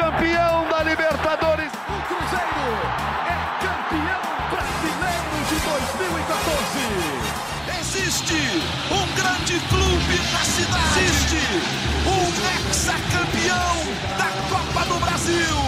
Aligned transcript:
campeão 0.00 0.66
da 0.70 0.82
Libertadores. 0.82 1.70
O 1.72 1.98
Cruzeiro 2.08 2.72
é 3.28 3.36
campeão 3.60 4.24
brasileiro 4.48 5.36
de 5.46 5.56
2014. 5.98 6.88
Existe 7.80 8.40
um 8.90 9.04
grande 9.14 9.60
clube 9.68 10.16
na 10.32 10.38
cidade. 10.38 11.00
Existe 11.04 11.42
um 12.08 12.24
ex-campeão 12.66 13.76
da 14.16 14.30
Copa 14.48 14.82
do 14.86 14.96
Brasil. 15.04 15.60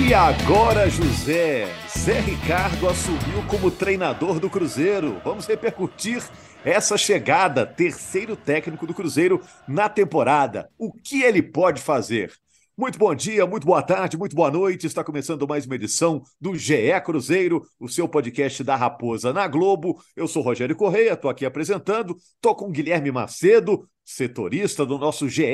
E 0.00 0.14
agora, 0.14 0.88
José, 0.88 1.68
Zé 1.98 2.20
Ricardo 2.20 2.88
assumiu 2.88 3.42
como 3.48 3.70
treinador 3.70 4.40
do 4.40 4.48
Cruzeiro. 4.48 5.20
Vamos 5.22 5.46
repercutir 5.46 6.22
essa 6.64 6.96
chegada, 6.96 7.66
terceiro 7.66 8.34
técnico 8.34 8.86
do 8.86 8.94
Cruzeiro 8.94 9.42
na 9.68 9.90
temporada. 9.90 10.70
O 10.78 10.90
que 10.90 11.22
ele 11.22 11.42
pode 11.42 11.82
fazer? 11.82 12.32
Muito 12.74 12.98
bom 12.98 13.14
dia, 13.14 13.46
muito 13.46 13.66
boa 13.66 13.82
tarde, 13.82 14.16
muito 14.16 14.34
boa 14.34 14.50
noite. 14.50 14.86
Está 14.86 15.04
começando 15.04 15.46
mais 15.46 15.66
uma 15.66 15.74
edição 15.74 16.22
do 16.40 16.56
GE 16.56 16.98
Cruzeiro, 17.04 17.62
o 17.78 17.86
seu 17.86 18.08
podcast 18.08 18.64
da 18.64 18.74
Raposa 18.74 19.30
na 19.30 19.46
Globo. 19.46 20.02
Eu 20.16 20.26
sou 20.26 20.42
Rogério 20.42 20.74
Correia, 20.74 21.12
estou 21.12 21.30
aqui 21.30 21.44
apresentando. 21.44 22.16
Estou 22.16 22.56
com 22.56 22.72
Guilherme 22.72 23.12
Macedo, 23.12 23.86
setorista 24.02 24.86
do 24.86 24.96
nosso 24.96 25.28
GE. 25.28 25.44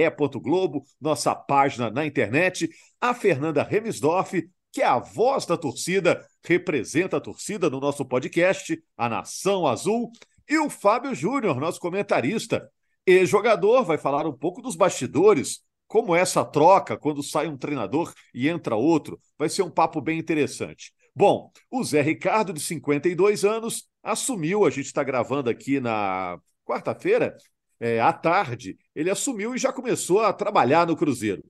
Globo, 0.40 0.84
nossa 1.00 1.34
página 1.34 1.90
na 1.90 2.06
internet. 2.06 2.70
A 3.00 3.12
Fernanda 3.12 3.64
Remisdorf, 3.64 4.48
que 4.70 4.80
é 4.80 4.86
a 4.86 5.00
voz 5.00 5.44
da 5.44 5.56
torcida, 5.56 6.24
representa 6.44 7.16
a 7.16 7.20
torcida 7.20 7.68
no 7.68 7.80
nosso 7.80 8.04
podcast, 8.04 8.80
A 8.96 9.08
Nação 9.08 9.66
Azul. 9.66 10.12
E 10.48 10.56
o 10.56 10.70
Fábio 10.70 11.12
Júnior, 11.16 11.58
nosso 11.58 11.80
comentarista 11.80 12.70
e 13.04 13.26
jogador, 13.26 13.82
vai 13.84 13.98
falar 13.98 14.24
um 14.24 14.32
pouco 14.32 14.62
dos 14.62 14.76
bastidores, 14.76 15.66
como 15.88 16.14
essa 16.14 16.44
troca 16.44 16.96
quando 16.96 17.22
sai 17.22 17.48
um 17.48 17.56
treinador 17.56 18.12
e 18.32 18.48
entra 18.48 18.76
outro. 18.76 19.18
Vai 19.36 19.48
ser 19.48 19.62
um 19.62 19.70
papo 19.70 20.00
bem 20.00 20.18
interessante. 20.18 20.92
Bom, 21.16 21.50
o 21.68 21.82
Zé 21.82 22.02
Ricardo, 22.02 22.52
de 22.52 22.60
52 22.60 23.44
anos, 23.44 23.88
assumiu, 24.02 24.64
a 24.64 24.70
gente 24.70 24.86
está 24.86 25.02
gravando 25.02 25.50
aqui 25.50 25.80
na 25.80 26.38
quarta-feira, 26.64 27.36
é, 27.80 28.00
à 28.00 28.12
tarde, 28.12 28.76
ele 28.94 29.10
assumiu 29.10 29.54
e 29.54 29.58
já 29.58 29.72
começou 29.72 30.20
a 30.20 30.32
trabalhar 30.32 30.86
no 30.86 30.96
Cruzeiro. 30.96 31.42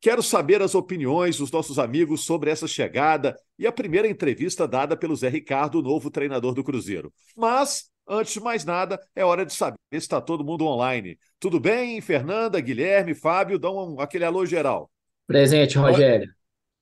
Quero 0.00 0.22
saber 0.22 0.60
as 0.60 0.74
opiniões 0.74 1.36
dos 1.36 1.52
nossos 1.52 1.78
amigos 1.78 2.24
sobre 2.24 2.50
essa 2.50 2.66
chegada 2.66 3.36
e 3.56 3.68
a 3.68 3.72
primeira 3.72 4.08
entrevista 4.08 4.66
dada 4.66 4.96
pelo 4.96 5.14
Zé 5.14 5.28
Ricardo, 5.28 5.80
novo 5.80 6.10
treinador 6.10 6.54
do 6.54 6.64
Cruzeiro. 6.64 7.12
Mas 7.36 7.91
Antes 8.06 8.34
de 8.34 8.40
mais 8.40 8.64
nada, 8.64 9.00
é 9.14 9.24
hora 9.24 9.46
de 9.46 9.52
saber 9.52 9.78
se 9.92 9.98
está 9.98 10.20
todo 10.20 10.44
mundo 10.44 10.66
online. 10.66 11.18
Tudo 11.38 11.60
bem, 11.60 12.00
Fernanda, 12.00 12.60
Guilherme, 12.60 13.14
Fábio? 13.14 13.58
Dão 13.58 13.94
um, 13.94 14.00
aquele 14.00 14.24
alô 14.24 14.44
geral. 14.44 14.90
Presente, 15.26 15.78
Rogério. 15.78 16.32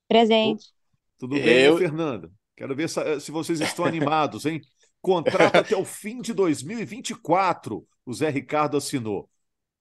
Presente. 0.08 0.66
Tudo 1.18 1.34
bem, 1.34 1.64
Eu... 1.64 1.76
Fernanda? 1.76 2.30
Quero 2.56 2.74
ver 2.74 2.88
se, 2.88 3.20
se 3.20 3.30
vocês 3.30 3.60
estão 3.60 3.84
animados, 3.84 4.44
hein? 4.44 4.60
Contrato 5.00 5.56
até 5.56 5.76
o 5.76 5.84
fim 5.84 6.20
de 6.20 6.34
2024, 6.34 7.86
o 8.04 8.12
Zé 8.12 8.28
Ricardo 8.28 8.76
assinou. 8.76 9.30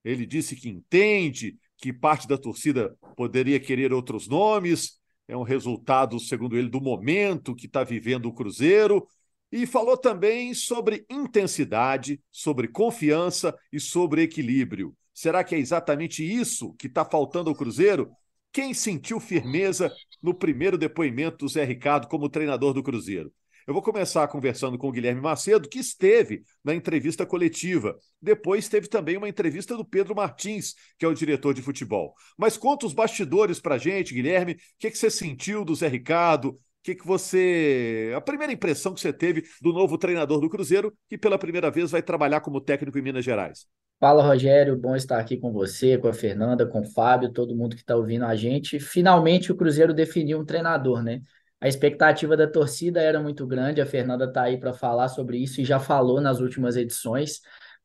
Ele 0.04 0.26
disse 0.26 0.56
que 0.56 0.70
entende 0.70 1.58
que 1.78 1.92
parte 1.92 2.28
da 2.28 2.38
torcida 2.38 2.96
poderia 3.18 3.60
querer 3.60 3.92
outros 3.92 4.28
nomes, 4.28 5.00
é 5.28 5.36
um 5.36 5.44
resultado, 5.44 6.20
segundo 6.20 6.58
ele, 6.58 6.70
do 6.70 6.82
momento 6.82 7.56
que 7.56 7.66
está 7.68 7.84
vivendo 7.84 8.26
o 8.28 8.34
Cruzeiro, 8.34 9.06
e 9.52 9.66
falou 9.66 9.98
também 9.98 10.54
sobre 10.54 11.06
intensidade, 11.10 12.22
sobre 12.32 12.68
confiança 12.68 13.56
e 13.72 13.80
sobre 13.80 14.24
equilíbrio. 14.24 14.96
Será 15.14 15.44
que 15.44 15.56
é 15.56 15.60
exatamente 15.60 16.24
isso 16.24 16.74
que 16.74 16.88
está 16.88 17.04
faltando 17.04 17.50
ao 17.50 17.56
Cruzeiro? 17.56 18.10
Quem 18.52 18.74
sentiu 18.74 19.20
firmeza 19.20 19.92
no 20.22 20.34
primeiro 20.34 20.78
depoimento 20.78 21.38
do 21.38 21.48
Zé 21.48 21.64
Ricardo 21.64 22.08
como 22.08 22.30
treinador 22.30 22.74
do 22.74 22.84
Cruzeiro? 22.84 23.32
Eu 23.70 23.74
vou 23.74 23.84
começar 23.84 24.28
conversando 24.28 24.80
com 24.80 24.88
o 24.88 24.92
Guilherme 24.92 25.22
Macedo, 25.22 25.70
que 25.70 25.78
esteve 25.78 26.42
na 26.64 26.74
entrevista 26.74 27.24
coletiva. 27.24 27.96
Depois 28.20 28.68
teve 28.68 28.88
também 28.88 29.16
uma 29.16 29.30
entrevista 29.30 29.78
do 29.78 29.86
Pedro 29.86 30.16
Martins, 30.16 30.74
que 30.98 31.06
é 31.06 31.08
o 31.08 31.14
diretor 31.14 31.54
de 31.54 31.62
futebol. 31.62 32.16
Mas 32.36 32.58
conta 32.58 32.88
os 32.88 32.94
bastidores 32.94 33.60
para 33.60 33.78
gente, 33.78 34.12
Guilherme. 34.12 34.54
O 34.54 34.58
que, 34.80 34.90
que 34.90 34.98
você 34.98 35.12
sentiu 35.12 35.64
do 35.64 35.76
Zé 35.76 35.88
Ricardo? 35.88 36.58
Que, 36.90 36.96
que 36.96 37.08
você. 37.08 38.12
A 38.16 38.22
primeira 38.22 38.52
impressão 38.52 38.94
que 38.94 39.02
você 39.02 39.14
teve 39.14 39.44
do 39.62 39.72
novo 39.72 39.98
treinador 39.98 40.40
do 40.40 40.50
Cruzeiro, 40.50 40.94
que 41.08 41.18
pela 41.18 41.38
primeira 41.38 41.70
vez 41.70 41.92
vai 41.92 42.02
trabalhar 42.02 42.42
como 42.42 42.62
técnico 42.62 42.98
em 42.98 43.02
Minas 43.02 43.24
Gerais. 43.24 43.66
Fala, 44.00 44.24
Rogério. 44.24 44.78
Bom 44.78 44.96
estar 44.96 45.20
aqui 45.20 45.38
com 45.38 45.52
você, 45.52 45.98
com 45.98 46.08
a 46.08 46.14
Fernanda, 46.14 46.66
com 46.66 46.82
o 46.82 46.86
Fábio, 46.86 47.32
todo 47.32 47.56
mundo 47.56 47.76
que 47.76 47.82
está 47.82 47.96
ouvindo 47.96 48.26
a 48.26 48.36
gente. 48.36 48.80
Finalmente 48.80 49.52
o 49.52 49.56
Cruzeiro 49.56 49.94
definiu 49.94 50.40
um 50.40 50.46
treinador, 50.46 51.04
né? 51.04 51.22
A 51.62 51.68
expectativa 51.68 52.38
da 52.38 52.48
torcida 52.48 53.02
era 53.02 53.20
muito 53.20 53.46
grande. 53.46 53.82
A 53.82 53.86
Fernanda 53.86 54.26
está 54.26 54.44
aí 54.44 54.58
para 54.58 54.74
falar 54.74 55.10
sobre 55.10 55.38
isso 55.38 55.60
e 55.60 55.66
já 55.66 55.80
falou 55.80 56.22
nas 56.22 56.40
últimas 56.40 56.78
edições. 56.78 57.42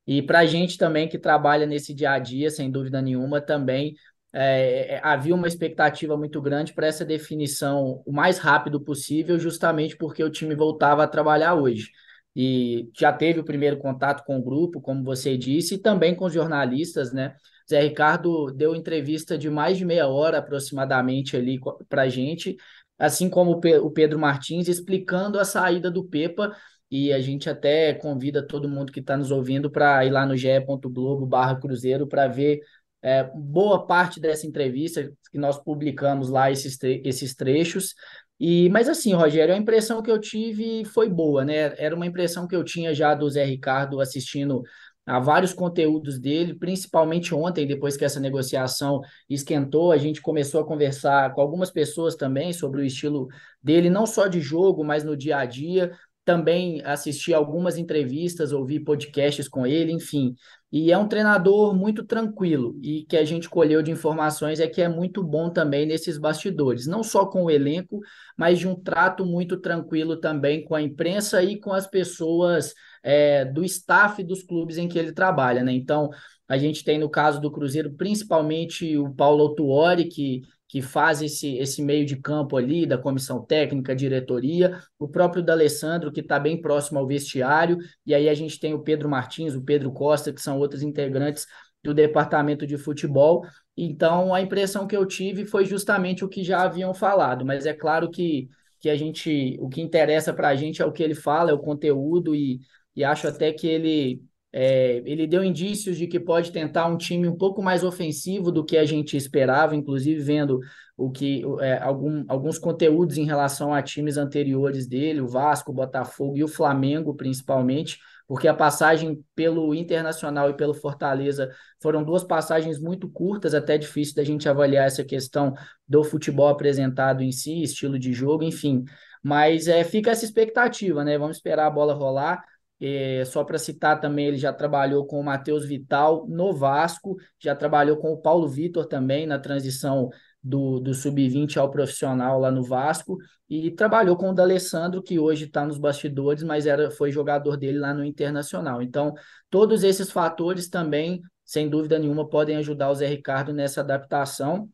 E 0.06 0.22
para 0.22 0.40
a 0.40 0.46
gente 0.46 0.78
também 0.78 1.08
que 1.08 1.18
trabalha 1.18 1.66
nesse 1.66 1.92
dia 1.92 2.12
a 2.12 2.18
dia, 2.18 2.50
sem 2.50 2.70
dúvida 2.70 3.02
nenhuma, 3.02 3.40
também 3.40 3.94
é, 4.36 4.96
é, 4.96 5.00
havia 5.04 5.32
uma 5.32 5.46
expectativa 5.46 6.16
muito 6.16 6.42
grande 6.42 6.74
para 6.74 6.88
essa 6.88 7.04
definição 7.04 8.02
o 8.04 8.12
mais 8.12 8.38
rápido 8.38 8.80
possível, 8.80 9.38
justamente 9.38 9.96
porque 9.96 10.24
o 10.24 10.30
time 10.30 10.56
voltava 10.56 11.04
a 11.04 11.08
trabalhar 11.08 11.54
hoje. 11.54 11.90
E 12.34 12.90
já 12.98 13.12
teve 13.12 13.38
o 13.38 13.44
primeiro 13.44 13.78
contato 13.78 14.24
com 14.24 14.36
o 14.36 14.42
grupo, 14.42 14.80
como 14.80 15.04
você 15.04 15.38
disse, 15.38 15.76
e 15.76 15.78
também 15.78 16.16
com 16.16 16.24
os 16.24 16.32
jornalistas, 16.32 17.12
né? 17.12 17.36
Zé 17.70 17.80
Ricardo 17.80 18.50
deu 18.52 18.74
entrevista 18.74 19.38
de 19.38 19.48
mais 19.48 19.78
de 19.78 19.84
meia 19.84 20.08
hora 20.08 20.38
aproximadamente 20.38 21.36
ali 21.36 21.60
para 21.88 22.08
gente, 22.08 22.56
assim 22.98 23.30
como 23.30 23.52
o 23.52 23.90
Pedro 23.92 24.18
Martins, 24.18 24.66
explicando 24.66 25.38
a 25.38 25.44
saída 25.44 25.90
do 25.92 26.04
Pepa. 26.04 26.52
E 26.90 27.12
a 27.12 27.20
gente 27.20 27.48
até 27.48 27.94
convida 27.94 28.46
todo 28.46 28.68
mundo 28.68 28.92
que 28.92 29.00
está 29.00 29.16
nos 29.16 29.30
ouvindo 29.30 29.70
para 29.70 30.04
ir 30.04 30.10
lá 30.10 30.26
no 30.26 30.36
ge.globo 30.36 31.24
barra 31.26 31.56
Cruzeiro 31.58 32.06
para 32.06 32.26
ver 32.28 32.60
é, 33.04 33.30
boa 33.34 33.86
parte 33.86 34.18
dessa 34.18 34.46
entrevista 34.46 35.12
que 35.30 35.36
nós 35.38 35.62
publicamos 35.62 36.30
lá, 36.30 36.50
esses, 36.50 36.78
tre 36.78 37.02
esses 37.04 37.34
trechos. 37.34 37.94
E, 38.40 38.70
mas 38.70 38.88
assim, 38.88 39.12
Rogério, 39.12 39.54
a 39.54 39.58
impressão 39.58 40.02
que 40.02 40.10
eu 40.10 40.18
tive 40.18 40.86
foi 40.86 41.10
boa, 41.10 41.44
né? 41.44 41.74
Era 41.76 41.94
uma 41.94 42.06
impressão 42.06 42.48
que 42.48 42.56
eu 42.56 42.64
tinha 42.64 42.94
já 42.94 43.14
do 43.14 43.28
Zé 43.28 43.44
Ricardo 43.44 44.00
assistindo 44.00 44.62
a 45.06 45.20
vários 45.20 45.52
conteúdos 45.52 46.18
dele, 46.18 46.54
principalmente 46.54 47.34
ontem, 47.34 47.66
depois 47.66 47.94
que 47.94 48.06
essa 48.06 48.18
negociação 48.18 49.02
esquentou, 49.28 49.92
a 49.92 49.98
gente 49.98 50.22
começou 50.22 50.62
a 50.62 50.66
conversar 50.66 51.34
com 51.34 51.42
algumas 51.42 51.70
pessoas 51.70 52.16
também 52.16 52.54
sobre 52.54 52.80
o 52.80 52.84
estilo 52.84 53.28
dele, 53.62 53.90
não 53.90 54.06
só 54.06 54.26
de 54.26 54.40
jogo, 54.40 54.82
mas 54.82 55.04
no 55.04 55.14
dia 55.14 55.36
a 55.36 55.44
dia. 55.44 55.92
Também 56.24 56.80
assisti 56.84 57.34
algumas 57.34 57.76
entrevistas, 57.76 58.52
ouvi 58.52 58.80
podcasts 58.80 59.48
com 59.48 59.66
ele, 59.66 59.92
enfim. 59.92 60.34
E 60.72 60.90
é 60.90 60.98
um 60.98 61.06
treinador 61.06 61.72
muito 61.72 62.04
tranquilo 62.04 62.76
e 62.82 63.04
que 63.04 63.16
a 63.16 63.24
gente 63.24 63.48
colheu 63.48 63.80
de 63.82 63.92
informações 63.92 64.58
é 64.58 64.66
que 64.66 64.82
é 64.82 64.88
muito 64.88 65.22
bom 65.22 65.48
também 65.48 65.86
nesses 65.86 66.18
bastidores, 66.18 66.86
não 66.86 67.02
só 67.02 67.26
com 67.26 67.44
o 67.44 67.50
elenco, 67.50 68.00
mas 68.36 68.58
de 68.58 68.66
um 68.66 68.74
trato 68.74 69.24
muito 69.24 69.60
tranquilo 69.60 70.16
também 70.16 70.64
com 70.64 70.74
a 70.74 70.82
imprensa 70.82 71.42
e 71.44 71.60
com 71.60 71.72
as 71.72 71.86
pessoas 71.86 72.74
é, 73.04 73.44
do 73.44 73.64
staff 73.64 74.20
dos 74.24 74.42
clubes 74.42 74.76
em 74.76 74.88
que 74.88 74.98
ele 74.98 75.12
trabalha, 75.12 75.62
né? 75.62 75.72
Então, 75.72 76.10
a 76.48 76.58
gente 76.58 76.82
tem 76.82 76.98
no 76.98 77.08
caso 77.08 77.40
do 77.40 77.52
Cruzeiro 77.52 77.92
principalmente 77.92 78.96
o 78.96 79.14
Paulo 79.14 79.54
Tuori, 79.54 80.08
que 80.08 80.42
que 80.68 80.80
faz 80.82 81.22
esse, 81.22 81.56
esse 81.58 81.82
meio 81.82 82.04
de 82.04 82.16
campo 82.16 82.56
ali, 82.56 82.86
da 82.86 82.98
comissão 82.98 83.44
técnica, 83.44 83.94
diretoria, 83.94 84.80
o 84.98 85.06
próprio 85.08 85.42
D'Alessandro, 85.42 86.10
que 86.10 86.20
está 86.20 86.38
bem 86.38 86.60
próximo 86.60 86.98
ao 86.98 87.06
vestiário, 87.06 87.78
e 88.04 88.14
aí 88.14 88.28
a 88.28 88.34
gente 88.34 88.58
tem 88.58 88.74
o 88.74 88.82
Pedro 88.82 89.08
Martins, 89.08 89.54
o 89.54 89.62
Pedro 89.62 89.92
Costa, 89.92 90.32
que 90.32 90.40
são 90.40 90.58
outros 90.58 90.82
integrantes 90.82 91.46
do 91.82 91.92
departamento 91.92 92.66
de 92.66 92.78
futebol. 92.78 93.44
Então, 93.76 94.34
a 94.34 94.40
impressão 94.40 94.86
que 94.86 94.96
eu 94.96 95.06
tive 95.06 95.44
foi 95.44 95.64
justamente 95.64 96.24
o 96.24 96.28
que 96.28 96.42
já 96.42 96.62
haviam 96.62 96.94
falado, 96.94 97.44
mas 97.44 97.66
é 97.66 97.74
claro 97.74 98.10
que, 98.10 98.48
que 98.80 98.88
a 98.88 98.96
gente, 98.96 99.56
o 99.60 99.68
que 99.68 99.82
interessa 99.82 100.32
para 100.32 100.48
a 100.48 100.56
gente 100.56 100.80
é 100.80 100.86
o 100.86 100.92
que 100.92 101.02
ele 101.02 101.14
fala, 101.14 101.50
é 101.50 101.54
o 101.54 101.58
conteúdo, 101.58 102.34
e, 102.34 102.60
e 102.96 103.04
acho 103.04 103.28
até 103.28 103.52
que 103.52 103.66
ele 103.66 104.22
é, 104.56 105.02
ele 105.04 105.26
deu 105.26 105.42
indícios 105.42 105.96
de 105.96 106.06
que 106.06 106.20
pode 106.20 106.52
tentar 106.52 106.86
um 106.86 106.96
time 106.96 107.26
um 107.26 107.36
pouco 107.36 107.60
mais 107.60 107.82
ofensivo 107.82 108.52
do 108.52 108.64
que 108.64 108.76
a 108.76 108.84
gente 108.84 109.16
esperava, 109.16 109.74
inclusive 109.74 110.22
vendo 110.22 110.60
o 110.96 111.10
que 111.10 111.42
é, 111.60 111.76
algum, 111.78 112.24
alguns 112.28 112.56
conteúdos 112.56 113.18
em 113.18 113.24
relação 113.24 113.74
a 113.74 113.82
times 113.82 114.16
anteriores 114.16 114.86
dele, 114.86 115.20
o 115.20 115.26
Vasco, 115.26 115.72
o 115.72 115.74
Botafogo 115.74 116.36
e 116.36 116.44
o 116.44 116.46
Flamengo, 116.46 117.16
principalmente, 117.16 117.98
porque 118.28 118.46
a 118.46 118.54
passagem 118.54 119.24
pelo 119.34 119.74
Internacional 119.74 120.48
e 120.48 120.56
pelo 120.56 120.72
Fortaleza 120.72 121.50
foram 121.82 122.04
duas 122.04 122.22
passagens 122.22 122.78
muito 122.78 123.08
curtas, 123.08 123.54
até 123.54 123.76
difícil 123.76 124.14
da 124.14 124.22
gente 124.22 124.48
avaliar 124.48 124.86
essa 124.86 125.02
questão 125.02 125.52
do 125.88 126.04
futebol 126.04 126.46
apresentado 126.46 127.24
em 127.24 127.32
si, 127.32 127.60
estilo 127.60 127.98
de 127.98 128.12
jogo, 128.12 128.44
enfim. 128.44 128.84
Mas 129.20 129.66
é, 129.66 129.82
fica 129.82 130.12
essa 130.12 130.24
expectativa, 130.24 131.02
né? 131.02 131.18
Vamos 131.18 131.38
esperar 131.38 131.66
a 131.66 131.70
bola 131.70 131.92
rolar. 131.92 132.44
É, 132.80 133.24
só 133.24 133.44
para 133.44 133.58
citar 133.58 134.00
também, 134.00 134.26
ele 134.26 134.36
já 134.36 134.52
trabalhou 134.52 135.06
com 135.06 135.18
o 135.18 135.24
Matheus 135.24 135.64
Vital 135.64 136.26
no 136.28 136.52
Vasco, 136.52 137.16
já 137.38 137.54
trabalhou 137.54 137.96
com 137.96 138.12
o 138.12 138.20
Paulo 138.20 138.48
Vitor 138.48 138.86
também 138.86 139.26
na 139.26 139.38
transição 139.38 140.10
do, 140.42 140.78
do 140.78 140.92
sub-20 140.92 141.56
ao 141.56 141.70
profissional 141.70 142.38
lá 142.38 142.50
no 142.50 142.62
Vasco 142.62 143.16
e 143.48 143.70
trabalhou 143.70 144.16
com 144.16 144.30
o 144.30 144.34
D'Alessandro, 144.34 145.02
que 145.02 145.18
hoje 145.18 145.46
está 145.46 145.64
nos 145.64 145.78
bastidores, 145.78 146.42
mas 146.42 146.66
era, 146.66 146.90
foi 146.90 147.10
jogador 147.10 147.56
dele 147.56 147.78
lá 147.78 147.94
no 147.94 148.04
Internacional. 148.04 148.82
Então, 148.82 149.14
todos 149.48 149.82
esses 149.82 150.10
fatores 150.10 150.68
também, 150.68 151.22
sem 151.44 151.68
dúvida 151.68 151.98
nenhuma, 151.98 152.28
podem 152.28 152.56
ajudar 152.56 152.90
o 152.90 152.94
Zé 152.94 153.06
Ricardo 153.06 153.52
nessa 153.52 153.80
adaptação. 153.80 154.68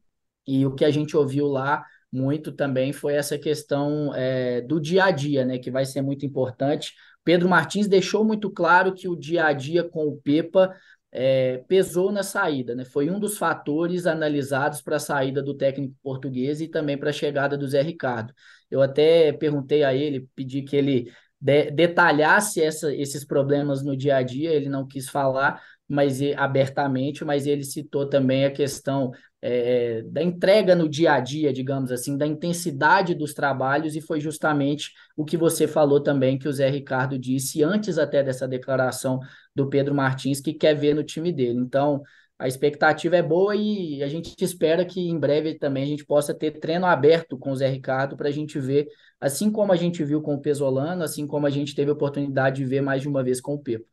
E 0.46 0.66
o 0.66 0.74
que 0.74 0.84
a 0.84 0.90
gente 0.90 1.16
ouviu 1.16 1.46
lá 1.46 1.84
muito 2.12 2.50
também 2.50 2.92
foi 2.92 3.14
essa 3.14 3.38
questão 3.38 4.12
é, 4.14 4.60
do 4.60 4.80
dia 4.80 5.04
a 5.04 5.10
dia, 5.10 5.44
né, 5.44 5.58
que 5.58 5.70
vai 5.70 5.84
ser 5.84 6.02
muito 6.02 6.26
importante. 6.26 6.94
Pedro 7.24 7.48
Martins 7.48 7.88
deixou 7.88 8.24
muito 8.24 8.50
claro 8.50 8.94
que 8.94 9.08
o 9.08 9.16
dia 9.16 9.46
a 9.46 9.52
dia 9.52 9.84
com 9.84 10.06
o 10.06 10.16
Pepa 10.16 10.74
é, 11.12 11.58
pesou 11.68 12.12
na 12.12 12.22
saída, 12.22 12.74
né? 12.74 12.84
Foi 12.84 13.10
um 13.10 13.18
dos 13.18 13.36
fatores 13.36 14.06
analisados 14.06 14.80
para 14.80 14.96
a 14.96 15.00
saída 15.00 15.42
do 15.42 15.54
técnico 15.54 15.94
português 16.02 16.60
e 16.60 16.68
também 16.68 16.96
para 16.96 17.10
a 17.10 17.12
chegada 17.12 17.58
do 17.58 17.68
Zé 17.68 17.82
Ricardo. 17.82 18.32
Eu 18.70 18.80
até 18.80 19.32
perguntei 19.32 19.82
a 19.82 19.92
ele, 19.94 20.28
pedi 20.34 20.62
que 20.62 20.76
ele 20.76 21.12
de, 21.40 21.70
detalhasse 21.70 22.62
essa, 22.62 22.94
esses 22.94 23.24
problemas 23.24 23.82
no 23.82 23.96
dia 23.96 24.16
a 24.16 24.22
dia, 24.22 24.52
ele 24.52 24.68
não 24.68 24.86
quis 24.86 25.08
falar, 25.08 25.62
mas 25.88 26.20
abertamente, 26.36 27.24
mas 27.24 27.46
ele 27.46 27.64
citou 27.64 28.08
também 28.08 28.44
a 28.44 28.50
questão 28.50 29.10
é, 29.42 30.02
da 30.02 30.22
entrega 30.22 30.74
no 30.74 30.88
dia 30.88 31.12
a 31.12 31.20
dia, 31.20 31.52
digamos 31.52 31.90
assim, 31.90 32.16
da 32.16 32.26
intensidade 32.26 33.14
dos 33.14 33.32
trabalhos, 33.32 33.96
e 33.96 34.00
foi 34.00 34.20
justamente 34.20 34.92
o 35.16 35.24
que 35.24 35.36
você 35.36 35.66
falou 35.66 36.00
também, 36.00 36.38
que 36.38 36.48
o 36.48 36.52
Zé 36.52 36.68
Ricardo 36.68 37.18
disse 37.18 37.62
antes 37.62 37.98
até 37.98 38.22
dessa 38.22 38.46
declaração 38.46 39.20
do 39.54 39.68
Pedro 39.68 39.94
Martins, 39.94 40.40
que 40.40 40.52
quer 40.52 40.74
ver 40.74 40.94
no 40.94 41.02
time 41.02 41.32
dele. 41.32 41.58
Então, 41.58 42.02
a 42.38 42.48
expectativa 42.48 43.16
é 43.16 43.22
boa 43.22 43.54
e 43.54 44.02
a 44.02 44.08
gente 44.08 44.34
espera 44.42 44.84
que 44.84 45.00
em 45.08 45.18
breve 45.18 45.58
também 45.58 45.82
a 45.82 45.86
gente 45.86 46.06
possa 46.06 46.32
ter 46.32 46.52
treino 46.52 46.86
aberto 46.86 47.36
com 47.38 47.50
o 47.52 47.56
Zé 47.56 47.68
Ricardo 47.68 48.16
para 48.16 48.28
a 48.28 48.32
gente 48.32 48.58
ver, 48.58 48.88
assim 49.20 49.50
como 49.50 49.72
a 49.72 49.76
gente 49.76 50.02
viu 50.02 50.22
com 50.22 50.34
o 50.34 50.40
Pesolano, 50.40 51.02
assim 51.02 51.26
como 51.26 51.46
a 51.46 51.50
gente 51.50 51.74
teve 51.74 51.90
a 51.90 51.94
oportunidade 51.94 52.56
de 52.56 52.64
ver 52.64 52.80
mais 52.80 53.02
de 53.02 53.08
uma 53.08 53.22
vez 53.22 53.40
com 53.40 53.54
o 53.54 53.58
Pepo. 53.58 53.86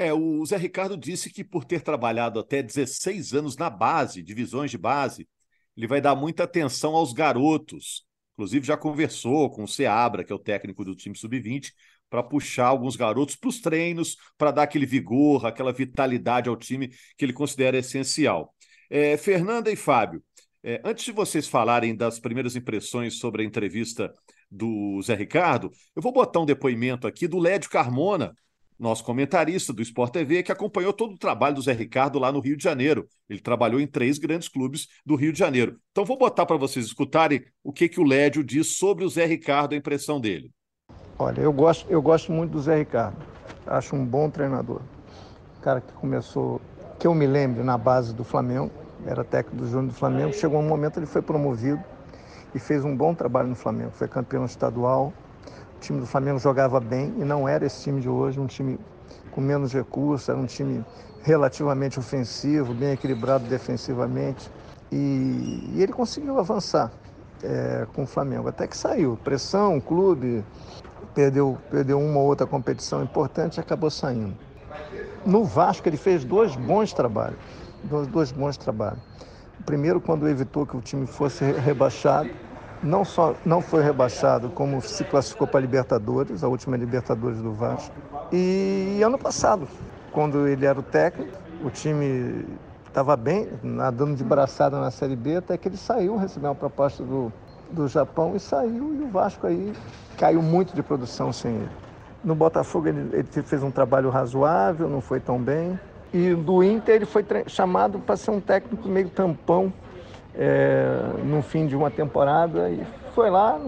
É, 0.00 0.12
o 0.12 0.46
Zé 0.46 0.56
Ricardo 0.56 0.96
disse 0.96 1.28
que 1.28 1.42
por 1.42 1.64
ter 1.64 1.82
trabalhado 1.82 2.38
até 2.38 2.62
16 2.62 3.34
anos 3.34 3.56
na 3.56 3.68
base, 3.68 4.22
divisões 4.22 4.70
de 4.70 4.78
base, 4.78 5.28
ele 5.76 5.88
vai 5.88 6.00
dar 6.00 6.14
muita 6.14 6.44
atenção 6.44 6.94
aos 6.94 7.12
garotos. 7.12 8.06
Inclusive 8.34 8.64
já 8.64 8.76
conversou 8.76 9.50
com 9.50 9.64
o 9.64 9.66
Seabra, 9.66 10.22
que 10.22 10.32
é 10.32 10.36
o 10.36 10.38
técnico 10.38 10.84
do 10.84 10.94
time 10.94 11.16
sub-20, 11.16 11.72
para 12.08 12.22
puxar 12.22 12.66
alguns 12.68 12.94
garotos 12.94 13.34
para 13.34 13.48
os 13.48 13.60
treinos, 13.60 14.16
para 14.38 14.52
dar 14.52 14.62
aquele 14.62 14.86
vigor, 14.86 15.44
aquela 15.44 15.72
vitalidade 15.72 16.48
ao 16.48 16.56
time 16.56 16.90
que 17.16 17.24
ele 17.24 17.32
considera 17.32 17.76
essencial. 17.76 18.54
É, 18.88 19.16
Fernanda 19.16 19.68
e 19.68 19.74
Fábio, 19.74 20.22
é, 20.62 20.80
antes 20.84 21.06
de 21.06 21.10
vocês 21.10 21.48
falarem 21.48 21.96
das 21.96 22.20
primeiras 22.20 22.54
impressões 22.54 23.18
sobre 23.18 23.42
a 23.42 23.44
entrevista 23.44 24.12
do 24.48 25.02
Zé 25.02 25.16
Ricardo, 25.16 25.72
eu 25.96 26.00
vou 26.00 26.12
botar 26.12 26.38
um 26.38 26.46
depoimento 26.46 27.04
aqui 27.04 27.26
do 27.26 27.40
Lédio 27.40 27.68
Carmona, 27.68 28.32
nosso 28.78 29.04
comentarista 29.04 29.72
do 29.72 29.82
Sport 29.82 30.12
TV, 30.12 30.42
que 30.42 30.52
acompanhou 30.52 30.92
todo 30.92 31.14
o 31.14 31.18
trabalho 31.18 31.56
do 31.56 31.62
Zé 31.62 31.72
Ricardo 31.72 32.18
lá 32.18 32.30
no 32.30 32.40
Rio 32.40 32.56
de 32.56 32.62
Janeiro. 32.62 33.06
Ele 33.28 33.40
trabalhou 33.40 33.80
em 33.80 33.86
três 33.86 34.18
grandes 34.18 34.48
clubes 34.48 34.86
do 35.04 35.16
Rio 35.16 35.32
de 35.32 35.38
Janeiro. 35.38 35.76
Então 35.90 36.04
vou 36.04 36.16
botar 36.16 36.46
para 36.46 36.56
vocês 36.56 36.86
escutarem 36.86 37.42
o 37.64 37.72
que, 37.72 37.88
que 37.88 38.00
o 38.00 38.04
Lédio 38.04 38.44
diz 38.44 38.76
sobre 38.76 39.04
o 39.04 39.08
Zé 39.08 39.24
Ricardo, 39.24 39.74
a 39.74 39.76
impressão 39.76 40.20
dele. 40.20 40.50
Olha, 41.18 41.40
eu 41.40 41.52
gosto, 41.52 41.90
eu 41.90 42.00
gosto 42.00 42.30
muito 42.30 42.52
do 42.52 42.60
Zé 42.60 42.78
Ricardo. 42.78 43.16
Acho 43.66 43.96
um 43.96 44.04
bom 44.06 44.30
treinador. 44.30 44.80
Cara 45.60 45.80
que 45.80 45.92
começou, 45.94 46.60
que 46.98 47.06
eu 47.06 47.14
me 47.14 47.26
lembro, 47.26 47.64
na 47.64 47.76
base 47.76 48.14
do 48.14 48.22
Flamengo, 48.22 48.70
era 49.04 49.24
técnico 49.24 49.56
do 49.56 49.66
Júnior 49.66 49.88
do 49.88 49.94
Flamengo. 49.94 50.32
Chegou 50.32 50.60
um 50.60 50.68
momento 50.68 50.98
ele 50.98 51.06
foi 51.06 51.20
promovido 51.20 51.82
e 52.54 52.58
fez 52.58 52.84
um 52.84 52.96
bom 52.96 53.14
trabalho 53.14 53.48
no 53.48 53.56
Flamengo. 53.56 53.90
Foi 53.90 54.06
campeão 54.06 54.44
estadual. 54.44 55.12
O 55.78 55.80
time 55.80 56.00
do 56.00 56.06
Flamengo 56.06 56.40
jogava 56.40 56.80
bem 56.80 57.14
e 57.18 57.24
não 57.24 57.48
era 57.48 57.64
esse 57.64 57.84
time 57.84 58.00
de 58.00 58.08
hoje, 58.08 58.40
um 58.40 58.48
time 58.48 58.78
com 59.30 59.40
menos 59.40 59.72
recursos, 59.72 60.28
era 60.28 60.36
um 60.36 60.44
time 60.44 60.84
relativamente 61.22 62.00
ofensivo, 62.00 62.74
bem 62.74 62.90
equilibrado 62.92 63.44
defensivamente. 63.46 64.50
E, 64.90 65.70
e 65.74 65.80
ele 65.80 65.92
conseguiu 65.92 66.36
avançar 66.36 66.90
é, 67.44 67.86
com 67.94 68.02
o 68.02 68.06
Flamengo, 68.06 68.48
até 68.48 68.66
que 68.66 68.76
saiu. 68.76 69.16
Pressão, 69.22 69.80
clube, 69.80 70.44
perdeu, 71.14 71.56
perdeu 71.70 72.00
uma 72.00 72.18
ou 72.18 72.26
outra 72.26 72.44
competição 72.44 73.00
importante 73.00 73.58
e 73.58 73.60
acabou 73.60 73.88
saindo. 73.88 74.36
No 75.24 75.44
Vasco 75.44 75.88
ele 75.88 75.96
fez 75.96 76.24
dois 76.24 76.56
bons 76.56 76.92
trabalhos, 76.92 77.38
dois, 77.84 78.08
dois 78.08 78.32
bons 78.32 78.56
trabalhos. 78.56 78.98
O 79.60 79.62
primeiro 79.62 80.00
quando 80.00 80.28
evitou 80.28 80.66
que 80.66 80.76
o 80.76 80.80
time 80.80 81.06
fosse 81.06 81.44
rebaixado, 81.52 82.30
não 82.82 83.04
só 83.04 83.34
não 83.44 83.60
foi 83.60 83.82
rebaixado, 83.82 84.50
como 84.50 84.80
se 84.80 85.04
classificou 85.04 85.46
para 85.46 85.58
a 85.58 85.60
Libertadores, 85.60 86.44
a 86.44 86.48
última 86.48 86.76
Libertadores 86.76 87.40
do 87.40 87.52
Vasco. 87.52 87.94
E 88.32 89.00
ano 89.04 89.18
passado, 89.18 89.68
quando 90.12 90.46
ele 90.46 90.64
era 90.64 90.78
o 90.78 90.82
técnico, 90.82 91.36
o 91.64 91.70
time 91.70 92.44
estava 92.86 93.16
bem, 93.16 93.48
nadando 93.62 94.16
de 94.16 94.24
braçada 94.24 94.80
na 94.80 94.90
Série 94.90 95.16
B, 95.16 95.36
até 95.36 95.56
que 95.56 95.68
ele 95.68 95.76
saiu, 95.76 96.16
recebeu 96.16 96.50
uma 96.50 96.54
proposta 96.54 97.02
do, 97.02 97.32
do 97.70 97.86
Japão 97.88 98.34
e 98.34 98.40
saiu, 98.40 98.94
e 98.94 99.04
o 99.04 99.08
Vasco 99.08 99.46
aí 99.46 99.72
caiu 100.16 100.42
muito 100.42 100.74
de 100.74 100.82
produção 100.82 101.32
sem 101.32 101.54
ele. 101.54 101.70
No 102.24 102.34
Botafogo 102.34 102.88
ele, 102.88 103.08
ele 103.12 103.28
fez 103.42 103.62
um 103.62 103.70
trabalho 103.70 104.10
razoável, 104.10 104.88
não 104.88 105.00
foi 105.00 105.20
tão 105.20 105.38
bem. 105.38 105.78
E 106.12 106.34
do 106.34 106.62
Inter 106.62 106.96
ele 106.96 107.06
foi 107.06 107.24
chamado 107.46 107.98
para 107.98 108.16
ser 108.16 108.30
um 108.30 108.40
técnico 108.40 108.88
meio 108.88 109.08
tampão 109.10 109.72
é, 110.38 111.00
no 111.24 111.42
fim 111.42 111.66
de 111.66 111.74
uma 111.74 111.90
temporada 111.90 112.70
e 112.70 112.86
foi 113.14 113.28
lá. 113.28 113.58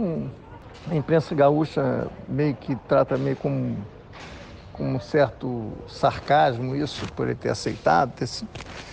A 0.90 0.94
imprensa 0.94 1.34
gaúcha 1.34 2.06
meio 2.28 2.54
que 2.54 2.74
trata 2.88 3.18
meio 3.18 3.36
com, 3.36 3.74
com 4.72 4.94
um 4.94 5.00
certo 5.00 5.72
sarcasmo 5.88 6.74
isso, 6.74 7.04
por 7.12 7.26
ele 7.26 7.34
ter 7.34 7.50
aceitado, 7.50 8.12
ter 8.12 8.26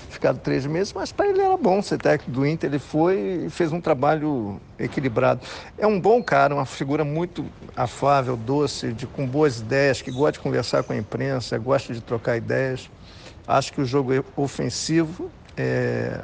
ficado 0.10 0.40
três 0.40 0.66
meses, 0.66 0.92
mas 0.92 1.12
para 1.12 1.28
ele 1.28 1.40
era 1.40 1.56
bom 1.56 1.82
ser 1.82 2.00
técnico 2.00 2.32
do 2.32 2.46
Inter. 2.46 2.70
Ele 2.70 2.80
foi 2.80 3.46
e 3.46 3.50
fez 3.50 3.72
um 3.72 3.80
trabalho 3.80 4.60
equilibrado. 4.78 5.42
É 5.78 5.86
um 5.86 6.00
bom 6.00 6.22
cara, 6.22 6.56
uma 6.56 6.66
figura 6.66 7.06
muito 7.06 7.46
afável, 7.76 8.36
doce, 8.36 8.92
de, 8.92 9.06
com 9.06 9.26
boas 9.26 9.60
ideias, 9.60 10.02
que 10.02 10.12
gosta 10.12 10.34
de 10.34 10.40
conversar 10.40 10.84
com 10.84 10.92
a 10.92 10.98
imprensa, 10.98 11.58
gosta 11.58 11.94
de 11.94 12.02
trocar 12.02 12.36
ideias. 12.36 12.90
Acho 13.48 13.72
que 13.72 13.80
o 13.80 13.86
jogo 13.86 14.14
é 14.14 14.24
ofensivo. 14.36 15.30
É... 15.56 16.20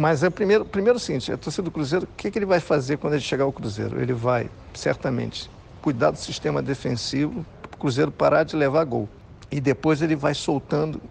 Mas 0.00 0.22
é 0.22 0.30
primeiro, 0.30 0.64
primeiro 0.64 0.96
o 0.96 0.98
seguinte, 0.98 1.30
a 1.30 1.36
torcida 1.36 1.64
do 1.64 1.70
Cruzeiro, 1.70 2.06
o 2.06 2.16
que, 2.16 2.30
que 2.30 2.38
ele 2.38 2.46
vai 2.46 2.58
fazer 2.58 2.96
quando 2.96 3.12
ele 3.12 3.22
chegar 3.22 3.44
ao 3.44 3.52
Cruzeiro? 3.52 4.00
Ele 4.00 4.14
vai, 4.14 4.48
certamente, 4.72 5.50
cuidar 5.82 6.10
do 6.10 6.16
sistema 6.16 6.62
defensivo, 6.62 7.44
o 7.70 7.76
Cruzeiro 7.76 8.10
parar 8.10 8.44
de 8.44 8.56
levar 8.56 8.82
gol. 8.84 9.06
E 9.50 9.60
depois 9.60 10.00
ele 10.00 10.16
vai 10.16 10.32
soltando 10.32 11.02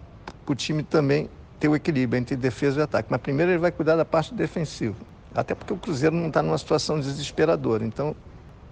o 0.44 0.54
time 0.56 0.82
também 0.82 1.30
ter 1.60 1.68
o 1.68 1.76
equilíbrio 1.76 2.18
entre 2.18 2.34
defesa 2.34 2.80
e 2.80 2.82
ataque. 2.82 3.06
Mas 3.12 3.20
primeiro 3.20 3.52
ele 3.52 3.60
vai 3.60 3.70
cuidar 3.70 3.94
da 3.94 4.04
parte 4.04 4.34
defensiva. 4.34 4.96
Até 5.32 5.54
porque 5.54 5.72
o 5.72 5.76
Cruzeiro 5.76 6.16
não 6.16 6.26
está 6.26 6.42
numa 6.42 6.58
situação 6.58 6.98
desesperadora. 6.98 7.84
Então, 7.84 8.16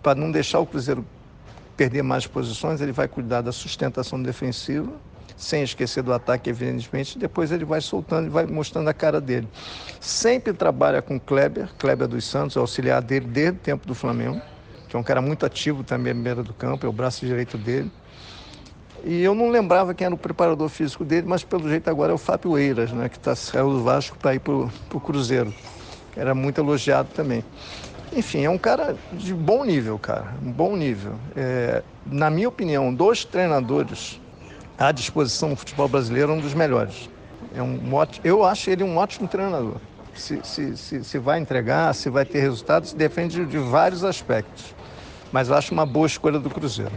para 0.02 0.16
não 0.16 0.32
deixar 0.32 0.58
o 0.58 0.66
Cruzeiro 0.66 1.06
perder 1.76 2.02
mais 2.02 2.26
posições, 2.26 2.80
ele 2.80 2.90
vai 2.90 3.06
cuidar 3.06 3.40
da 3.40 3.52
sustentação 3.52 4.20
defensiva, 4.20 4.90
sem 5.36 5.62
esquecer 5.62 6.02
do 6.02 6.12
ataque, 6.12 6.50
evidentemente. 6.50 7.18
Depois 7.18 7.52
ele 7.52 7.64
vai 7.64 7.80
soltando 7.80 8.26
e 8.26 8.30
vai 8.30 8.46
mostrando 8.46 8.88
a 8.88 8.94
cara 8.94 9.20
dele. 9.20 9.48
Sempre 10.00 10.52
trabalha 10.52 11.00
com 11.02 11.18
Kleber, 11.18 11.68
Kleber 11.78 12.08
dos 12.08 12.24
Santos, 12.24 12.56
auxiliar 12.56 13.02
dele 13.02 13.26
desde 13.26 13.58
o 13.58 13.60
tempo 13.60 13.86
do 13.86 13.94
Flamengo, 13.94 14.40
que 14.88 14.96
é 14.96 14.98
um 14.98 15.02
cara 15.02 15.20
muito 15.20 15.44
ativo 15.44 15.84
também 15.84 16.14
na 16.14 16.22
beira 16.22 16.42
do 16.42 16.52
campo, 16.52 16.86
é 16.86 16.88
o 16.88 16.92
braço 16.92 17.24
direito 17.24 17.56
dele. 17.58 17.90
E 19.04 19.22
eu 19.22 19.34
não 19.34 19.48
lembrava 19.48 19.94
quem 19.94 20.04
era 20.04 20.14
o 20.14 20.18
preparador 20.18 20.68
físico 20.68 21.04
dele, 21.04 21.26
mas 21.26 21.44
pelo 21.44 21.68
jeito 21.68 21.88
agora 21.88 22.12
é 22.12 22.14
o 22.14 22.18
Fábio 22.18 22.58
Eiras, 22.58 22.90
né, 22.92 23.08
que 23.08 23.18
tá, 23.18 23.34
saiu 23.34 23.70
do 23.70 23.82
Vasco 23.82 24.16
para 24.18 24.34
ir 24.34 24.40
para 24.40 24.52
o 24.52 25.00
Cruzeiro. 25.00 25.54
Era 26.16 26.34
muito 26.34 26.60
elogiado 26.60 27.08
também. 27.14 27.44
Enfim, 28.12 28.44
é 28.44 28.50
um 28.50 28.58
cara 28.58 28.96
de 29.12 29.32
bom 29.32 29.64
nível, 29.64 29.98
cara, 29.98 30.34
um 30.42 30.50
bom 30.50 30.76
nível. 30.76 31.12
É, 31.36 31.82
na 32.06 32.28
minha 32.30 32.48
opinião, 32.48 32.92
dois 32.92 33.24
treinadores 33.24 34.20
à 34.78 34.92
disposição 34.92 35.50
do 35.50 35.56
futebol 35.56 35.88
brasileiro, 35.88 36.32
um 36.32 36.40
dos 36.40 36.54
melhores. 36.54 37.10
É 37.54 37.62
um, 37.62 37.80
eu 38.22 38.44
acho 38.44 38.70
ele 38.70 38.84
um 38.84 38.96
ótimo 38.96 39.26
treinador. 39.26 39.76
Se, 40.14 40.40
se, 40.44 40.76
se, 40.76 41.04
se 41.04 41.18
vai 41.18 41.40
entregar, 41.40 41.94
se 41.94 42.08
vai 42.08 42.24
ter 42.24 42.40
resultados, 42.40 42.92
depende 42.92 43.44
de 43.44 43.58
vários 43.58 44.04
aspectos. 44.04 44.74
Mas 45.32 45.48
eu 45.48 45.54
acho 45.54 45.72
uma 45.74 45.84
boa 45.84 46.06
escolha 46.06 46.38
do 46.38 46.50
Cruzeiro. 46.50 46.92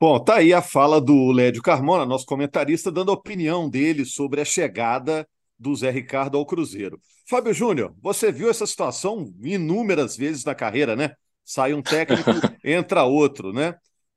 Bom, 0.00 0.18
tá 0.18 0.36
aí 0.36 0.52
a 0.52 0.60
fala 0.60 1.00
do 1.00 1.32
Lédio 1.32 1.62
Carmona, 1.62 2.04
nosso 2.04 2.26
comentarista, 2.26 2.92
dando 2.92 3.10
a 3.10 3.14
opinião 3.14 3.68
dele 3.68 4.04
sobre 4.04 4.40
a 4.40 4.44
chegada 4.44 5.26
do 5.58 5.74
Zé 5.74 5.90
Ricardo 5.90 6.36
ao 6.36 6.46
Cruzeiro. 6.46 7.00
Fábio 7.28 7.52
Júnior, 7.52 7.94
você 8.02 8.30
viu 8.30 8.50
essa 8.50 8.66
situação 8.66 9.32
inúmeras 9.42 10.16
vezes 10.16 10.44
na 10.44 10.54
carreira, 10.54 10.94
né? 10.94 11.12
Sai 11.44 11.72
um 11.72 11.82
técnico, 11.82 12.30
entra 12.62 13.04
outro, 13.04 13.52
né? 13.52 13.74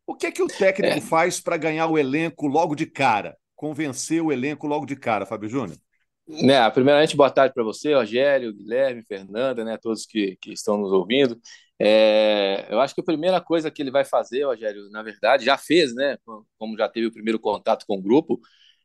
O 0.10 0.16
que 0.16 0.26
é 0.26 0.32
que 0.32 0.42
o 0.42 0.48
técnico 0.48 0.98
é. 0.98 1.02
faz 1.02 1.40
para 1.40 1.56
ganhar 1.56 1.86
o 1.86 1.96
elenco 1.96 2.48
logo 2.48 2.74
de 2.74 2.88
cara? 2.88 3.38
Convencer 3.56 4.24
o 4.24 4.32
elenco 4.32 4.66
logo 4.66 4.84
de 4.84 4.96
cara, 4.96 5.24
Fábio 5.24 5.48
Júnior? 5.48 5.78
Né, 6.28 6.68
primeiramente, 6.72 7.16
boa 7.16 7.30
tarde 7.30 7.54
para 7.54 7.64
você, 7.64 7.94
Rogério, 7.94 8.52
Guilherme, 8.52 9.04
Fernanda, 9.04 9.64
né, 9.64 9.78
todos 9.80 10.08
que, 10.08 10.36
que 10.42 10.52
estão 10.52 10.80
nos 10.80 10.92
ouvindo. 10.92 11.40
É, 11.78 12.66
eu 12.72 12.80
acho 12.80 12.96
que 12.96 13.02
a 13.02 13.04
primeira 13.04 13.40
coisa 13.40 13.70
que 13.70 13.84
ele 13.84 13.92
vai 13.92 14.04
fazer, 14.04 14.46
Rogério, 14.46 14.90
na 14.90 15.04
verdade, 15.04 15.46
já 15.46 15.60
fez, 15.60 15.94
né, 15.94 16.18
como 16.58 16.76
já 16.76 16.90
teve 16.90 17.06
o 17.06 17.14
primeiro 17.14 17.40
contato 17.40 17.86
com 17.86 17.96
o 17.96 18.02
grupo, 18.02 18.40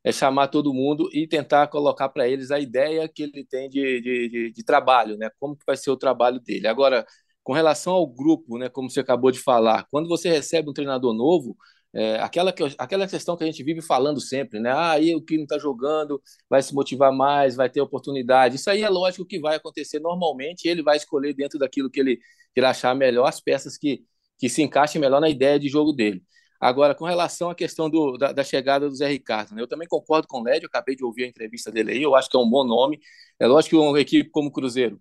é 0.04 0.12
chamar 0.12 0.48
todo 0.48 0.74
mundo 0.74 1.08
e 1.10 1.26
tentar 1.26 1.68
colocar 1.68 2.10
para 2.10 2.28
eles 2.28 2.50
a 2.50 2.60
ideia 2.60 3.08
que 3.08 3.22
ele 3.22 3.46
tem 3.46 3.70
de, 3.70 3.98
de, 4.02 4.28
de, 4.28 4.50
de, 4.52 4.62
trabalho, 4.62 5.16
né, 5.16 5.30
como 5.40 5.56
que 5.56 5.64
vai 5.66 5.76
ser 5.78 5.90
o 5.90 5.96
trabalho 5.96 6.38
dele. 6.38 6.68
Agora, 6.68 7.06
com 7.44 7.52
relação 7.52 7.92
ao 7.94 8.06
grupo, 8.06 8.58
né, 8.58 8.68
como 8.68 8.90
você 8.90 9.00
acabou 9.00 9.30
de 9.30 9.38
falar, 9.38 9.86
quando 9.90 10.08
você 10.08 10.30
recebe 10.30 10.70
um 10.70 10.72
treinador 10.72 11.12
novo, 11.14 11.56
é, 11.94 12.16
aquela, 12.20 12.52
aquela 12.78 13.06
questão 13.06 13.36
que 13.36 13.44
a 13.44 13.46
gente 13.46 13.62
vive 13.62 13.80
falando 13.80 14.20
sempre, 14.20 14.58
né? 14.58 14.70
Ah, 14.72 14.92
aí 14.92 15.14
o 15.14 15.22
que 15.22 15.36
não 15.36 15.44
está 15.44 15.58
jogando 15.58 16.20
vai 16.50 16.60
se 16.60 16.74
motivar 16.74 17.12
mais, 17.12 17.54
vai 17.54 17.70
ter 17.70 17.80
oportunidade. 17.80 18.56
Isso 18.56 18.68
aí 18.68 18.82
é 18.82 18.88
lógico 18.88 19.24
que 19.24 19.38
vai 19.38 19.56
acontecer 19.56 20.00
normalmente, 20.00 20.66
ele 20.66 20.82
vai 20.82 20.96
escolher 20.96 21.34
dentro 21.34 21.56
daquilo 21.58 21.88
que 21.88 22.00
ele, 22.00 22.16
que 22.16 22.58
ele 22.60 22.66
achar 22.66 22.94
melhor 22.96 23.28
as 23.28 23.40
peças 23.40 23.78
que, 23.78 24.02
que 24.38 24.48
se 24.48 24.60
encaixem 24.62 25.00
melhor 25.00 25.20
na 25.20 25.28
ideia 25.28 25.58
de 25.58 25.68
jogo 25.68 25.92
dele. 25.92 26.22
Agora, 26.60 26.94
com 26.94 27.04
relação 27.04 27.50
à 27.50 27.54
questão 27.54 27.90
do, 27.90 28.16
da, 28.16 28.32
da, 28.32 28.42
chegada 28.42 28.88
do 28.88 28.96
Zé 28.96 29.06
Ricardo, 29.06 29.54
né? 29.54 29.62
eu 29.62 29.68
também 29.68 29.86
concordo 29.86 30.26
com 30.26 30.40
o 30.40 30.42
Lédio, 30.44 30.66
acabei 30.66 30.96
de 30.96 31.04
ouvir 31.04 31.24
a 31.24 31.26
entrevista 31.28 31.70
dele 31.70 31.92
aí, 31.92 32.02
eu 32.02 32.14
acho 32.16 32.28
que 32.28 32.36
é 32.36 32.40
um 32.40 32.48
bom 32.48 32.64
nome. 32.64 32.98
É 33.38 33.46
lógico 33.46 33.76
que 33.76 33.82
uma 33.82 34.00
equipe 34.00 34.30
como 34.30 34.48
o 34.48 34.52
Cruzeiro 34.52 35.00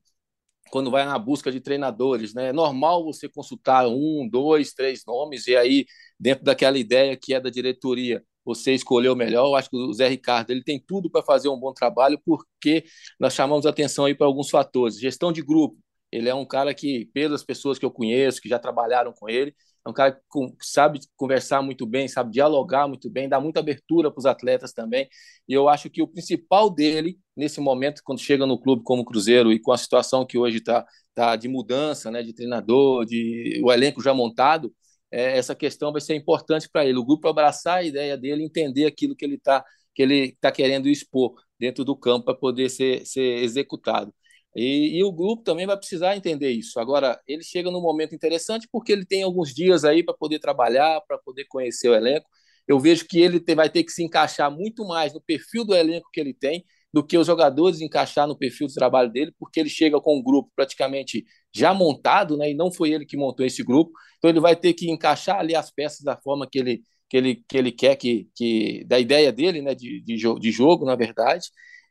quando 0.73 0.89
vai 0.89 1.05
na 1.05 1.19
busca 1.19 1.51
de 1.51 1.59
treinadores, 1.61 2.33
né? 2.33 2.47
É 2.49 2.51
normal 2.51 3.03
você 3.05 3.29
consultar 3.29 3.87
um, 3.87 4.27
dois, 4.27 4.73
três 4.73 5.03
nomes 5.05 5.45
e 5.45 5.55
aí 5.55 5.85
dentro 6.19 6.43
daquela 6.43 6.79
ideia 6.79 7.15
que 7.15 7.31
é 7.31 7.39
da 7.39 7.51
diretoria 7.51 8.23
você 8.43 8.73
escolheu 8.73 9.15
melhor. 9.15 9.45
Eu 9.49 9.55
acho 9.55 9.69
que 9.69 9.77
o 9.77 9.93
Zé 9.93 10.07
Ricardo 10.07 10.49
ele 10.49 10.63
tem 10.63 10.79
tudo 10.79 11.11
para 11.11 11.21
fazer 11.21 11.47
um 11.47 11.59
bom 11.59 11.71
trabalho 11.73 12.19
porque 12.25 12.85
nós 13.19 13.35
chamamos 13.35 13.67
atenção 13.67 14.05
aí 14.05 14.15
para 14.15 14.25
alguns 14.25 14.49
fatores. 14.49 14.99
Gestão 14.99 15.31
de 15.31 15.43
grupo. 15.43 15.77
Ele 16.11 16.27
é 16.27 16.33
um 16.33 16.45
cara 16.45 16.73
que, 16.73 17.05
pelas 17.13 17.43
pessoas 17.43 17.77
que 17.77 17.85
eu 17.85 17.91
conheço, 17.91 18.41
que 18.41 18.49
já 18.49 18.57
trabalharam 18.57 19.13
com 19.13 19.29
ele, 19.29 19.55
é 19.85 19.89
um 19.89 19.93
cara 19.93 20.13
que 20.13 20.65
sabe 20.65 20.99
conversar 21.15 21.61
muito 21.61 21.85
bem, 21.85 22.07
sabe 22.07 22.31
dialogar 22.31 22.87
muito 22.87 23.09
bem, 23.09 23.27
dá 23.27 23.39
muita 23.39 23.59
abertura 23.59 24.09
para 24.09 24.19
os 24.19 24.25
atletas 24.25 24.71
também. 24.71 25.09
E 25.47 25.53
eu 25.53 25.67
acho 25.67 25.89
que 25.89 26.01
o 26.01 26.07
principal 26.07 26.69
dele, 26.69 27.19
nesse 27.35 27.59
momento, 27.59 28.01
quando 28.03 28.19
chega 28.21 28.45
no 28.45 28.59
clube 28.59 28.83
como 28.83 29.03
Cruzeiro 29.03 29.51
e 29.51 29.59
com 29.59 29.71
a 29.73 29.77
situação 29.77 30.25
que 30.25 30.37
hoje 30.37 30.57
está 30.57 30.85
tá 31.13 31.35
de 31.35 31.47
mudança, 31.49 32.09
né, 32.09 32.23
de 32.23 32.33
treinador, 32.33 33.05
de 33.05 33.61
o 33.63 33.71
elenco 33.71 34.01
já 34.01 34.13
montado, 34.13 34.73
é, 35.11 35.37
essa 35.37 35.53
questão 35.53 35.91
vai 35.91 36.01
ser 36.01 36.15
importante 36.15 36.69
para 36.71 36.85
ele. 36.85 36.97
O 36.97 37.05
grupo 37.05 37.27
abraçar 37.27 37.79
a 37.79 37.83
ideia 37.83 38.17
dele, 38.17 38.43
entender 38.43 38.85
aquilo 38.85 39.15
que 39.15 39.25
ele 39.25 39.35
está 39.35 39.63
que 39.95 40.01
ele 40.01 40.29
está 40.29 40.51
querendo 40.51 40.89
expor 40.89 41.35
dentro 41.59 41.85
do 41.85 41.95
campo 41.95 42.25
para 42.25 42.35
poder 42.35 42.69
ser, 42.69 43.05
ser 43.05 43.43
executado. 43.43 44.13
E, 44.55 44.99
e, 44.99 45.03
o 45.03 45.11
grupo 45.11 45.43
também 45.43 45.65
vai 45.65 45.77
precisar 45.77 46.15
entender 46.15 46.51
isso. 46.51 46.79
Agora, 46.79 47.19
ele 47.27 47.43
chega 47.43 47.71
num 47.71 47.81
momento 47.81 48.13
interessante 48.13 48.67
porque 48.71 48.91
ele 48.91 49.05
tem 49.05 49.23
alguns 49.23 49.53
dias 49.53 49.83
aí 49.83 50.03
para 50.03 50.13
poder 50.13 50.39
trabalhar, 50.39 51.01
para 51.07 51.17
poder 51.17 51.45
conhecer 51.45 51.89
o 51.89 51.95
elenco. 51.95 52.27
Eu 52.67 52.79
vejo 52.79 53.05
que 53.07 53.19
ele 53.19 53.43
vai 53.55 53.69
ter 53.69 53.83
que 53.83 53.91
se 53.91 54.03
encaixar 54.03 54.51
muito 54.51 54.85
mais 54.87 55.13
no 55.13 55.21
perfil 55.21 55.65
do 55.65 55.75
elenco 55.75 56.09
que 56.11 56.19
ele 56.19 56.33
tem 56.33 56.63
do 56.93 57.03
que 57.03 57.17
os 57.17 57.25
jogadores 57.25 57.81
encaixar 57.81 58.27
no 58.27 58.37
perfil 58.37 58.67
de 58.67 58.75
trabalho 58.75 59.11
dele, 59.11 59.33
porque 59.39 59.59
ele 59.59 59.69
chega 59.69 59.99
com 59.99 60.17
um 60.19 60.21
grupo 60.23 60.51
praticamente 60.55 61.25
já 61.51 61.73
montado, 61.73 62.37
né? 62.37 62.51
E 62.51 62.53
não 62.53 62.71
foi 62.71 62.91
ele 62.91 63.05
que 63.05 63.17
montou 63.17 63.43
esse 63.45 63.63
grupo. 63.63 63.91
Então 64.17 64.29
ele 64.29 64.39
vai 64.39 64.55
ter 64.55 64.73
que 64.73 64.89
encaixar 64.91 65.39
ali 65.39 65.55
as 65.55 65.71
peças 65.71 66.01
da 66.01 66.15
forma 66.15 66.47
que 66.49 66.59
ele 66.59 66.83
que 67.09 67.17
ele, 67.17 67.43
que 67.47 67.57
ele 67.57 67.71
quer 67.71 67.95
que, 67.95 68.27
que 68.35 68.83
da 68.85 68.99
ideia 68.99 69.31
dele, 69.31 69.61
né, 69.61 69.75
de, 69.75 70.01
de, 70.01 70.15
de 70.15 70.51
jogo, 70.51 70.83
na 70.83 70.95
verdade. 70.95 71.47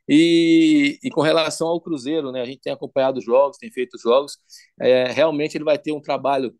E, 0.08 0.98
e, 1.02 1.10
com 1.10 1.20
relação 1.22 1.68
ao 1.68 1.80
Cruzeiro, 1.80 2.32
né, 2.32 2.40
a 2.42 2.44
gente 2.44 2.60
tem 2.60 2.72
acompanhado 2.72 3.18
os 3.18 3.24
jogos, 3.24 3.56
tem 3.56 3.70
feito 3.70 3.98
jogos, 3.98 4.36
é, 4.80 5.04
realmente 5.04 5.56
ele 5.56 5.64
vai 5.64 5.78
ter 5.78 5.92
um 5.92 6.00
trabalho 6.00 6.54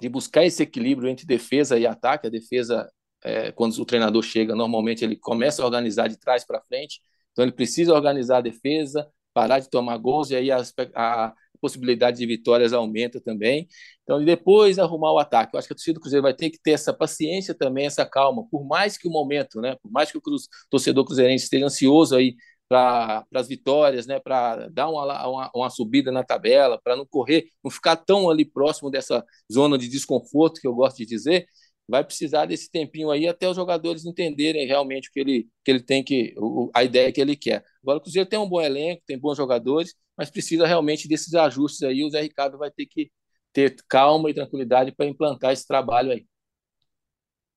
de 0.00 0.08
buscar 0.08 0.44
esse 0.44 0.62
equilíbrio 0.62 1.08
entre 1.08 1.26
defesa 1.26 1.78
e 1.78 1.86
ataque. 1.86 2.26
A 2.26 2.30
defesa, 2.30 2.90
é, 3.22 3.52
quando 3.52 3.74
o 3.74 3.84
treinador 3.84 4.22
chega, 4.22 4.54
normalmente 4.54 5.04
ele 5.04 5.16
começa 5.16 5.62
a 5.62 5.66
organizar 5.66 6.08
de 6.08 6.18
trás 6.18 6.44
para 6.44 6.60
frente, 6.62 7.00
então 7.32 7.44
ele 7.44 7.52
precisa 7.52 7.94
organizar 7.94 8.38
a 8.38 8.40
defesa, 8.40 9.08
parar 9.32 9.60
de 9.60 9.70
tomar 9.70 9.96
gols, 9.98 10.30
e 10.30 10.36
aí 10.36 10.50
a, 10.50 10.62
a 10.94 11.34
possibilidade 11.60 12.18
de 12.18 12.26
vitórias 12.26 12.72
aumenta 12.72 13.20
também. 13.20 13.66
Então, 14.02 14.20
e 14.20 14.24
depois 14.24 14.78
arrumar 14.78 15.12
o 15.12 15.18
ataque. 15.18 15.54
Eu 15.54 15.58
acho 15.58 15.66
que 15.66 15.72
a 15.72 15.76
torcida 15.76 15.94
do 15.94 16.00
Cruzeiro 16.00 16.22
vai 16.22 16.34
ter 16.34 16.50
que 16.50 16.60
ter 16.60 16.72
essa 16.72 16.92
paciência 16.92 17.54
também, 17.54 17.86
essa 17.86 18.04
calma, 18.04 18.46
por 18.50 18.66
mais 18.66 18.98
que 18.98 19.08
o 19.08 19.10
momento, 19.10 19.60
né, 19.60 19.76
por 19.82 19.90
mais 19.90 20.12
que 20.12 20.18
o 20.18 20.20
cruz, 20.20 20.46
torcedor 20.70 21.04
cruzeirense 21.06 21.44
esteja 21.44 21.64
ansioso 21.64 22.14
aí 22.14 22.36
para 22.68 23.24
as 23.34 23.48
vitórias, 23.48 24.06
né, 24.06 24.18
para 24.18 24.68
dar 24.68 24.88
uma, 24.88 25.28
uma, 25.28 25.50
uma, 25.54 25.70
subida 25.70 26.10
na 26.10 26.24
tabela, 26.24 26.80
para 26.82 26.96
não 26.96 27.06
correr, 27.06 27.46
não 27.62 27.70
ficar 27.70 27.96
tão 27.96 28.30
ali 28.30 28.44
próximo 28.44 28.90
dessa 28.90 29.24
zona 29.52 29.76
de 29.78 29.88
desconforto 29.88 30.60
que 30.60 30.66
eu 30.66 30.74
gosto 30.74 30.96
de 30.98 31.06
dizer, 31.06 31.46
vai 31.88 32.02
precisar 32.02 32.46
desse 32.46 32.70
tempinho 32.70 33.10
aí 33.10 33.28
até 33.28 33.48
os 33.48 33.56
jogadores 33.56 34.04
entenderem 34.04 34.66
realmente 34.66 35.08
o 35.08 35.12
que 35.12 35.20
ele, 35.20 35.48
que 35.64 35.70
ele 35.70 35.80
tem 35.80 36.02
que, 36.02 36.34
a 36.74 36.82
ideia 36.82 37.12
que 37.12 37.20
ele 37.20 37.36
quer. 37.36 37.62
Agora 37.82 37.98
o 37.98 38.00
Cruzeiro 38.00 38.28
tem 38.28 38.38
um 38.38 38.48
bom 38.48 38.60
elenco, 38.60 39.02
tem 39.06 39.18
bons 39.18 39.36
jogadores, 39.36 39.94
mas 40.16 40.30
precisa 40.30 40.66
realmente 40.66 41.06
desses 41.06 41.34
ajustes 41.34 41.82
aí. 41.82 42.02
O 42.04 42.10
Zé 42.10 42.22
Ricardo 42.22 42.56
vai 42.56 42.70
ter 42.70 42.86
que 42.86 43.10
ter 43.52 43.76
calma 43.88 44.30
e 44.30 44.34
tranquilidade 44.34 44.92
para 44.92 45.06
implantar 45.06 45.52
esse 45.52 45.66
trabalho 45.66 46.12
aí. 46.12 46.26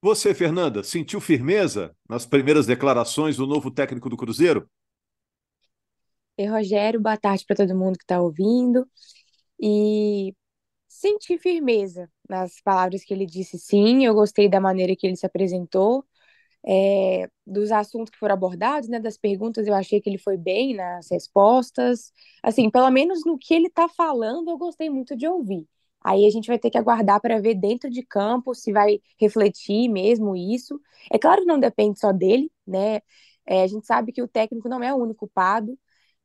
Você, 0.01 0.33
Fernanda, 0.33 0.83
sentiu 0.83 1.19
firmeza 1.19 1.95
nas 2.07 2.25
primeiras 2.25 2.67
declarações 2.67 3.35
do 3.35 3.47
novo 3.47 3.71
técnico 3.71 4.09
do 4.09 4.15
Cruzeiro? 4.15 4.69
Oi, 6.39 6.45
Rogério, 6.45 7.01
boa 7.01 7.17
tarde 7.17 7.43
para 7.45 7.55
todo 7.55 7.75
mundo 7.75 7.97
que 7.97 8.03
está 8.03 8.21
ouvindo. 8.21 8.87
E 9.61 10.35
senti 10.87 11.37
firmeza 11.39 12.09
nas 12.29 12.61
palavras 12.61 13.03
que 13.05 13.13
ele 13.13 13.25
disse, 13.25 13.59
sim. 13.59 14.05
Eu 14.05 14.13
gostei 14.15 14.49
da 14.49 14.61
maneira 14.61 14.95
que 14.95 15.07
ele 15.07 15.15
se 15.17 15.25
apresentou, 15.25 16.05
é, 16.67 17.29
dos 17.47 17.71
assuntos 17.71 18.11
que 18.11 18.19
foram 18.19 18.35
abordados, 18.35 18.89
né, 18.89 18.99
das 18.99 19.17
perguntas, 19.17 19.67
eu 19.67 19.75
achei 19.75 20.01
que 20.01 20.09
ele 20.09 20.17
foi 20.19 20.37
bem 20.37 20.75
nas 20.75 21.09
respostas. 21.11 22.11
Assim, 22.43 22.69
pelo 22.71 22.89
menos 22.91 23.25
no 23.25 23.37
que 23.39 23.53
ele 23.55 23.67
está 23.67 23.89
falando, 23.89 24.49
eu 24.51 24.57
gostei 24.57 24.89
muito 24.89 25.15
de 25.17 25.27
ouvir. 25.27 25.67
Aí 26.03 26.25
a 26.25 26.29
gente 26.31 26.47
vai 26.47 26.59
ter 26.59 26.69
que 26.71 26.77
aguardar 26.77 27.21
para 27.21 27.39
ver 27.41 27.55
dentro 27.55 27.89
de 27.89 28.03
campo 28.03 28.55
se 28.55 28.71
vai 28.73 28.99
refletir 29.19 29.89
mesmo 29.89 30.35
isso. 30.35 30.79
É 31.11 31.19
claro 31.19 31.41
que 31.41 31.47
não 31.47 31.59
depende 31.59 31.99
só 31.99 32.11
dele, 32.13 32.51
né? 32.67 33.01
É, 33.45 33.63
a 33.63 33.67
gente 33.67 33.85
sabe 33.87 34.11
que 34.11 34.21
o 34.21 34.27
técnico 34.27 34.67
não 34.69 34.83
é 34.83 34.93
o 34.93 34.97
único 34.97 35.19
culpado. 35.21 35.77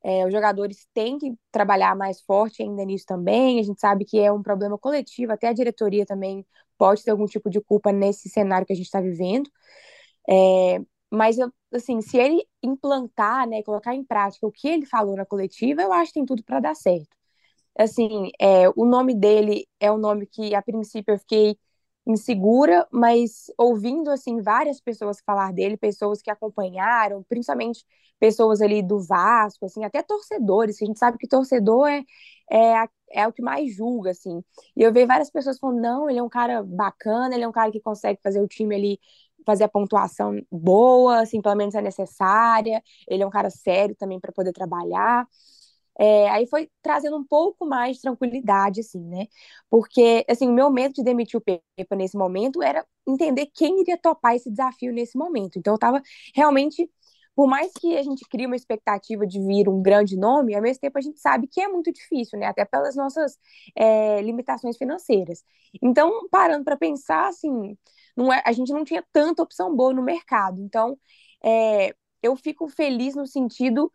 É, 0.04 0.26
os 0.26 0.32
jogadores 0.32 0.86
têm 0.94 1.18
que 1.18 1.34
trabalhar 1.52 1.96
mais 1.96 2.20
forte 2.22 2.62
ainda 2.62 2.84
nisso 2.84 3.04
também. 3.06 3.60
A 3.60 3.62
gente 3.62 3.80
sabe 3.80 4.04
que 4.04 4.18
é 4.18 4.32
um 4.32 4.42
problema 4.42 4.78
coletivo, 4.78 5.32
até 5.32 5.48
a 5.48 5.52
diretoria 5.52 6.04
também 6.06 6.44
pode 6.78 7.04
ter 7.04 7.10
algum 7.12 7.26
tipo 7.26 7.48
de 7.50 7.60
culpa 7.60 7.92
nesse 7.92 8.28
cenário 8.28 8.66
que 8.66 8.72
a 8.72 8.76
gente 8.76 8.86
está 8.86 9.00
vivendo. 9.00 9.48
É, 10.28 10.80
mas, 11.10 11.36
assim, 11.72 12.00
se 12.00 12.16
ele 12.18 12.44
implantar, 12.62 13.48
né, 13.48 13.62
colocar 13.62 13.94
em 13.94 14.04
prática 14.04 14.46
o 14.46 14.52
que 14.52 14.68
ele 14.68 14.86
falou 14.86 15.16
na 15.16 15.26
coletiva, 15.26 15.82
eu 15.82 15.92
acho 15.92 16.12
que 16.12 16.20
tem 16.20 16.26
tudo 16.26 16.42
para 16.44 16.60
dar 16.60 16.74
certo. 16.74 17.08
Assim, 17.78 18.30
é, 18.40 18.68
o 18.76 18.84
nome 18.86 19.14
dele 19.14 19.66
é 19.80 19.90
um 19.92 19.98
nome 19.98 20.26
que, 20.26 20.54
a 20.54 20.62
princípio, 20.62 21.14
eu 21.14 21.18
fiquei 21.18 21.58
insegura, 22.06 22.86
mas 22.90 23.46
ouvindo 23.56 24.10
assim 24.10 24.40
várias 24.42 24.80
pessoas 24.80 25.20
falar 25.24 25.52
dele, 25.52 25.76
pessoas 25.76 26.20
que 26.22 26.30
acompanharam, 26.30 27.22
principalmente 27.28 27.84
pessoas 28.18 28.60
ali 28.60 28.82
do 28.82 29.00
Vasco, 29.00 29.66
assim, 29.66 29.84
até 29.84 30.02
torcedores, 30.02 30.78
que 30.78 30.84
a 30.84 30.86
gente 30.86 30.98
sabe 30.98 31.18
que 31.18 31.28
torcedor 31.28 31.88
é, 31.88 32.04
é, 32.50 32.88
é 33.12 33.26
o 33.28 33.32
que 33.32 33.42
mais 33.42 33.74
julga, 33.74 34.10
assim. 34.10 34.42
E 34.76 34.82
eu 34.82 34.92
vejo 34.92 35.06
várias 35.08 35.30
pessoas 35.30 35.58
falando, 35.58 35.80
não, 35.80 36.08
ele 36.10 36.18
é 36.18 36.22
um 36.22 36.28
cara 36.28 36.62
bacana, 36.62 37.34
ele 37.34 37.44
é 37.44 37.48
um 37.48 37.52
cara 37.52 37.70
que 37.72 37.80
consegue 37.80 38.20
fazer 38.22 38.40
o 38.40 38.48
time 38.48 38.74
ali 38.74 39.00
fazer 39.44 39.64
a 39.64 39.68
pontuação 39.68 40.40
boa, 40.50 41.20
assim, 41.22 41.40
pelo 41.42 41.56
menos 41.56 41.74
é 41.74 41.82
necessária. 41.82 42.82
Ele 43.08 43.22
é 43.22 43.26
um 43.26 43.30
cara 43.30 43.50
sério 43.50 43.94
também 43.96 44.20
para 44.20 44.32
poder 44.32 44.52
trabalhar. 44.52 45.26
É, 46.02 46.28
aí 46.30 46.46
foi 46.48 46.68
trazendo 46.82 47.16
um 47.16 47.24
pouco 47.24 47.64
mais 47.64 47.96
de 47.96 48.02
tranquilidade, 48.02 48.80
assim, 48.80 49.00
né? 49.06 49.26
Porque, 49.70 50.24
assim, 50.28 50.48
o 50.48 50.52
meu 50.52 50.68
medo 50.68 50.94
de 50.94 51.04
demitir 51.04 51.38
o 51.38 51.40
Pepa 51.40 51.94
nesse 51.94 52.16
momento 52.16 52.60
era 52.60 52.84
entender 53.06 53.46
quem 53.54 53.80
iria 53.80 53.96
topar 53.96 54.34
esse 54.34 54.50
desafio 54.50 54.92
nesse 54.92 55.16
momento. 55.16 55.58
Então, 55.60 55.74
eu 55.74 55.78
tava 55.78 56.02
realmente, 56.34 56.90
por 57.36 57.46
mais 57.46 57.70
que 57.74 57.96
a 57.96 58.02
gente 58.02 58.24
crie 58.28 58.46
uma 58.46 58.56
expectativa 58.56 59.24
de 59.24 59.40
vir 59.46 59.68
um 59.68 59.80
grande 59.80 60.16
nome, 60.16 60.56
ao 60.56 60.62
mesmo 60.62 60.80
tempo 60.80 60.98
a 60.98 61.00
gente 61.00 61.20
sabe 61.20 61.46
que 61.46 61.60
é 61.60 61.68
muito 61.68 61.92
difícil, 61.92 62.36
né? 62.38 62.46
Até 62.46 62.64
pelas 62.64 62.96
nossas 62.96 63.38
é, 63.76 64.20
limitações 64.22 64.76
financeiras. 64.76 65.44
Então, 65.80 66.28
parando 66.30 66.64
para 66.64 66.76
pensar, 66.76 67.28
assim, 67.28 67.76
é, 68.32 68.42
a 68.44 68.52
gente 68.52 68.72
não 68.72 68.82
tinha 68.84 69.04
tanta 69.12 69.40
opção 69.42 69.74
boa 69.76 69.92
no 69.94 70.02
mercado. 70.02 70.60
Então, 70.60 70.98
é, 71.44 71.94
eu 72.22 72.34
fico 72.36 72.68
feliz 72.68 73.14
no 73.14 73.26
sentido 73.26 73.90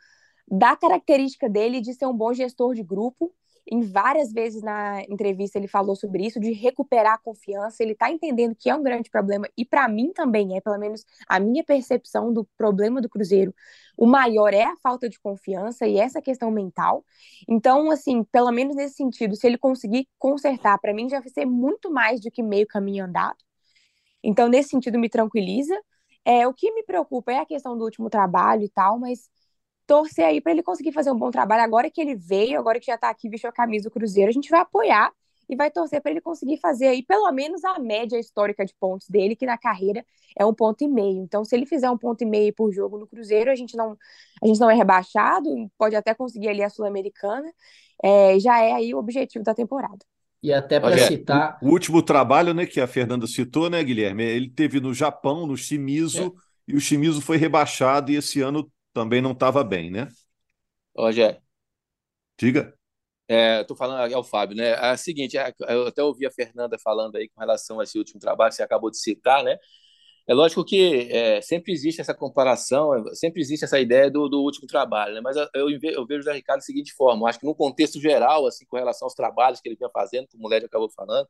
da 0.48 0.75
característica 0.75 1.50
dele 1.50 1.82
de 1.82 1.94
ser 1.94 2.06
um 2.06 2.13
bom 2.13 2.34
gestor 2.34 2.74
de 2.74 2.84
grupo 2.84 3.34
em 3.70 3.82
várias 3.82 4.32
vezes 4.32 4.62
na 4.63 5.04
entrevista 5.04 5.58
ele 5.58 5.68
falou 5.68 5.96
sobre 5.96 6.25
isso, 6.25 6.39
de 6.39 6.51
recuperar 6.54 7.16
a 7.16 7.18
confiança. 7.18 7.84
Ele 7.84 7.92
está 7.92 8.10
entendendo 8.10 8.56
que 8.56 8.70
é 8.70 8.75
um 8.75 8.82
grande 8.82 9.10
problema, 9.10 9.48
e 9.58 9.66
para 9.66 9.88
mim 9.89 10.12
também 10.13 10.56
é, 10.56 10.62
pelo 10.62 10.77
menos 10.80 11.06
a 11.27 11.39
minha 11.39 11.63
percepção 11.63 12.32
do 12.32 12.46
problema 12.58 13.01
do 13.01 13.10
Cruzeiro. 13.10 13.54
O 13.98 14.06
maior 14.06 14.54
é 14.54 14.63
a 14.63 14.75
falta 14.77 15.10
de 15.10 15.20
confiança 15.20 15.86
e 15.86 15.98
essa 15.98 16.22
questão 16.22 16.50
mental. 16.50 17.04
Então, 17.48 17.92
assim, 17.92 18.24
pelo 18.24 18.51
menos 18.51 18.75
nesse 18.75 18.96
sentido, 18.96 19.36
se 19.36 19.46
ele 19.46 19.58
conseguir 19.58 20.08
consertar, 20.18 20.80
para 20.80 20.94
mim 20.94 21.10
já 21.10 21.20
vai 21.20 21.30
ser 21.30 21.46
muito 21.46 21.92
mais 21.92 22.22
do 22.22 22.32
que 22.32 22.42
meio 22.42 22.68
caminho 22.68 23.06
andado. 23.06 23.38
Então, 24.24 24.48
nesse 24.48 24.70
sentido, 24.70 25.00
me 25.00 25.10
tranquiliza. 25.10 25.75
É, 26.25 26.48
o 26.48 26.54
que 26.54 26.72
me 26.74 26.84
preocupa 26.84 27.32
é 27.32 27.39
a 27.39 27.46
questão 27.46 27.77
do 27.77 27.86
último 27.86 28.10
trabalho 28.10 28.63
e 28.63 28.70
tal, 28.70 29.00
mas 29.00 29.30
torcer 29.88 30.25
aí 30.25 30.41
para 30.41 30.51
ele 30.51 30.62
conseguir 30.62 30.91
fazer 30.91 31.10
um 31.10 31.17
bom 31.17 31.32
trabalho. 31.32 31.63
Agora 31.63 31.89
que 31.89 32.01
ele 32.01 32.13
veio, 32.13 32.60
agora 32.60 32.79
que 32.79 32.86
já 32.86 32.96
está 32.96 33.10
aqui, 33.10 33.29
vestiu 33.29 33.50
a 33.50 33.53
camisa 33.53 33.86
do 33.86 33.91
Cruzeiro, 33.91 34.29
a 34.29 34.34
gente 34.34 34.50
vai 34.50 34.60
apoiar 34.60 35.12
e 35.50 35.56
vai 35.56 35.72
torcer 35.72 36.01
para 36.01 36.12
ele 36.12 36.20
conseguir 36.20 36.58
fazer 36.58 36.88
aí 36.88 37.01
pelo 37.01 37.32
menos 37.32 37.63
a 37.63 37.79
média 37.79 38.20
histórica 38.20 38.65
de 38.65 38.75
pontos 38.77 39.08
dele, 39.08 39.36
que 39.36 39.46
na 39.46 39.58
carreira 39.58 40.06
é 40.38 40.46
um 40.46 40.53
ponto 40.53 40.84
e 40.84 40.88
meio. 40.88 41.24
Então, 41.24 41.46
se 41.46 41.56
ele 41.56 41.65
fizer 41.65 41.89
um 41.89 41.98
ponto 41.98 42.22
e 42.22 42.25
meio 42.25 42.53
por 42.53 42.72
jogo 42.72 42.98
no 42.98 43.08
Cruzeiro, 43.08 43.50
a 43.50 43.56
gente 43.56 43.77
não, 43.77 43.98
a 44.44 44.48
gente 44.48 44.60
não 44.60 44.70
é 44.70 44.75
rebaixado, 44.75 45.50
pode 45.77 45.96
até 45.96 46.13
conseguir 46.13 46.50
ali 46.50 46.62
a 46.62 46.70
Sul-Americana. 46.70 47.50
É, 48.03 48.38
já 48.39 48.60
é 48.60 48.74
aí 48.74 48.94
o 48.94 48.98
objetivo 48.98 49.44
da 49.44 49.56
temporada. 49.56 50.06
E 50.44 50.53
até 50.53 50.79
para 50.79 50.98
citar. 50.98 51.58
O, 51.62 51.67
o, 51.67 51.72
último 51.72 52.03
trabalho, 52.03 52.53
né, 52.53 52.65
que 52.65 52.79
a 52.79 52.86
Fernanda 52.86 53.25
citou, 53.25 53.70
né, 53.70 53.84
Guilherme? 53.84 54.24
Ele 54.24 54.50
teve 54.50 54.79
no 54.79 54.94
Japão, 54.94 55.48
no 55.48 55.58
Shimizu, 55.58 56.27
é. 56.27 56.72
e 56.74 56.75
o 56.75 56.79
Shimizu 56.79 57.22
foi 57.22 57.38
rebaixado, 57.38 58.12
e 58.12 58.15
esse 58.15 58.41
ano 58.41 58.70
também 58.98 59.22
não 59.22 59.32
estava 59.32 59.63
bem, 59.63 59.92
né? 59.92 60.08
Rogério. 60.98 61.39
Diga. 62.36 62.74
É, 63.27 63.62
Estou 63.62 63.77
falando, 63.77 64.12
é 64.12 64.18
o 64.18 64.24
Fábio, 64.24 64.58
né? 64.58 64.70
É 64.70 64.94
o 64.94 64.98
seguinte, 64.98 65.38
é, 65.38 65.54
eu 65.70 65.88
até 65.88 66.01
ouvi 66.01 66.25
a 66.25 66.32
Fernanda 66.32 66.80
falando 66.80 67.16
aí 67.16 67.30
com 67.30 67.39
relação 67.39 67.80
a 67.80 67.84
esse 67.84 67.96
último 67.98 68.20
trabalho 68.20 68.50
que 68.50 68.56
você 68.56 68.63
acabou 68.63 68.89
de 68.89 68.98
citar, 68.98 69.44
né? 69.44 69.58
É 70.27 70.34
lógico 70.34 70.66
que 70.66 71.10
é, 71.12 71.42
sempre 71.42 71.72
existe 71.72 72.01
essa 72.01 72.13
comparação, 72.13 72.92
sempre 73.13 73.39
existe 73.39 73.66
essa 73.66 73.80
ideia 73.80 74.10
do, 74.10 74.27
do 74.27 74.42
último 74.42 74.68
trabalho, 74.68 75.13
né? 75.13 75.22
mas 75.22 75.38
eu, 75.38 75.70
eu, 75.70 76.06
vejo 76.06 76.22
o 76.22 76.24
Zé 76.24 76.34
Ricardo 76.34 76.60
da 76.60 76.66
seguinte 76.66 76.94
forma: 76.94 77.24
eu 77.24 77.27
acho 77.27 77.39
que 77.39 77.46
no 77.46 77.56
contexto 77.56 78.00
geral, 78.01 78.46
assim, 78.48 78.66
com 78.66 78.77
relação 78.77 79.06
aos 79.06 79.13
trabalhos 79.13 79.62
que 79.62 79.70
ele 79.70 79.77
vinha 79.77 79.89
fazendo, 79.92 80.27
como 80.30 80.48
o 80.48 80.50
Led 80.50 80.66
acabou 80.66 80.89
falando, 80.89 81.27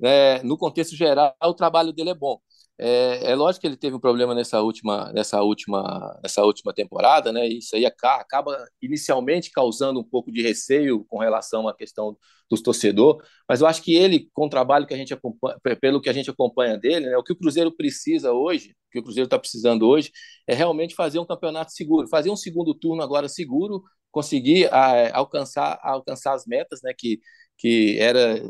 né, 0.00 0.42
no 0.42 0.56
contexto 0.56 0.96
geral, 0.96 1.34
o 1.42 1.54
trabalho 1.54 1.92
dele 1.92 2.10
é 2.10 2.14
bom. 2.14 2.40
É, 2.76 3.30
é, 3.30 3.34
lógico 3.36 3.60
que 3.60 3.66
ele 3.68 3.76
teve 3.76 3.94
um 3.94 4.00
problema 4.00 4.34
nessa 4.34 4.60
última, 4.60 5.12
nessa 5.12 5.40
última, 5.42 6.18
nessa 6.22 6.42
última 6.44 6.74
temporada, 6.74 7.30
né? 7.32 7.46
Isso 7.46 7.76
aí 7.76 7.86
acaba 7.86 8.66
inicialmente 8.82 9.50
causando 9.52 10.00
um 10.00 10.04
pouco 10.04 10.32
de 10.32 10.42
receio 10.42 11.04
com 11.04 11.18
relação 11.18 11.68
à 11.68 11.74
questão 11.74 12.16
dos 12.50 12.60
torcedores, 12.60 13.26
mas 13.48 13.60
eu 13.60 13.66
acho 13.68 13.80
que 13.80 13.94
ele, 13.94 14.28
com 14.32 14.46
o 14.46 14.50
trabalho 14.50 14.86
que 14.86 14.94
a 14.94 14.96
gente 14.96 15.14
acompanha, 15.14 15.56
pelo 15.80 16.00
que 16.00 16.10
a 16.10 16.12
gente 16.12 16.28
acompanha 16.30 16.76
dele, 16.76 17.06
né? 17.06 17.16
O 17.16 17.22
que 17.22 17.32
o 17.32 17.36
Cruzeiro 17.36 17.70
precisa 17.74 18.32
hoje, 18.32 18.70
o 18.88 18.90
que 18.90 18.98
o 18.98 19.02
Cruzeiro 19.04 19.26
está 19.26 19.38
precisando 19.38 19.86
hoje, 19.88 20.10
é 20.46 20.54
realmente 20.54 20.94
fazer 20.96 21.20
um 21.20 21.26
campeonato 21.26 21.72
seguro, 21.72 22.08
fazer 22.08 22.30
um 22.30 22.36
segundo 22.36 22.74
turno 22.74 23.02
agora 23.02 23.28
seguro, 23.28 23.82
conseguir 24.10 24.66
a, 24.72 25.16
alcançar, 25.16 25.78
alcançar 25.82 26.34
as 26.34 26.44
metas, 26.46 26.80
né? 26.82 26.92
Que 26.96 27.20
que 27.56 27.96
era 28.00 28.40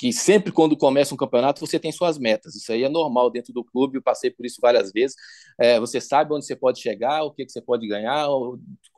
que 0.00 0.14
sempre 0.14 0.50
quando 0.50 0.74
começa 0.78 1.12
um 1.12 1.16
campeonato 1.16 1.60
você 1.60 1.78
tem 1.78 1.92
suas 1.92 2.18
metas. 2.18 2.54
Isso 2.54 2.72
aí 2.72 2.84
é 2.84 2.88
normal 2.88 3.30
dentro 3.30 3.52
do 3.52 3.62
clube, 3.62 3.98
eu 3.98 4.02
passei 4.02 4.30
por 4.30 4.46
isso 4.46 4.56
várias 4.58 4.90
vezes. 4.90 5.14
É, 5.60 5.78
você 5.78 6.00
sabe 6.00 6.32
onde 6.32 6.46
você 6.46 6.56
pode 6.56 6.80
chegar, 6.80 7.22
o 7.22 7.30
que, 7.30 7.44
que 7.44 7.52
você 7.52 7.60
pode 7.60 7.86
ganhar, 7.86 8.26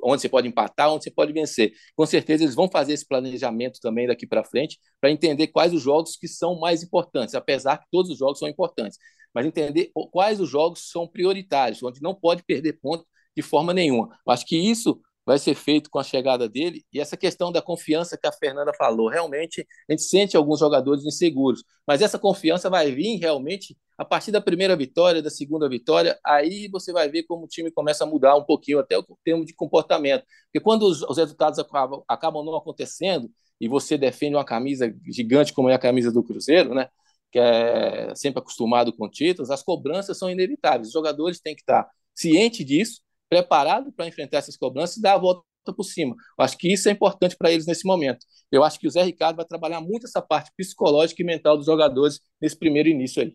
onde 0.01 0.23
você 0.23 0.29
pode 0.29 0.47
empatar, 0.47 0.93
onde 0.93 1.03
você 1.03 1.11
pode 1.11 1.33
vencer. 1.33 1.73
Com 1.97 2.07
certeza 2.07 2.45
eles 2.45 2.55
vão 2.55 2.71
fazer 2.71 2.93
esse 2.93 3.05
planejamento 3.05 3.81
também 3.81 4.07
daqui 4.07 4.29
para 4.29 4.45
frente 4.45 4.79
para 5.01 5.11
entender 5.11 5.49
quais 5.49 5.75
os 5.75 5.83
jogos 5.83 6.17
que 6.17 6.29
são 6.29 6.61
mais 6.61 6.85
importantes, 6.85 7.35
apesar 7.35 7.79
que 7.79 7.87
todos 7.91 8.09
os 8.09 8.19
jogos 8.19 8.39
são 8.39 8.49
importantes, 8.49 8.97
mas 9.35 9.45
entender 9.45 9.91
quais 10.13 10.41
os 10.41 10.49
jogos 10.49 10.89
são 10.89 11.09
prioritários, 11.09 11.83
onde 11.83 12.01
não 12.01 12.15
pode 12.15 12.45
perder 12.45 12.75
ponto 12.75 13.05
de 13.37 13.43
forma 13.43 13.75
nenhuma. 13.75 14.17
Eu 14.25 14.33
acho 14.33 14.47
que 14.47 14.57
isso 14.57 15.01
vai 15.25 15.39
ser 15.39 15.55
feito 15.55 15.91
com 15.91 15.99
a 15.99 16.05
chegada 16.05 16.49
dele. 16.49 16.85
E 16.93 17.01
essa 17.01 17.17
questão 17.17 17.53
da 17.53 17.63
confiança 17.63 18.19
que 18.19 18.27
a 18.27 18.33
Fernanda 18.33 18.73
falou, 18.75 19.09
realmente 19.09 19.67
a 19.89 19.93
gente 19.93 20.03
sente 20.03 20.37
alguns 20.37 20.61
jogadores 20.61 21.05
inseguros, 21.05 21.63
mas 21.87 22.03
essa 22.03 22.19
confiança 22.19 22.69
vai 22.69 22.91
vir 22.91 23.19
realmente 23.19 23.77
a 23.97 24.05
partir 24.05 24.33
da 24.33 24.41
primeira 24.41 24.75
vitória, 24.77 25.23
da 25.23 25.31
segunda 25.31 25.69
vitória, 25.69 26.19
aí 26.25 26.69
você 26.69 26.93
vai 26.93 27.09
ver 27.09 27.23
como 27.25 27.45
o 27.45 27.49
time 27.49 27.71
começa 27.71 28.05
a 28.05 28.07
mudar 28.07 28.37
um 28.37 28.43
pouquinho, 28.45 28.81
até 28.81 28.99
o 28.99 29.05
termo 29.23 29.45
de 29.45 29.55
comportamento. 29.55 30.25
Porque 30.47 30.61
quando 30.61 30.83
os, 30.83 31.03
os 31.03 31.17
resultados 31.17 31.59
acabam, 31.59 32.03
acabam 32.09 32.45
não 32.45 32.57
acontecendo 32.57 33.31
e 33.61 33.69
você 33.69 33.97
defende 33.97 34.35
uma 34.35 34.45
camisa 34.45 34.93
gigante 35.07 35.53
como 35.53 35.69
é 35.69 35.75
a 35.75 35.79
camisa 35.79 36.11
do 36.11 36.23
Cruzeiro, 36.25 36.75
né? 36.75 36.89
que 37.31 37.39
é 37.39 38.15
sempre 38.15 38.41
acostumado 38.41 38.93
com 38.95 39.09
títulos, 39.09 39.51
as 39.51 39.63
cobranças 39.63 40.19
são 40.19 40.31
inevitáveis. 40.31 40.89
Os 40.89 40.93
jogadores 40.93 41.41
têm 41.41 41.55
que 41.55 41.63
estar 41.63 41.89
cientes 42.15 42.65
disso 42.67 43.01
preparado 43.33 43.91
para 43.91 44.07
enfrentar 44.07 44.37
essas 44.37 44.59
cobranças 44.59 44.99
e 44.99 45.01
dar 45.01 45.15
a 45.15 45.19
volta 45.19 45.43
por 45.75 45.85
cima. 45.85 46.15
Eu 46.39 46.45
acho 46.45 46.59
que 46.59 46.71
isso 46.71 46.87
é 46.87 46.93
importante 46.93 47.35
para 47.35 47.51
eles 47.51 47.67
nesse 47.67 47.87
momento. 47.87 48.27
Eu 48.51 48.63
acho 48.63 48.79
que 48.79 48.87
o 48.87 48.91
Zé 48.91 49.03
Ricardo 49.03 49.37
vai 49.37 49.47
trabalhar 49.47 49.81
muito 49.81 50.05
essa 50.05 50.21
parte 50.21 50.51
psicológica 50.55 51.23
e 51.23 51.25
mental 51.25 51.57
dos 51.57 51.65
jogadores 51.65 52.21
nesse 52.39 52.59
primeiro 52.59 52.91
início 52.91 53.23
aí. 53.23 53.35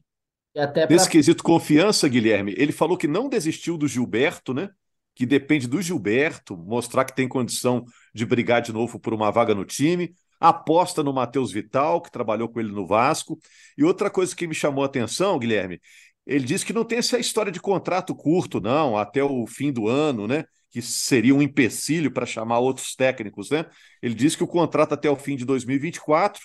E 0.53 0.59
até 0.59 0.85
pra... 0.85 0.95
Nesse 0.95 1.09
quesito 1.09 1.43
confiança, 1.43 2.07
Guilherme, 2.07 2.53
ele 2.55 2.71
falou 2.71 2.95
que 2.95 3.07
não 3.07 3.27
desistiu 3.27 3.75
do 3.75 3.87
Gilberto, 3.87 4.53
né? 4.53 4.69
Que 5.15 5.25
depende 5.25 5.67
do 5.67 5.81
Gilberto 5.81 6.55
mostrar 6.55 7.03
que 7.03 7.15
tem 7.15 7.27
condição 7.27 7.83
de 8.13 8.23
brigar 8.23 8.61
de 8.61 8.71
novo 8.71 8.99
por 8.99 9.15
uma 9.15 9.31
vaga 9.31 9.55
no 9.55 9.65
time. 9.65 10.13
Aposta 10.39 11.01
no 11.01 11.11
Matheus 11.11 11.51
Vital, 11.51 11.99
que 11.99 12.11
trabalhou 12.11 12.47
com 12.47 12.59
ele 12.59 12.71
no 12.71 12.85
Vasco. 12.85 13.39
E 13.75 13.83
outra 13.83 14.11
coisa 14.11 14.35
que 14.35 14.45
me 14.45 14.53
chamou 14.53 14.83
a 14.83 14.85
atenção, 14.85 15.39
Guilherme, 15.39 15.81
ele 16.27 16.43
disse 16.43 16.65
que 16.65 16.73
não 16.73 16.83
tem 16.83 16.97
essa 16.97 17.17
história 17.17 17.51
de 17.51 17.59
contrato 17.61 18.13
curto, 18.13 18.59
não, 18.59 18.97
até 18.97 19.23
o 19.23 19.47
fim 19.47 19.71
do 19.71 19.87
ano, 19.87 20.27
né? 20.27 20.43
Que 20.69 20.81
seria 20.81 21.33
um 21.33 21.41
empecilho 21.41 22.11
para 22.11 22.25
chamar 22.25 22.59
outros 22.59 22.95
técnicos, 22.95 23.49
né? 23.49 23.65
Ele 24.01 24.13
disse 24.13 24.35
que 24.35 24.43
o 24.43 24.47
contrato 24.47 24.93
até 24.93 25.09
o 25.09 25.15
fim 25.15 25.37
de 25.37 25.45
2024, 25.45 26.41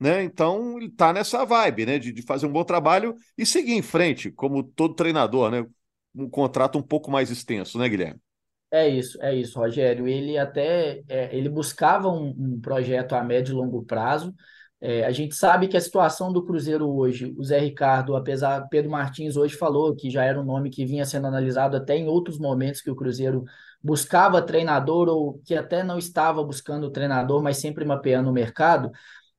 né? 0.00 0.22
Então 0.24 0.78
ele 0.78 0.86
está 0.86 1.12
nessa 1.12 1.44
vibe, 1.44 1.84
né? 1.84 1.98
De, 1.98 2.12
de, 2.12 2.22
fazer 2.22 2.46
um 2.46 2.52
bom 2.52 2.64
trabalho 2.64 3.14
e 3.36 3.44
seguir 3.44 3.74
em 3.74 3.82
frente, 3.82 4.30
como 4.30 4.62
todo 4.62 4.94
treinador, 4.94 5.50
né? 5.50 5.66
Um 6.14 6.30
contrato 6.30 6.78
um 6.78 6.82
pouco 6.82 7.10
mais 7.10 7.30
extenso, 7.30 7.78
né, 7.78 7.86
Guilherme? 7.90 8.18
É 8.70 8.88
isso, 8.88 9.22
é 9.22 9.34
isso, 9.34 9.58
Rogério. 9.58 10.08
Ele 10.08 10.38
até 10.38 11.02
é, 11.08 11.36
ele 11.36 11.50
buscava 11.50 12.08
um, 12.08 12.34
um 12.38 12.60
projeto 12.60 13.12
a 13.12 13.22
médio 13.22 13.52
e 13.52 13.54
longo 13.54 13.84
prazo 13.84 14.34
é, 14.80 15.04
a 15.04 15.10
gente 15.10 15.34
sabe 15.34 15.68
que 15.68 15.76
a 15.76 15.80
situação 15.80 16.30
do 16.30 16.44
Cruzeiro 16.44 16.86
hoje, 16.88 17.34
o 17.38 17.42
Zé 17.42 17.58
Ricardo, 17.58 18.14
apesar 18.14 18.68
Pedro 18.68 18.90
Martins 18.90 19.36
hoje 19.36 19.56
falou 19.56 19.94
que 19.96 20.10
já 20.10 20.22
era 20.22 20.38
um 20.38 20.44
nome 20.44 20.68
que 20.68 20.84
vinha 20.84 21.06
sendo 21.06 21.26
analisado 21.26 21.76
até 21.76 21.96
em 21.96 22.06
outros 22.08 22.38
momentos 22.38 22.82
que 22.82 22.90
o 22.90 22.96
Cruzeiro 22.96 23.44
buscava 23.82 24.42
treinador 24.42 25.08
ou 25.08 25.40
que 25.44 25.54
até 25.54 25.82
não 25.82 25.96
estava 25.96 26.44
buscando 26.44 26.90
treinador, 26.90 27.42
mas 27.42 27.56
sempre 27.56 27.84
mapeando 27.86 28.28
o 28.28 28.32
mercado. 28.32 28.90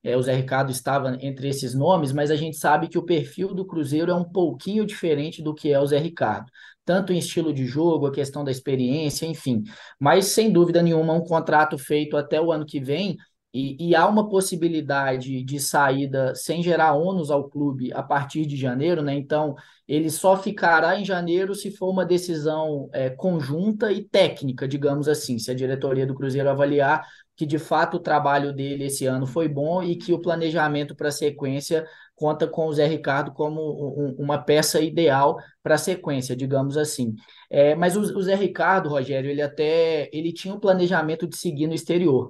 É, 0.04 0.16
o 0.18 0.22
Zé 0.22 0.34
Ricardo 0.34 0.72
estava 0.72 1.18
entre 1.20 1.50
esses 1.50 1.74
nomes, 1.76 2.12
mas 2.12 2.32
a 2.32 2.36
gente 2.36 2.58
sabe 2.58 2.88
que 2.88 2.98
o 2.98 3.04
perfil 3.04 3.54
do 3.54 3.66
Cruzeiro 3.66 4.12
é 4.12 4.16
um 4.16 4.24
pouquinho 4.24 4.86
diferente 4.86 5.44
do 5.44 5.54
que 5.54 5.72
é 5.72 5.80
o 5.80 5.86
Zé 5.86 6.00
Ricardo, 6.00 6.50
tanto 6.86 7.12
em 7.14 7.18
estilo 7.18 7.54
de 7.54 7.66
jogo, 7.66 8.08
a 8.08 8.12
questão 8.12 8.44
da 8.44 8.52
experiência, 8.52 9.26
enfim. 9.26 9.64
Mas 10.00 10.28
sem 10.28 10.52
dúvida 10.52 10.82
nenhuma, 10.82 11.14
um 11.14 11.24
contrato 11.24 11.78
feito 11.78 12.16
até 12.16 12.40
o 12.42 12.52
ano 12.52 12.66
que 12.66 12.80
vem 12.80 13.18
e, 13.54 13.90
e, 13.90 13.96
há 13.96 14.08
uma 14.08 14.30
possibilidade 14.30 15.44
de 15.44 15.60
saída 15.60 16.36
sem 16.36 16.62
gerar 16.62 16.94
ônus 16.94 17.32
ao 17.32 17.50
clube 17.50 17.92
a 17.94 18.04
partir 18.04 18.46
de 18.46 18.56
janeiro, 18.56 19.02
né? 19.02 19.16
Então, 19.16 19.56
ele 19.88 20.10
só 20.10 20.38
ficará 20.38 21.00
em 21.00 21.06
janeiro 21.06 21.56
se 21.56 21.72
for 21.72 21.90
uma 21.90 22.06
decisão 22.06 22.90
é, 22.94 23.10
conjunta 23.10 23.92
e 23.92 24.04
técnica, 24.04 24.68
digamos 24.68 25.08
assim, 25.08 25.40
se 25.40 25.50
a 25.50 25.56
diretoria 25.56 26.06
do 26.06 26.14
Cruzeiro 26.14 26.50
avaliar 26.50 27.04
que 27.38 27.46
de 27.46 27.60
fato 27.60 27.98
o 27.98 28.00
trabalho 28.00 28.52
dele 28.52 28.86
esse 28.86 29.06
ano 29.06 29.28
foi 29.28 29.48
bom 29.48 29.84
e 29.84 29.96
que 29.96 30.12
o 30.12 30.20
planejamento 30.20 30.96
para 30.96 31.10
a 31.10 31.12
sequência 31.12 31.86
conta 32.16 32.48
com 32.48 32.66
o 32.66 32.74
Zé 32.74 32.88
Ricardo 32.88 33.32
como 33.32 33.62
um, 33.62 34.16
uma 34.18 34.40
peça 34.40 34.82
ideal 34.82 35.38
para 35.62 35.76
a 35.76 35.78
sequência, 35.78 36.36
digamos 36.36 36.76
assim. 36.76 37.14
É, 37.48 37.76
mas 37.76 37.96
o, 37.96 38.02
o 38.02 38.22
Zé 38.24 38.34
Ricardo, 38.34 38.90
Rogério, 38.90 39.30
ele 39.30 39.42
até 39.44 40.10
ele 40.12 40.34
tinha 40.34 40.52
um 40.52 40.60
planejamento 40.60 41.28
de 41.28 41.38
seguir 41.38 41.68
no 41.68 41.76
exterior. 41.76 42.30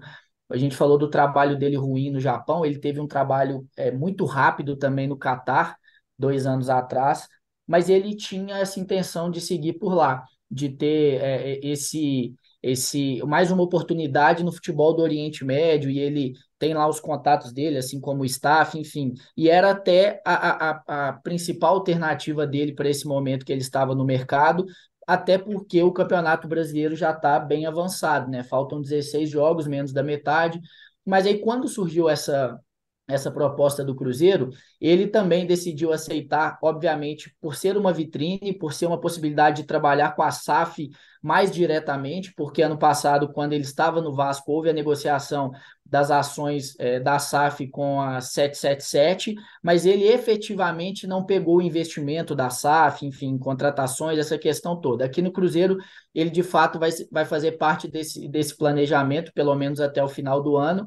A 0.50 0.58
gente 0.58 0.76
falou 0.76 0.98
do 0.98 1.10
trabalho 1.10 1.58
dele 1.58 1.76
ruim 1.76 2.10
no 2.10 2.20
Japão, 2.20 2.66
ele 2.66 2.80
teve 2.80 3.00
um 3.00 3.08
trabalho 3.08 3.68
é, 3.76 3.92
muito 3.92 4.26
rápido 4.26 4.78
também 4.78 5.08
no 5.08 5.18
Catar, 5.18 5.78
dois 6.18 6.46
anos 6.46 6.70
atrás, 6.70 7.28
mas 7.66 7.90
ele 7.90 8.16
tinha 8.16 8.58
essa 8.58 8.80
intenção 8.80 9.30
de 9.30 9.42
seguir 9.42 9.74
por 9.74 9.94
lá, 9.94 10.24
de 10.50 10.70
ter 10.70 11.22
é, 11.22 11.52
é 11.54 11.60
esse, 11.66 12.34
esse 12.64 13.22
mais 13.26 13.52
uma 13.52 13.64
oportunidade 13.64 14.44
no 14.44 14.52
futebol 14.52 14.96
do 14.96 15.02
Oriente 15.02 15.44
Médio, 15.44 15.90
e 15.90 16.00
ele 16.00 16.34
tem 16.58 16.74
lá 16.74 16.88
os 16.88 17.00
contatos 17.00 17.52
dele, 17.54 17.78
assim 17.78 18.00
como 18.00 18.22
o 18.24 18.26
staff, 18.26 18.80
enfim. 18.80 19.14
E 19.36 19.50
era 19.50 19.72
até 19.72 20.22
a, 20.26 20.70
a, 20.70 21.10
a 21.10 21.14
principal 21.14 21.76
alternativa 21.76 22.48
dele 22.48 22.74
para 22.74 22.90
esse 22.90 23.06
momento 23.06 23.46
que 23.46 23.52
ele 23.52 23.62
estava 23.62 23.94
no 23.94 24.06
mercado, 24.06 24.66
até 25.08 25.38
porque 25.38 25.82
o 25.82 25.94
Campeonato 25.94 26.48
Brasileiro 26.48 26.96
já 26.96 27.12
está 27.12 27.40
bem 27.40 27.66
avançado, 27.66 28.30
né? 28.30 28.44
Faltam 28.44 28.82
16 28.82 29.30
jogos, 29.30 29.68
menos 29.68 29.94
da 29.94 30.04
metade. 30.04 30.62
mas 31.06 31.26
aí 31.26 31.40
quando 31.40 31.68
surgiu 31.68 32.10
essa 32.10 32.60
essa 33.08 33.32
proposta 33.32 33.84
do 33.84 33.96
Cruzeiro, 33.96 34.50
ele 34.82 35.08
também 35.08 35.46
decidiu 35.46 35.94
aceitar, 35.94 36.60
obviamente, 36.62 37.34
por 37.40 37.56
ser 37.56 37.78
uma 37.78 37.94
vitrine, 37.94 38.52
por 38.58 38.74
ser 38.74 38.86
uma 38.86 39.00
possibilidade 39.00 39.62
de 39.62 39.68
trabalhar 39.68 40.14
com 40.14 40.22
a 40.22 40.32
SAF 40.32 40.90
mais 41.22 41.52
diretamente, 41.52 42.34
porque 42.36 42.62
ano 42.62 42.78
passado, 42.78 43.32
quando 43.32 43.54
ele 43.54 43.64
estava 43.64 44.02
no 44.02 44.14
Vasco, 44.14 44.52
houve 44.52 44.70
a 44.70 44.74
negociação 44.74 45.52
das 45.86 46.12
ações 46.12 46.76
é, 46.80 47.00
da 47.00 47.18
SAF 47.18 47.68
com 47.70 48.02
a 48.02 48.20
777, 48.20 49.36
mas 49.64 49.86
ele 49.86 50.04
efetivamente 50.04 51.08
não 51.08 51.26
pegou 51.26 51.58
o 51.58 51.62
investimento 51.62 52.36
da 52.36 52.50
SAF, 52.50 53.06
enfim, 53.06 53.38
contratações, 53.38 54.20
essa 54.20 54.38
questão 54.38 54.80
toda. 54.80 55.06
Aqui 55.06 55.22
no 55.22 55.32
Cruzeiro, 55.32 55.78
ele 56.14 56.30
de 56.30 56.44
fato 56.44 56.78
vai, 56.78 56.90
vai 57.12 57.26
fazer 57.26 57.54
parte 57.54 57.88
desse, 57.88 58.28
desse 58.28 58.56
planejamento, 58.58 59.32
pelo 59.34 59.56
menos 59.56 59.80
até 59.80 60.04
o 60.04 60.10
final 60.10 60.44
do 60.44 60.58
ano, 60.58 60.86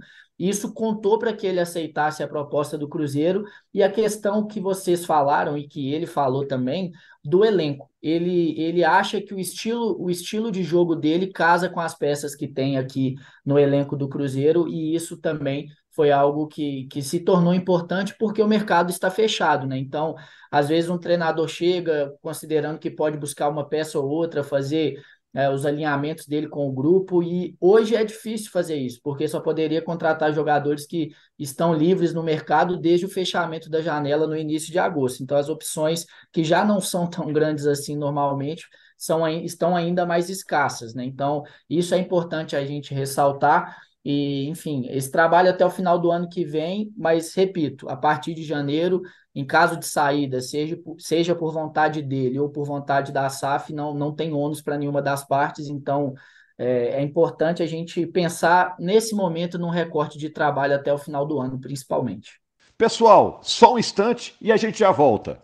isso 0.49 0.73
contou 0.73 1.19
para 1.19 1.35
que 1.35 1.47
ele 1.47 1.61
aceitasse 1.61 2.23
a 2.23 2.29
proposta 2.29 2.79
do 2.79 2.89
Cruzeiro 2.89 3.45
e 3.75 3.83
a 3.83 3.93
questão 3.93 4.47
que 4.47 4.59
vocês 4.59 5.05
falaram 5.05 5.57
e 5.59 5.69
que 5.69 5.93
ele 5.93 6.07
falou 6.07 6.47
também 6.47 6.93
do 7.23 7.45
elenco. 7.45 7.91
Ele, 8.01 8.59
ele 8.59 8.83
acha 8.83 9.21
que 9.21 9.35
o 9.35 9.39
estilo, 9.39 10.01
o 10.01 10.11
estilo 10.11 10.51
de 10.51 10.63
jogo 10.63 10.97
dele 10.97 11.27
casa 11.27 11.69
com 11.69 11.79
as 11.79 11.95
peças 11.95 12.35
que 12.35 12.49
tem 12.49 12.79
aqui 12.79 13.17
no 13.45 13.59
elenco 13.59 13.95
do 13.95 14.09
Cruzeiro 14.09 14.67
e 14.67 14.95
isso 14.95 15.19
também 15.19 15.69
foi 15.91 16.11
algo 16.11 16.47
que, 16.47 16.87
que 16.87 17.03
se 17.03 17.21
tornou 17.21 17.53
importante 17.53 18.17
porque 18.19 18.41
o 18.41 18.49
mercado 18.49 18.89
está 18.89 19.11
fechado, 19.11 19.67
né? 19.67 19.77
Então, 19.77 20.15
às 20.51 20.69
vezes 20.69 20.89
um 20.89 20.97
treinador 20.97 21.49
chega 21.49 22.17
considerando 22.23 22.79
que 22.79 22.91
pode 22.91 23.19
buscar 23.19 23.51
uma 23.51 23.69
peça 23.69 23.99
ou 23.99 24.09
outra, 24.09 24.43
fazer 24.43 24.99
é, 25.33 25.49
os 25.49 25.65
alinhamentos 25.65 26.27
dele 26.27 26.49
com 26.49 26.69
o 26.69 26.73
grupo, 26.73 27.23
e 27.23 27.57
hoje 27.61 27.95
é 27.95 28.05
difícil 28.05 28.51
fazer 28.51 28.77
isso, 28.77 29.01
porque 29.03 29.29
só 29.29 29.41
poderia 29.41 29.81
contratar 29.81 30.33
jogadores 30.33 30.87
que 30.87 31.11
estão 31.39 31.73
livres 31.73 32.13
no 32.13 32.23
mercado 32.23 32.77
desde 32.77 33.07
o 33.07 33.09
fechamento 33.09 33.71
da 33.71 33.81
janela 33.81 34.27
no 34.27 34.37
início 34.37 34.73
de 34.73 34.79
agosto. 34.79 35.23
Então, 35.23 35.37
as 35.37 35.49
opções 35.49 36.05
que 36.33 36.43
já 36.43 36.65
não 36.65 36.81
são 36.81 37.09
tão 37.09 37.33
grandes 37.33 37.67
assim 37.67 37.97
normalmente 37.97 38.65
são, 38.97 39.27
estão 39.29 39.77
ainda 39.77 40.05
mais 40.05 40.29
escassas, 40.29 40.95
né? 40.95 41.05
Então, 41.05 41.43
isso 41.69 41.95
é 41.95 41.99
importante 41.99 42.57
a 42.57 42.65
gente 42.65 42.93
ressaltar. 42.93 43.79
E, 44.05 44.49
enfim, 44.49 44.87
esse 44.89 45.11
trabalho 45.11 45.51
até 45.51 45.65
o 45.65 45.71
final 45.71 45.99
do 45.99 46.11
ano 46.11 46.29
que 46.29 46.45
vem, 46.45 46.93
mas 46.97 47.35
repito, 47.35 47.89
a 47.89 47.97
partir 47.97 48.35
de 48.35 48.43
janeiro 48.43 49.03
em 49.35 49.47
caso 49.47 49.77
de 49.77 49.87
saída, 49.87 50.41
seja 50.41 50.77
por, 50.77 51.01
seja 51.01 51.35
por 51.35 51.53
vontade 51.53 52.03
dele 52.03 52.39
ou 52.39 52.49
por 52.49 52.65
vontade 52.65 53.13
da 53.13 53.29
SAF, 53.29 53.73
não, 53.73 53.95
não 53.95 54.15
tem 54.15 54.33
ônus 54.33 54.61
para 54.61 54.77
nenhuma 54.77 55.01
das 55.01 55.27
partes, 55.27 55.69
então 55.69 56.15
é, 56.59 57.01
é, 57.01 57.03
importante 57.03 57.63
a 57.63 57.67
gente 57.67 58.07
pensar 58.07 58.77
nesse 58.79 59.15
momento 59.15 59.59
num 59.59 59.71
recorte 59.71 60.19
de 60.19 60.29
trabalho 60.29 60.75
até 60.75 60.93
o 60.93 60.99
final 60.99 61.25
do 61.25 61.39
ano, 61.39 61.61
principalmente. 61.61 62.41
Pessoal, 62.77 63.41
só 63.43 63.75
um 63.75 63.79
instante 63.79 64.35
e 64.41 64.51
a 64.51 64.57
gente 64.57 64.79
já 64.79 64.91
volta. 64.91 65.43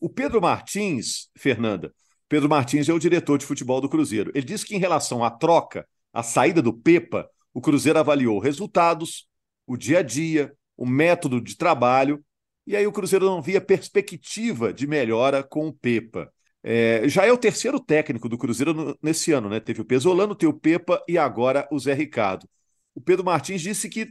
O 0.00 0.08
Pedro 0.08 0.40
Martins, 0.40 1.28
Fernanda, 1.36 1.92
Pedro 2.28 2.48
Martins 2.48 2.88
é 2.88 2.92
o 2.92 2.98
diretor 2.98 3.38
de 3.38 3.46
futebol 3.46 3.80
do 3.80 3.88
Cruzeiro. 3.88 4.30
Ele 4.34 4.44
disse 4.44 4.66
que 4.66 4.76
em 4.76 4.78
relação 4.78 5.24
à 5.24 5.30
troca, 5.30 5.86
à 6.12 6.22
saída 6.22 6.60
do 6.60 6.72
Pepa, 6.72 7.28
o 7.54 7.60
Cruzeiro 7.60 7.98
avaliou 7.98 8.38
resultados, 8.38 9.26
o 9.66 9.76
dia 9.76 10.00
a 10.00 10.02
dia, 10.02 10.52
o 10.76 10.86
método 10.86 11.40
de 11.40 11.56
trabalho 11.56 12.22
e 12.68 12.76
aí 12.76 12.86
o 12.86 12.92
Cruzeiro 12.92 13.24
não 13.24 13.40
via 13.40 13.62
perspectiva 13.62 14.74
de 14.74 14.86
melhora 14.86 15.42
com 15.42 15.68
o 15.68 15.72
Pepa. 15.72 16.30
É, 16.62 17.08
já 17.08 17.24
é 17.24 17.32
o 17.32 17.38
terceiro 17.38 17.80
técnico 17.80 18.28
do 18.28 18.36
Cruzeiro 18.36 18.74
no, 18.74 18.98
nesse 19.02 19.32
ano, 19.32 19.48
né? 19.48 19.58
Teve 19.58 19.80
o 19.80 19.86
Pesolano, 19.86 20.34
teve 20.34 20.52
o 20.52 20.58
Pepa 20.60 21.02
e 21.08 21.16
agora 21.16 21.66
o 21.72 21.78
Zé 21.78 21.94
Ricardo. 21.94 22.46
O 22.94 23.00
Pedro 23.00 23.24
Martins 23.24 23.62
disse 23.62 23.88
que 23.88 24.08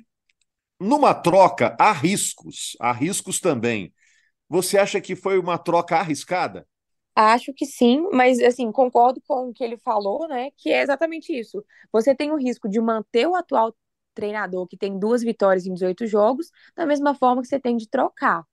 numa 0.80 1.14
troca 1.14 1.76
há 1.80 1.92
riscos, 1.92 2.76
há 2.80 2.92
riscos 2.92 3.40
também. 3.40 3.94
Você 4.50 4.80
acha 4.80 5.00
que 5.00 5.16
foi 5.16 5.38
uma 5.38 5.60
troca 5.60 5.98
arriscada? 5.98 6.68
Acho 7.16 7.54
que 7.54 7.66
sim, 7.66 8.08
mas 8.12 8.40
assim, 8.40 8.72
concordo 8.72 9.22
com 9.28 9.50
o 9.50 9.54
que 9.54 9.64
ele 9.64 9.78
falou, 9.78 10.28
né? 10.28 10.50
Que 10.58 10.72
é 10.72 10.82
exatamente 10.82 11.32
isso. 11.38 11.64
Você 11.92 12.16
tem 12.16 12.32
o 12.32 12.38
risco 12.38 12.68
de 12.68 12.80
manter 12.82 13.28
o 13.28 13.36
atual 13.36 13.76
treinador 14.18 14.68
que 14.68 14.76
tem 14.78 14.98
duas 15.00 15.22
vitórias 15.22 15.66
em 15.68 15.74
18 15.74 16.08
jogos, 16.08 16.52
da 16.76 16.86
mesma 16.86 17.14
forma 17.16 17.42
que 17.42 17.48
você 17.48 17.60
tem 17.60 17.78
de 17.78 17.88
trocar. 17.88 18.44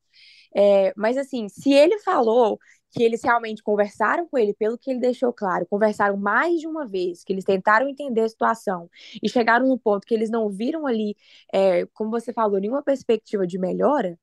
É, 0.56 0.92
mas 0.96 1.16
assim, 1.16 1.48
se 1.48 1.72
ele 1.72 1.98
falou 2.00 2.58
que 2.92 3.02
eles 3.02 3.22
realmente 3.24 3.62
conversaram 3.62 4.28
com 4.28 4.38
ele, 4.38 4.54
pelo 4.54 4.78
que 4.78 4.90
ele 4.90 5.00
deixou 5.00 5.32
claro, 5.32 5.66
conversaram 5.66 6.16
mais 6.16 6.60
de 6.60 6.66
uma 6.68 6.86
vez, 6.86 7.24
que 7.24 7.32
eles 7.32 7.44
tentaram 7.44 7.88
entender 7.88 8.20
a 8.22 8.28
situação 8.28 8.88
e 9.22 9.28
chegaram 9.28 9.66
no 9.66 9.78
ponto 9.78 10.06
que 10.06 10.14
eles 10.14 10.30
não 10.30 10.48
viram 10.50 10.86
ali, 10.86 11.16
é, 11.52 11.86
como 11.94 12.10
você 12.10 12.32
falou, 12.32 12.60
nenhuma 12.60 12.82
perspectiva 12.84 13.46
de 13.46 13.58
melhora, 13.58 14.18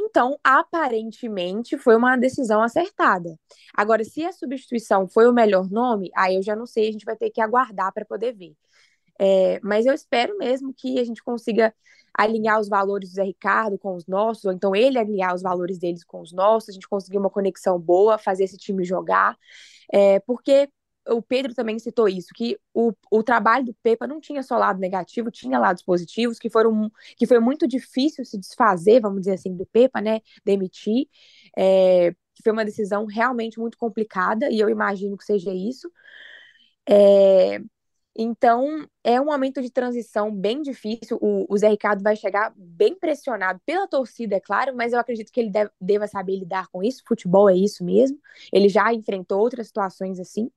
então, 0.00 0.38
aparentemente, 0.44 1.76
foi 1.76 1.96
uma 1.96 2.16
decisão 2.16 2.62
acertada. 2.62 3.36
Agora, 3.74 4.04
se 4.04 4.24
a 4.24 4.32
substituição 4.32 5.08
foi 5.08 5.28
o 5.28 5.32
melhor 5.32 5.68
nome, 5.68 6.10
aí 6.16 6.36
eu 6.36 6.42
já 6.42 6.54
não 6.54 6.66
sei, 6.66 6.88
a 6.88 6.92
gente 6.92 7.04
vai 7.04 7.16
ter 7.16 7.30
que 7.30 7.40
aguardar 7.40 7.92
para 7.92 8.04
poder 8.04 8.32
ver. 8.32 8.54
É, 9.18 9.58
mas 9.62 9.86
eu 9.86 9.94
espero 9.94 10.36
mesmo 10.38 10.72
que 10.72 10.98
a 10.98 11.04
gente 11.04 11.22
consiga 11.22 11.74
alinhar 12.14 12.60
os 12.60 12.68
valores 12.68 13.10
do 13.10 13.14
Zé 13.14 13.24
Ricardo 13.24 13.78
com 13.78 13.94
os 13.94 14.06
nossos, 14.06 14.44
ou 14.44 14.52
então 14.52 14.74
ele 14.74 14.98
alinhar 14.98 15.34
os 15.34 15.42
valores 15.42 15.78
deles 15.78 16.04
com 16.04 16.20
os 16.20 16.32
nossos, 16.32 16.70
a 16.70 16.72
gente 16.72 16.88
conseguir 16.88 17.18
uma 17.18 17.30
conexão 17.30 17.78
boa, 17.78 18.18
fazer 18.18 18.44
esse 18.44 18.56
time 18.56 18.84
jogar, 18.84 19.36
é, 19.92 20.20
porque 20.20 20.68
o 21.10 21.22
Pedro 21.22 21.54
também 21.54 21.78
citou 21.78 22.08
isso, 22.08 22.28
que 22.34 22.58
o, 22.74 22.92
o 23.10 23.22
trabalho 23.22 23.66
do 23.66 23.74
Pepa 23.82 24.06
não 24.06 24.20
tinha 24.20 24.42
só 24.42 24.58
lado 24.58 24.78
negativo, 24.78 25.30
tinha 25.30 25.58
lados 25.58 25.82
positivos, 25.82 26.38
que 26.38 26.50
foram 26.50 26.90
que 27.16 27.26
foi 27.26 27.40
muito 27.40 27.66
difícil 27.66 28.24
se 28.24 28.38
desfazer, 28.38 29.00
vamos 29.00 29.20
dizer 29.20 29.32
assim, 29.34 29.56
do 29.56 29.64
Pepa, 29.66 30.00
né, 30.00 30.20
demitir, 30.44 31.08
é, 31.56 32.14
foi 32.42 32.52
uma 32.52 32.64
decisão 32.64 33.06
realmente 33.06 33.58
muito 33.58 33.78
complicada, 33.78 34.50
e 34.50 34.58
eu 34.60 34.68
imagino 34.68 35.16
que 35.16 35.24
seja 35.24 35.52
isso, 35.52 35.90
é, 36.88 37.60
então, 38.20 38.84
é 39.04 39.20
um 39.20 39.26
momento 39.26 39.62
de 39.62 39.70
transição 39.70 40.34
bem 40.34 40.60
difícil. 40.60 41.16
O, 41.20 41.46
o, 41.48 41.56
Zé 41.56 41.68
Ricardo 41.68 42.02
vai 42.02 42.16
chegar 42.16 42.52
bem 42.56 42.98
pressionado 42.98 43.60
pela 43.64 43.86
torcida, 43.86 44.34
é 44.34 44.40
claro, 44.40 44.74
mas 44.74 44.92
eu 44.92 44.98
acredito 44.98 45.30
que 45.32 45.38
ele 45.38 45.50
deve, 45.50 45.70
deva 45.80 46.08
saber 46.08 46.36
lidar 46.36 46.66
com 46.66 46.82
isso. 46.82 47.04
Futebol 47.06 47.48
é 47.48 47.54
isso 47.54 47.84
mesmo. 47.84 48.18
Ele 48.52 48.68
já 48.68 48.92
enfrentou 48.92 49.38
outras 49.38 49.68
situações 49.68 50.18
assim. 50.18 50.50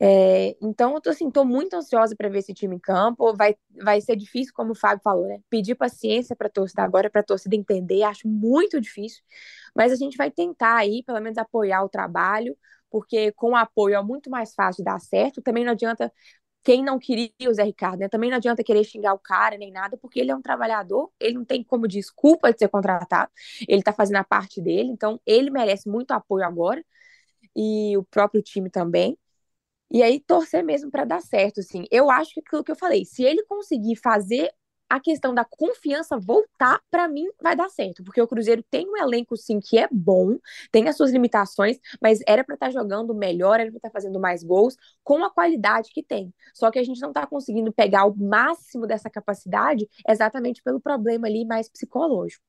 É, 0.00 0.56
então, 0.60 0.94
eu 0.94 1.00
tô, 1.00 1.10
assim, 1.10 1.30
tô 1.30 1.44
muito 1.44 1.74
ansiosa 1.74 2.16
para 2.16 2.28
ver 2.28 2.38
esse 2.38 2.52
time 2.52 2.74
em 2.74 2.80
campo. 2.80 3.32
Vai, 3.36 3.54
vai 3.80 4.00
ser 4.00 4.16
difícil, 4.16 4.52
como 4.52 4.72
o 4.72 4.74
Fábio 4.74 5.00
falou, 5.04 5.28
né? 5.28 5.38
Pedir 5.48 5.76
paciência 5.76 6.34
para 6.34 6.48
a 6.48 6.50
torcida 6.50 6.82
agora, 6.82 7.08
para 7.08 7.20
a 7.20 7.24
torcida 7.24 7.54
entender, 7.54 8.02
acho 8.02 8.26
muito 8.26 8.80
difícil. 8.80 9.22
Mas 9.76 9.92
a 9.92 9.96
gente 9.96 10.16
vai 10.16 10.28
tentar 10.28 10.76
aí, 10.76 11.04
pelo 11.04 11.20
menos, 11.20 11.38
apoiar 11.38 11.84
o 11.84 11.88
trabalho 11.88 12.56
porque 12.94 13.32
com 13.32 13.56
apoio 13.56 13.96
é 13.96 14.02
muito 14.04 14.30
mais 14.30 14.54
fácil 14.54 14.84
dar 14.84 15.00
certo. 15.00 15.42
Também 15.42 15.64
não 15.64 15.72
adianta 15.72 16.12
quem 16.64 16.82
não 16.82 16.98
queria 16.98 17.30
o 17.48 17.54
Zé 17.54 17.64
Ricardo, 17.64 18.00
né? 18.00 18.08
Também 18.08 18.30
não 18.30 18.38
adianta 18.38 18.64
querer 18.64 18.84
xingar 18.84 19.14
o 19.14 19.18
cara 19.18 19.56
nem 19.58 19.70
nada, 19.70 19.96
porque 19.98 20.18
ele 20.18 20.30
é 20.30 20.36
um 20.36 20.42
trabalhador, 20.42 21.12
ele 21.20 21.34
não 21.34 21.44
tem 21.44 21.62
como 21.62 21.86
desculpa 21.86 22.52
de 22.52 22.58
ser 22.58 22.68
contratado, 22.68 23.30
ele 23.68 23.82
tá 23.82 23.92
fazendo 23.92 24.16
a 24.16 24.24
parte 24.24 24.60
dele, 24.60 24.90
então 24.90 25.20
ele 25.26 25.50
merece 25.50 25.88
muito 25.88 26.12
apoio 26.12 26.44
agora, 26.44 26.84
e 27.56 27.96
o 27.96 28.04
próprio 28.04 28.42
time 28.42 28.70
também. 28.70 29.18
E 29.90 30.02
aí 30.02 30.20
torcer 30.20 30.64
mesmo 30.64 30.90
para 30.90 31.04
dar 31.04 31.20
certo, 31.22 31.60
assim. 31.60 31.84
Eu 31.90 32.10
acho 32.10 32.32
que 32.34 32.40
aquilo 32.40 32.64
que 32.64 32.72
eu 32.72 32.76
falei, 32.76 33.04
se 33.04 33.22
ele 33.24 33.44
conseguir 33.44 33.96
fazer 33.96 34.50
a 34.94 35.00
questão 35.00 35.34
da 35.34 35.44
confiança 35.44 36.16
voltar, 36.16 36.80
para 36.88 37.08
mim, 37.08 37.26
vai 37.42 37.56
dar 37.56 37.68
certo. 37.68 38.04
Porque 38.04 38.22
o 38.22 38.28
Cruzeiro 38.28 38.62
tem 38.70 38.88
um 38.88 38.96
elenco, 38.96 39.36
sim, 39.36 39.58
que 39.58 39.76
é 39.76 39.88
bom, 39.90 40.38
tem 40.70 40.88
as 40.88 40.96
suas 40.96 41.10
limitações, 41.10 41.78
mas 42.00 42.20
era 42.28 42.44
para 42.44 42.54
estar 42.54 42.66
tá 42.66 42.72
jogando 42.72 43.12
melhor, 43.12 43.58
era 43.58 43.70
para 43.70 43.78
estar 43.78 43.88
tá 43.88 43.92
fazendo 43.92 44.20
mais 44.20 44.44
gols, 44.44 44.76
com 45.02 45.24
a 45.24 45.30
qualidade 45.30 45.90
que 45.92 46.00
tem. 46.00 46.32
Só 46.54 46.70
que 46.70 46.78
a 46.78 46.84
gente 46.84 47.00
não 47.00 47.08
está 47.08 47.26
conseguindo 47.26 47.72
pegar 47.72 48.06
o 48.06 48.14
máximo 48.16 48.86
dessa 48.86 49.10
capacidade 49.10 49.88
exatamente 50.08 50.62
pelo 50.62 50.80
problema 50.80 51.26
ali 51.26 51.44
mais 51.44 51.68
psicológico. 51.68 52.44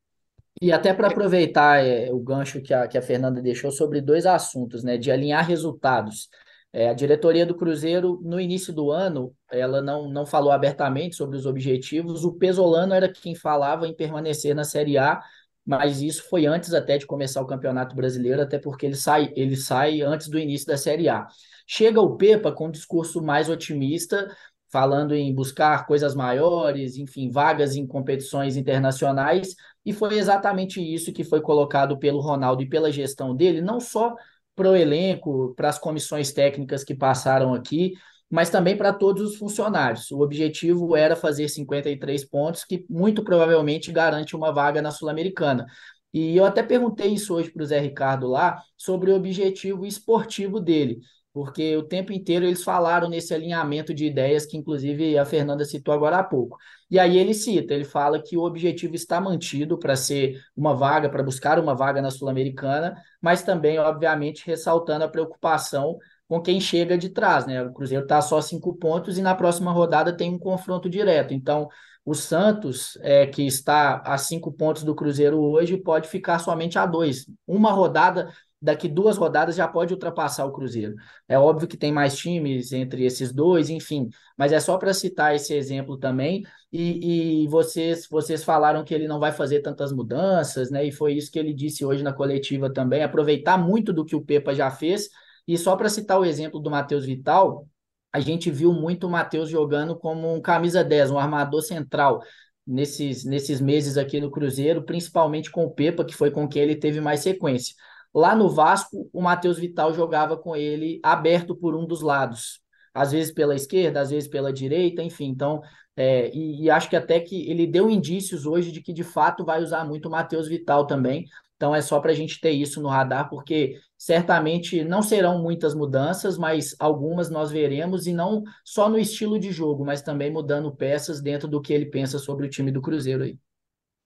E 0.61 0.71
até 0.71 0.93
para 0.93 1.07
aproveitar 1.07 1.83
é, 1.83 2.13
o 2.13 2.19
gancho 2.19 2.61
que 2.61 2.73
a, 2.73 2.87
que 2.87 2.97
a 2.97 3.01
Fernanda 3.01 3.41
deixou 3.41 3.71
sobre 3.71 3.99
dois 3.99 4.25
assuntos, 4.25 4.83
né? 4.83 4.97
De 4.97 5.11
alinhar 5.11 5.45
resultados. 5.45 6.29
É, 6.77 6.89
a 6.89 6.93
diretoria 6.93 7.45
do 7.45 7.55
Cruzeiro, 7.55 8.19
no 8.21 8.37
início 8.37 8.73
do 8.73 8.91
ano, 8.91 9.33
ela 9.49 9.81
não, 9.81 10.09
não 10.09 10.25
falou 10.25 10.51
abertamente 10.51 11.15
sobre 11.15 11.37
os 11.37 11.45
objetivos. 11.45 12.25
O 12.25 12.33
Pesolano 12.33 12.93
era 12.93 13.07
quem 13.07 13.33
falava 13.33 13.87
em 13.87 13.95
permanecer 13.95 14.53
na 14.53 14.65
Série 14.65 14.97
A, 14.97 15.21
mas 15.65 16.01
isso 16.01 16.27
foi 16.29 16.45
antes 16.45 16.73
até 16.73 16.97
de 16.97 17.05
começar 17.05 17.41
o 17.41 17.47
Campeonato 17.47 17.95
Brasileiro, 17.95 18.41
até 18.41 18.59
porque 18.59 18.85
ele 18.85 18.95
sai, 18.97 19.31
ele 19.37 19.55
sai 19.55 20.01
antes 20.01 20.27
do 20.27 20.37
início 20.37 20.67
da 20.67 20.75
Série 20.75 21.07
A. 21.07 21.25
Chega 21.65 22.01
o 22.01 22.17
Pepa 22.17 22.51
com 22.51 22.67
um 22.67 22.71
discurso 22.71 23.23
mais 23.23 23.47
otimista, 23.47 24.29
falando 24.69 25.15
em 25.15 25.33
buscar 25.33 25.87
coisas 25.87 26.13
maiores, 26.13 26.97
enfim, 26.97 27.31
vagas 27.31 27.77
em 27.77 27.87
competições 27.87 28.57
internacionais, 28.57 29.55
e 29.85 29.93
foi 29.93 30.17
exatamente 30.17 30.81
isso 30.81 31.13
que 31.13 31.23
foi 31.23 31.39
colocado 31.39 31.97
pelo 31.97 32.19
Ronaldo 32.19 32.63
e 32.63 32.67
pela 32.67 32.91
gestão 32.91 33.33
dele, 33.33 33.61
não 33.61 33.79
só 33.79 34.13
para 34.55 34.69
o 34.69 34.75
elenco, 34.75 35.53
para 35.55 35.69
as 35.69 35.79
comissões 35.79 36.31
técnicas 36.31 36.83
que 36.83 36.95
passaram 36.95 37.53
aqui, 37.53 37.93
mas 38.29 38.49
também 38.49 38.77
para 38.77 38.93
todos 38.93 39.21
os 39.31 39.37
funcionários. 39.37 40.09
O 40.11 40.21
objetivo 40.21 40.95
era 40.95 41.15
fazer 41.15 41.49
53 41.49 42.25
pontos, 42.25 42.63
que 42.63 42.85
muito 42.89 43.23
provavelmente 43.23 43.91
garante 43.91 44.35
uma 44.35 44.51
vaga 44.53 44.81
na 44.81 44.91
Sul-Americana. 44.91 45.65
E 46.13 46.35
eu 46.37 46.45
até 46.45 46.63
perguntei 46.63 47.07
isso 47.07 47.35
hoje 47.35 47.51
para 47.51 47.63
o 47.63 47.65
Zé 47.65 47.79
Ricardo 47.79 48.27
lá, 48.27 48.61
sobre 48.77 49.11
o 49.11 49.15
objetivo 49.15 49.85
esportivo 49.85 50.59
dele 50.59 51.01
porque 51.35 51.75
o 51.75 51.83
tempo 51.83 52.13
inteiro 52.13 52.45
eles 52.45 52.63
falaram 52.63 53.09
nesse 53.09 53.33
alinhamento 53.33 53.93
de 53.93 54.05
ideias 54.05 54.45
que, 54.45 54.55
inclusive, 54.55 55.17
a 55.17 55.25
Fernanda 55.25 55.65
citou 55.65 55.93
agora 55.93 56.19
há 56.19 56.23
pouco. 56.23 56.57
E 56.95 56.99
aí 56.99 57.17
ele 57.17 57.33
cita, 57.33 57.73
ele 57.73 57.83
fala 57.83 58.21
que 58.23 58.37
o 58.37 58.43
objetivo 58.43 58.95
está 58.95 59.19
mantido 59.19 59.77
para 59.77 59.97
ser 59.97 60.41
uma 60.55 60.73
vaga, 60.73 61.09
para 61.09 61.21
buscar 61.21 61.59
uma 61.59 61.75
vaga 61.75 62.01
na 62.01 62.09
Sul-Americana, 62.09 62.95
mas 63.21 63.43
também, 63.43 63.77
obviamente, 63.77 64.45
ressaltando 64.47 65.03
a 65.03 65.09
preocupação 65.09 65.97
com 66.25 66.41
quem 66.41 66.57
chega 66.61 66.97
de 66.97 67.09
trás, 67.09 67.45
né? 67.45 67.61
O 67.63 67.73
Cruzeiro 67.73 68.03
está 68.03 68.21
só 68.21 68.39
cinco 68.39 68.73
pontos 68.77 69.17
e 69.17 69.21
na 69.21 69.35
próxima 69.35 69.73
rodada 69.73 70.15
tem 70.15 70.33
um 70.33 70.39
confronto 70.39 70.89
direto. 70.89 71.33
Então, 71.33 71.67
o 72.05 72.15
Santos, 72.15 72.97
é, 73.01 73.27
que 73.27 73.45
está 73.45 73.97
a 74.05 74.17
cinco 74.17 74.49
pontos 74.53 74.83
do 74.83 74.95
Cruzeiro 74.95 75.37
hoje, 75.37 75.75
pode 75.75 76.07
ficar 76.07 76.39
somente 76.39 76.79
a 76.79 76.85
dois. 76.85 77.25
Uma 77.45 77.73
rodada 77.73 78.31
daqui 78.61 78.87
duas 78.87 79.17
rodadas 79.17 79.55
já 79.55 79.67
pode 79.67 79.93
ultrapassar 79.93 80.45
o 80.45 80.51
Cruzeiro. 80.51 80.95
É 81.27 81.37
óbvio 81.37 81.67
que 81.67 81.77
tem 81.77 81.91
mais 81.91 82.17
times 82.17 82.71
entre 82.71 83.05
esses 83.05 83.31
dois, 83.31 83.69
enfim, 83.69 84.09
mas 84.37 84.51
é 84.51 84.59
só 84.59 84.77
para 84.77 84.93
citar 84.93 85.35
esse 85.35 85.53
exemplo 85.53 85.97
também. 85.97 86.43
E, 86.71 87.43
e, 87.43 87.47
vocês, 87.47 88.07
vocês 88.09 88.43
falaram 88.43 88.83
que 88.83 88.93
ele 88.93 89.07
não 89.07 89.19
vai 89.19 89.31
fazer 89.31 89.61
tantas 89.61 89.91
mudanças, 89.91 90.71
né? 90.71 90.85
E 90.85 90.91
foi 90.91 91.13
isso 91.13 91.31
que 91.31 91.39
ele 91.39 91.53
disse 91.53 91.85
hoje 91.85 92.03
na 92.03 92.13
coletiva 92.13 92.71
também, 92.71 93.03
aproveitar 93.03 93.57
muito 93.57 93.93
do 93.93 94.03
que 94.03 94.15
o 94.15 94.21
Pepa 94.23 94.53
já 94.53 94.71
fez. 94.71 95.09
E 95.47 95.57
só 95.57 95.75
para 95.75 95.89
citar 95.89 96.19
o 96.19 96.25
exemplo 96.25 96.59
do 96.59 96.71
Matheus 96.71 97.05
Vital, 97.05 97.67
a 98.11 98.19
gente 98.19 98.49
viu 98.49 98.73
muito 98.73 99.07
o 99.07 99.09
Matheus 99.09 99.49
jogando 99.49 99.95
como 99.95 100.33
um 100.33 100.41
camisa 100.41 100.83
10, 100.83 101.11
um 101.11 101.19
armador 101.19 101.61
central. 101.61 102.21
Nesses, 102.67 103.23
nesses 103.23 103.61
meses 103.61 103.95
aqui 103.95 104.19
no 104.19 104.31
Cruzeiro, 104.31 104.83
principalmente 104.83 105.51
com 105.51 105.65
o 105.65 105.69
Pepa, 105.69 106.03
que 106.03 106.15
foi 106.15 106.31
com 106.31 106.47
quem 106.47 106.63
ele 106.63 106.75
teve 106.75 106.99
mais 106.99 107.19
sequência. 107.19 107.75
Lá 108.15 108.33
no 108.33 108.47
Vasco, 108.47 109.09
o 109.11 109.21
Matheus 109.21 109.59
Vital 109.59 109.93
jogava 109.93 110.37
com 110.37 110.55
ele 110.55 111.01
aberto 111.03 111.53
por 111.53 111.75
um 111.75 111.85
dos 111.85 111.99
lados, 111.99 112.61
às 112.93 113.11
vezes 113.11 113.33
pela 113.33 113.53
esquerda, 113.53 113.99
às 113.99 114.09
vezes 114.09 114.29
pela 114.29 114.53
direita, 114.53 115.03
enfim. 115.03 115.25
Então, 115.25 115.61
é, 115.97 116.33
e, 116.33 116.63
e, 116.63 116.69
acho 116.69 116.89
que 116.89 116.95
até 116.95 117.19
que 117.19 117.49
ele 117.49 117.67
deu 117.67 117.89
indícios 117.89 118.45
hoje 118.45 118.71
de 118.71 118.81
que 118.81 118.93
de 118.93 119.03
fato 119.03 119.43
vai 119.43 119.61
usar 119.61 119.83
muito 119.83 120.07
o 120.07 120.11
Matheus 120.11 120.47
Vital 120.47 120.87
também. 120.87 121.25
Então 121.57 121.75
é 121.75 121.81
só 121.81 121.99
para 121.99 122.11
a 122.11 122.15
gente 122.15 122.39
ter 122.39 122.51
isso 122.51 122.81
no 122.81 122.87
radar, 122.87 123.29
porque 123.29 123.79
certamente 123.97 124.81
não 124.83 125.01
serão 125.01 125.41
muitas 125.41 125.75
mudanças, 125.75 126.37
mas 126.37 126.73
algumas 126.79 127.29
nós 127.29 127.51
veremos, 127.51 128.07
e 128.07 128.13
não 128.13 128.43
só 128.63 128.87
no 128.87 128.97
estilo 128.97 129.37
de 129.37 129.51
jogo, 129.51 129.85
mas 129.85 130.01
também 130.01 130.31
mudando 130.31 130.73
peças 130.73 131.21
dentro 131.21 131.49
do 131.49 131.61
que 131.61 131.73
ele 131.73 131.85
pensa 131.87 132.17
sobre 132.17 132.45
o 132.45 132.49
time 132.49 132.71
do 132.71 132.81
Cruzeiro 132.81 133.23
aí. 133.23 133.37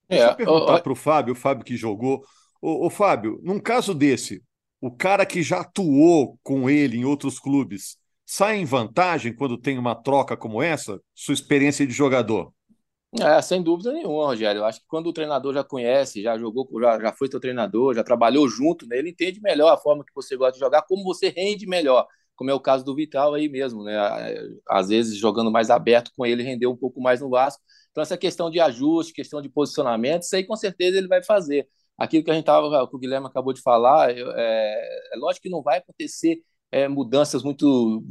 É, 0.08 0.18
Deixa 0.18 0.32
eu 0.32 0.36
perguntar 0.36 0.82
para 0.82 0.92
o 0.92 0.96
Fábio, 0.96 1.34
o 1.34 1.36
Fábio 1.36 1.64
que 1.64 1.76
jogou 1.76 2.24
Ô, 2.62 2.86
ô, 2.88 2.90
Fábio, 2.90 3.40
num 3.44 3.60
caso 3.60 3.94
desse, 3.94 4.44
o 4.82 4.92
cara 4.92 5.26
que 5.26 5.42
já 5.42 5.62
atuou 5.62 6.38
com 6.44 6.70
ele 6.70 6.98
em 6.98 7.06
outros 7.06 7.40
clubes 7.40 7.98
sai 8.26 8.58
em 8.58 8.66
vantagem 8.66 9.36
quando 9.36 9.58
tem 9.58 9.78
uma 9.78 9.96
troca 9.96 10.38
como 10.38 10.62
essa? 10.62 11.00
Sua 11.16 11.34
experiência 11.34 11.86
de 11.88 11.94
jogador? 11.94 12.54
É, 13.20 13.42
sem 13.42 13.62
dúvida 13.64 13.92
nenhuma, 13.92 14.26
Rogério. 14.28 14.60
Eu 14.60 14.66
acho 14.66 14.82
que 14.82 14.88
quando 14.88 15.08
o 15.08 15.14
treinador 15.14 15.52
já 15.54 15.64
conhece, 15.64 16.22
já 16.22 16.38
jogou, 16.38 16.68
já, 16.80 17.00
já 17.00 17.12
foi 17.12 17.28
seu 17.28 17.40
treinador, 17.40 17.96
já 17.96 18.04
trabalhou 18.04 18.48
junto, 18.48 18.86
né, 18.88 19.00
ele 19.00 19.10
entende 19.10 19.42
melhor 19.42 19.74
a 19.74 19.78
forma 19.78 20.04
que 20.06 20.14
você 20.14 20.38
gosta 20.38 20.54
de 20.54 20.60
jogar, 20.60 20.84
como 20.84 21.04
você 21.04 21.30
rende 21.30 21.66
melhor, 21.66 22.06
como 22.36 22.52
é 22.52 22.54
o 22.54 22.60
caso 22.60 22.86
do 22.86 22.96
Vital 22.96 23.34
aí 23.34 23.50
mesmo, 23.50 23.84
né? 23.84 23.96
Às 24.70 24.90
vezes 24.90 25.18
jogando 25.18 25.52
mais 25.52 25.72
aberto 25.72 26.12
com 26.16 26.24
ele, 26.26 26.44
rendeu 26.44 26.72
um 26.72 26.78
pouco 26.78 27.02
mais 27.02 27.20
no 27.20 27.30
Vasco. 27.30 27.62
Então, 27.92 28.04
essa 28.04 28.18
questão 28.18 28.50
de 28.52 28.60
ajuste, 28.60 29.12
questão 29.12 29.42
de 29.42 29.50
posicionamento, 29.50 30.22
isso 30.22 30.36
aí 30.36 30.44
com 30.46 30.56
certeza 30.56 30.98
ele 30.98 31.08
vai 31.08 31.24
fazer 31.24 31.68
aquilo 32.00 32.24
que 32.24 32.32
a 32.32 32.34
gente 32.34 32.44
estava, 32.44 32.88
que 32.88 32.96
o 32.96 33.00
Guilherme 33.00 33.28
acabou 33.28 33.54
de 33.54 33.62
falar, 33.62 34.12
é, 34.12 34.22
é 35.14 35.18
lógico 35.18 35.44
que 35.44 35.50
não 35.50 35.62
vai 35.62 35.80
acontecer 35.80 36.42
é, 36.72 36.88
mudanças 36.88 37.44
muito 37.44 38.04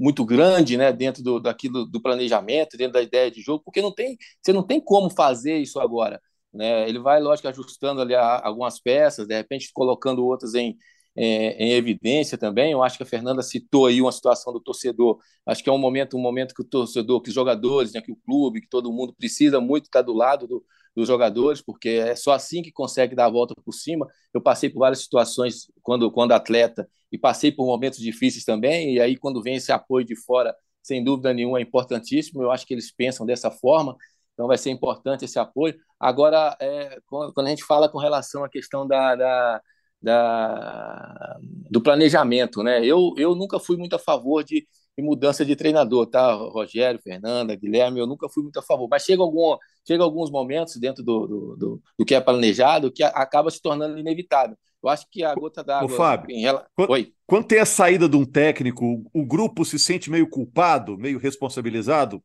muito 0.00 0.24
grandes 0.24 0.78
né, 0.78 0.92
dentro 0.92 1.22
do, 1.22 1.38
daquilo, 1.38 1.84
do 1.84 2.00
planejamento, 2.00 2.76
dentro 2.76 2.94
da 2.94 3.02
ideia 3.02 3.30
de 3.30 3.42
jogo, 3.42 3.62
porque 3.64 3.82
não 3.82 3.92
tem, 3.92 4.16
você 4.40 4.52
não 4.52 4.62
tem 4.62 4.80
como 4.80 5.10
fazer 5.10 5.58
isso 5.58 5.78
agora. 5.78 6.20
Né? 6.52 6.88
Ele 6.88 6.98
vai, 6.98 7.20
lógico, 7.20 7.48
ajustando 7.48 8.00
ali 8.00 8.14
a, 8.14 8.40
algumas 8.42 8.80
peças, 8.80 9.26
de 9.26 9.34
repente 9.34 9.70
colocando 9.74 10.24
outras 10.24 10.54
em, 10.54 10.76
é, 11.14 11.62
em 11.62 11.72
evidência 11.72 12.38
também. 12.38 12.72
Eu 12.72 12.82
acho 12.82 12.96
que 12.96 13.02
a 13.02 13.06
Fernanda 13.06 13.42
citou 13.42 13.86
aí 13.86 14.00
uma 14.00 14.12
situação 14.12 14.52
do 14.52 14.60
torcedor. 14.60 15.18
Acho 15.44 15.62
que 15.62 15.68
é 15.68 15.72
um 15.72 15.78
momento, 15.78 16.16
um 16.16 16.20
momento 16.20 16.54
que 16.54 16.62
o 16.62 16.64
torcedor, 16.64 17.20
que 17.20 17.28
os 17.28 17.34
jogadores, 17.34 17.92
né, 17.92 18.00
que 18.00 18.12
o 18.12 18.16
clube, 18.16 18.62
que 18.62 18.68
todo 18.68 18.92
mundo 18.92 19.14
precisa 19.16 19.60
muito 19.60 19.84
estar 19.84 20.02
do 20.02 20.14
lado 20.14 20.46
do, 20.46 20.64
dos 20.94 21.06
jogadores, 21.06 21.62
porque 21.62 21.88
é 21.88 22.14
só 22.16 22.32
assim 22.32 22.62
que 22.62 22.72
consegue 22.72 23.14
dar 23.14 23.26
a 23.26 23.30
volta 23.30 23.54
por 23.64 23.72
cima. 23.72 24.06
Eu 24.34 24.40
passei 24.40 24.68
por 24.68 24.80
várias 24.80 25.02
situações 25.02 25.70
quando, 25.82 26.10
quando 26.10 26.32
atleta 26.32 26.88
e 27.12 27.18
passei 27.18 27.52
por 27.52 27.66
momentos 27.66 27.98
difíceis 27.98 28.44
também, 28.44 28.94
e 28.94 29.00
aí 29.00 29.16
quando 29.16 29.42
vem 29.42 29.56
esse 29.56 29.72
apoio 29.72 30.04
de 30.04 30.16
fora, 30.16 30.54
sem 30.82 31.02
dúvida 31.02 31.32
nenhuma, 31.32 31.58
é 31.58 31.62
importantíssimo. 31.62 32.42
Eu 32.42 32.50
acho 32.50 32.66
que 32.66 32.74
eles 32.74 32.92
pensam 32.92 33.26
dessa 33.26 33.50
forma, 33.50 33.96
então 34.32 34.46
vai 34.46 34.58
ser 34.58 34.70
importante 34.70 35.24
esse 35.24 35.38
apoio. 35.38 35.74
Agora, 35.98 36.56
é, 36.60 36.98
quando 37.06 37.46
a 37.46 37.50
gente 37.50 37.64
fala 37.64 37.88
com 37.88 37.98
relação 37.98 38.44
à 38.44 38.48
questão 38.48 38.86
da, 38.86 39.14
da, 39.14 39.62
da 40.02 41.36
do 41.70 41.80
planejamento, 41.82 42.62
né? 42.62 42.84
Eu, 42.84 43.12
eu 43.16 43.34
nunca 43.34 43.58
fui 43.60 43.76
muito 43.76 43.94
a 43.96 43.98
favor 43.98 44.42
de 44.42 44.66
e 44.96 45.02
mudança 45.02 45.44
de 45.44 45.56
treinador, 45.56 46.06
tá? 46.06 46.32
Rogério, 46.32 47.00
Fernanda, 47.02 47.54
Guilherme, 47.54 48.00
eu 48.00 48.06
nunca 48.06 48.28
fui 48.28 48.42
muito 48.42 48.58
a 48.58 48.62
favor, 48.62 48.88
mas 48.90 49.02
chega, 49.02 49.22
algum, 49.22 49.56
chega 49.86 50.02
alguns 50.02 50.30
momentos 50.30 50.76
dentro 50.76 51.02
do, 51.02 51.26
do, 51.26 51.56
do, 51.56 51.82
do 51.98 52.04
que 52.04 52.14
é 52.14 52.20
planejado 52.20 52.92
que 52.92 53.02
acaba 53.02 53.50
se 53.50 53.60
tornando 53.60 53.98
inevitável. 53.98 54.56
Eu 54.82 54.88
acho 54.88 55.06
que 55.10 55.22
a 55.22 55.34
gota 55.34 55.62
d'água. 55.62 55.88
Fábio, 55.94 56.34
em 56.34 56.46
ela... 56.46 56.66
quando, 56.74 56.90
Oi. 56.90 57.12
quando 57.26 57.46
tem 57.46 57.58
a 57.58 57.66
saída 57.66 58.08
de 58.08 58.16
um 58.16 58.24
técnico, 58.24 59.04
o 59.12 59.26
grupo 59.26 59.64
se 59.64 59.78
sente 59.78 60.10
meio 60.10 60.28
culpado, 60.28 60.96
meio 60.96 61.18
responsabilizado? 61.18 62.22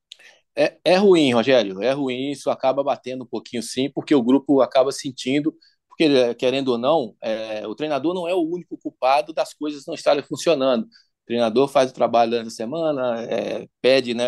É, 0.56 0.78
é 0.86 0.95
ruim, 0.95 1.34
Rogério, 1.34 1.84
é 1.84 1.91
ruim, 1.91 2.32
isso 2.32 2.49
acaba 2.49 2.82
batendo 2.82 3.25
um 3.25 3.28
pouquinho 3.28 3.62
sim, 3.62 3.91
porque 3.93 4.15
o 4.15 4.23
grupo 4.23 4.62
acaba 4.62 4.89
sentindo, 4.89 5.54
porque 5.89 6.34
querendo 6.36 6.69
ou 6.69 6.78
não, 6.78 7.13
é, 7.21 7.67
o 7.67 7.75
treinador 7.75 8.13
não 8.13 8.25
é 8.25 8.34
o 8.34 8.41
único 8.41 8.78
culpado 8.78 9.34
das 9.34 9.54
coisas 9.54 9.86
não 9.86 9.93
estarem 9.93 10.23
funcionando. 10.23 10.88
Treinador 11.25 11.67
faz 11.67 11.91
o 11.91 11.93
trabalho 11.93 12.31
durante 12.31 12.47
a 12.47 12.51
semana, 12.51 13.23
é, 13.23 13.67
pede, 13.81 14.13
né, 14.13 14.25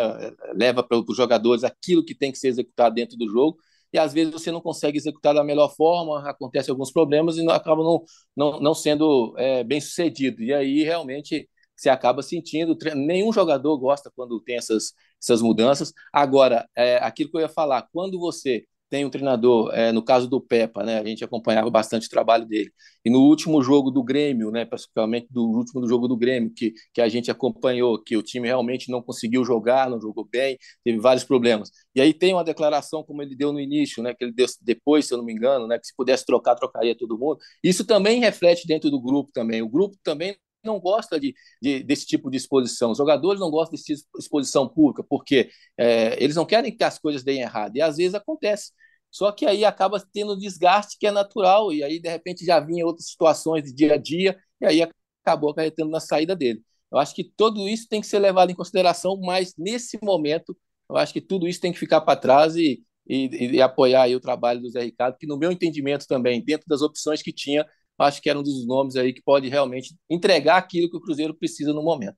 leva 0.53 0.83
para 0.83 0.97
os 0.97 1.15
jogadores 1.15 1.63
aquilo 1.63 2.03
que 2.03 2.15
tem 2.15 2.31
que 2.31 2.37
ser 2.39 2.47
executado 2.47 2.95
dentro 2.95 3.17
do 3.17 3.29
jogo, 3.29 3.57
e 3.93 3.97
às 3.97 4.13
vezes 4.13 4.33
você 4.33 4.51
não 4.51 4.61
consegue 4.61 4.97
executar 4.97 5.33
da 5.33 5.43
melhor 5.43 5.73
forma, 5.75 6.27
acontecem 6.29 6.71
alguns 6.71 6.91
problemas 6.91 7.37
e 7.37 7.43
não, 7.43 7.53
acaba 7.53 7.83
não, 7.83 8.03
não, 8.35 8.59
não 8.59 8.73
sendo 8.73 9.33
é, 9.37 9.63
bem 9.63 9.79
sucedido. 9.79 10.43
E 10.43 10.53
aí 10.53 10.83
realmente 10.83 11.47
você 11.75 11.89
acaba 11.89 12.21
sentindo. 12.21 12.77
Nenhum 12.95 13.31
jogador 13.31 13.77
gosta 13.77 14.11
quando 14.15 14.41
tem 14.41 14.57
essas, 14.57 14.93
essas 15.21 15.41
mudanças. 15.41 15.93
Agora, 16.11 16.67
é, 16.75 16.97
aquilo 16.97 17.29
que 17.29 17.37
eu 17.37 17.41
ia 17.41 17.49
falar, 17.49 17.87
quando 17.93 18.19
você 18.19 18.65
tem 18.89 19.05
um 19.05 19.09
treinador, 19.09 19.73
é, 19.73 19.91
no 19.91 20.03
caso 20.03 20.27
do 20.29 20.39
Pepa, 20.39 20.83
né, 20.83 20.99
a 20.99 21.05
gente 21.05 21.23
acompanhava 21.23 21.69
bastante 21.69 22.07
o 22.07 22.09
trabalho 22.09 22.45
dele. 22.45 22.71
E 23.03 23.09
no 23.09 23.19
último 23.19 23.61
jogo 23.61 23.91
do 23.91 24.03
Grêmio, 24.03 24.51
né, 24.51 24.65
principalmente 24.65 25.27
do 25.29 25.43
último 25.45 25.81
do 25.81 25.87
jogo 25.87 26.07
do 26.07 26.17
Grêmio, 26.17 26.51
que, 26.53 26.73
que 26.93 27.01
a 27.01 27.09
gente 27.09 27.29
acompanhou, 27.29 28.01
que 28.01 28.15
o 28.17 28.23
time 28.23 28.47
realmente 28.47 28.89
não 28.91 29.01
conseguiu 29.01 29.43
jogar, 29.43 29.89
não 29.89 29.99
jogou 29.99 30.25
bem, 30.29 30.57
teve 30.83 30.99
vários 30.99 31.23
problemas. 31.23 31.69
E 31.95 32.01
aí 32.01 32.13
tem 32.13 32.33
uma 32.33 32.43
declaração, 32.43 33.03
como 33.03 33.21
ele 33.21 33.35
deu 33.35 33.51
no 33.51 33.59
início, 33.59 34.01
né, 34.03 34.13
que 34.13 34.23
ele 34.23 34.33
deu 34.33 34.47
depois, 34.61 35.05
se 35.05 35.13
eu 35.13 35.17
não 35.17 35.25
me 35.25 35.33
engano, 35.33 35.67
né, 35.67 35.77
que 35.79 35.87
se 35.87 35.95
pudesse 35.95 36.25
trocar, 36.25 36.55
trocaria 36.55 36.95
todo 36.97 37.17
mundo. 37.17 37.39
Isso 37.63 37.85
também 37.85 38.19
reflete 38.19 38.67
dentro 38.67 38.89
do 38.89 39.01
grupo 39.01 39.31
também. 39.33 39.61
O 39.61 39.69
grupo 39.69 39.97
também 40.03 40.35
não 40.63 40.79
gosta 40.79 41.19
de, 41.19 41.33
de, 41.61 41.83
desse 41.83 42.05
tipo 42.05 42.29
de 42.29 42.37
exposição. 42.37 42.91
Os 42.91 42.97
jogadores 42.97 43.39
não 43.39 43.49
gostam 43.49 43.71
desse 43.71 43.95
tipo 43.95 44.17
de 44.17 44.23
exposição 44.23 44.67
pública, 44.67 45.03
porque 45.03 45.49
é, 45.77 46.21
eles 46.21 46.35
não 46.35 46.45
querem 46.45 46.75
que 46.75 46.83
as 46.83 46.99
coisas 46.99 47.23
deem 47.23 47.41
errado. 47.41 47.75
E 47.75 47.81
às 47.81 47.97
vezes 47.97 48.15
acontece. 48.15 48.71
Só 49.09 49.31
que 49.31 49.45
aí 49.45 49.65
acaba 49.65 49.99
tendo 50.13 50.37
desgaste 50.37 50.97
que 50.99 51.07
é 51.07 51.11
natural, 51.11 51.71
e 51.71 51.83
aí 51.83 51.99
de 51.99 52.09
repente 52.09 52.45
já 52.45 52.59
vinha 52.59 52.85
outras 52.85 53.07
situações 53.09 53.63
de 53.63 53.73
dia 53.73 53.93
a 53.95 53.97
dia, 53.97 54.37
e 54.61 54.65
aí 54.65 54.87
acabou 55.23 55.51
acarretando 55.51 55.89
na 55.91 55.99
saída 55.99 56.35
dele. 56.35 56.61
Eu 56.91 56.97
acho 56.97 57.13
que 57.15 57.23
tudo 57.23 57.67
isso 57.67 57.87
tem 57.89 58.01
que 58.01 58.07
ser 58.07 58.19
levado 58.19 58.51
em 58.51 58.55
consideração, 58.55 59.19
mas 59.21 59.53
nesse 59.57 59.97
momento, 60.03 60.57
eu 60.89 60.97
acho 60.97 61.13
que 61.13 61.21
tudo 61.21 61.47
isso 61.47 61.59
tem 61.59 61.71
que 61.73 61.79
ficar 61.79 62.01
para 62.01 62.19
trás 62.19 62.55
e, 62.55 62.83
e, 63.07 63.55
e 63.55 63.61
apoiar 63.61 64.09
o 64.09 64.19
trabalho 64.19 64.61
do 64.61 64.69
Zé 64.69 64.83
Ricardo, 64.83 65.17
que 65.17 65.27
no 65.27 65.37
meu 65.37 65.51
entendimento 65.51 66.05
também, 66.07 66.43
dentro 66.43 66.67
das 66.67 66.81
opções 66.81 67.21
que 67.21 67.33
tinha, 67.33 67.65
acho 67.97 68.21
que 68.21 68.29
era 68.29 68.39
um 68.39 68.43
dos 68.43 68.65
nomes 68.65 68.95
aí 68.95 69.13
que 69.13 69.21
pode 69.21 69.47
realmente 69.49 69.95
entregar 70.09 70.57
aquilo 70.57 70.89
que 70.89 70.97
o 70.97 71.01
Cruzeiro 71.01 71.33
precisa 71.33 71.73
no 71.73 71.83
momento. 71.83 72.17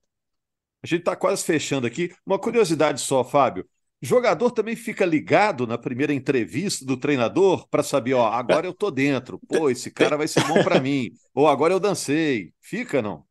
A 0.82 0.86
gente 0.86 1.00
está 1.00 1.14
quase 1.14 1.44
fechando 1.44 1.86
aqui. 1.86 2.10
Uma 2.24 2.38
curiosidade 2.38 3.00
só, 3.00 3.22
Fábio. 3.22 3.66
Jogador 4.02 4.50
também 4.50 4.74
fica 4.74 5.04
ligado 5.04 5.66
na 5.66 5.76
primeira 5.76 6.14
entrevista 6.14 6.86
do 6.86 6.96
treinador 6.96 7.68
para 7.68 7.82
saber, 7.82 8.14
ó, 8.14 8.26
agora 8.28 8.66
eu 8.66 8.72
tô 8.72 8.90
dentro. 8.90 9.38
Pô, 9.46 9.68
esse 9.68 9.90
cara 9.90 10.16
vai 10.16 10.26
ser 10.26 10.42
bom 10.46 10.62
para 10.64 10.80
mim. 10.80 11.10
Ou 11.34 11.46
agora 11.46 11.74
eu 11.74 11.80
dancei. 11.80 12.52
Fica 12.60 13.02
não? 13.02 13.24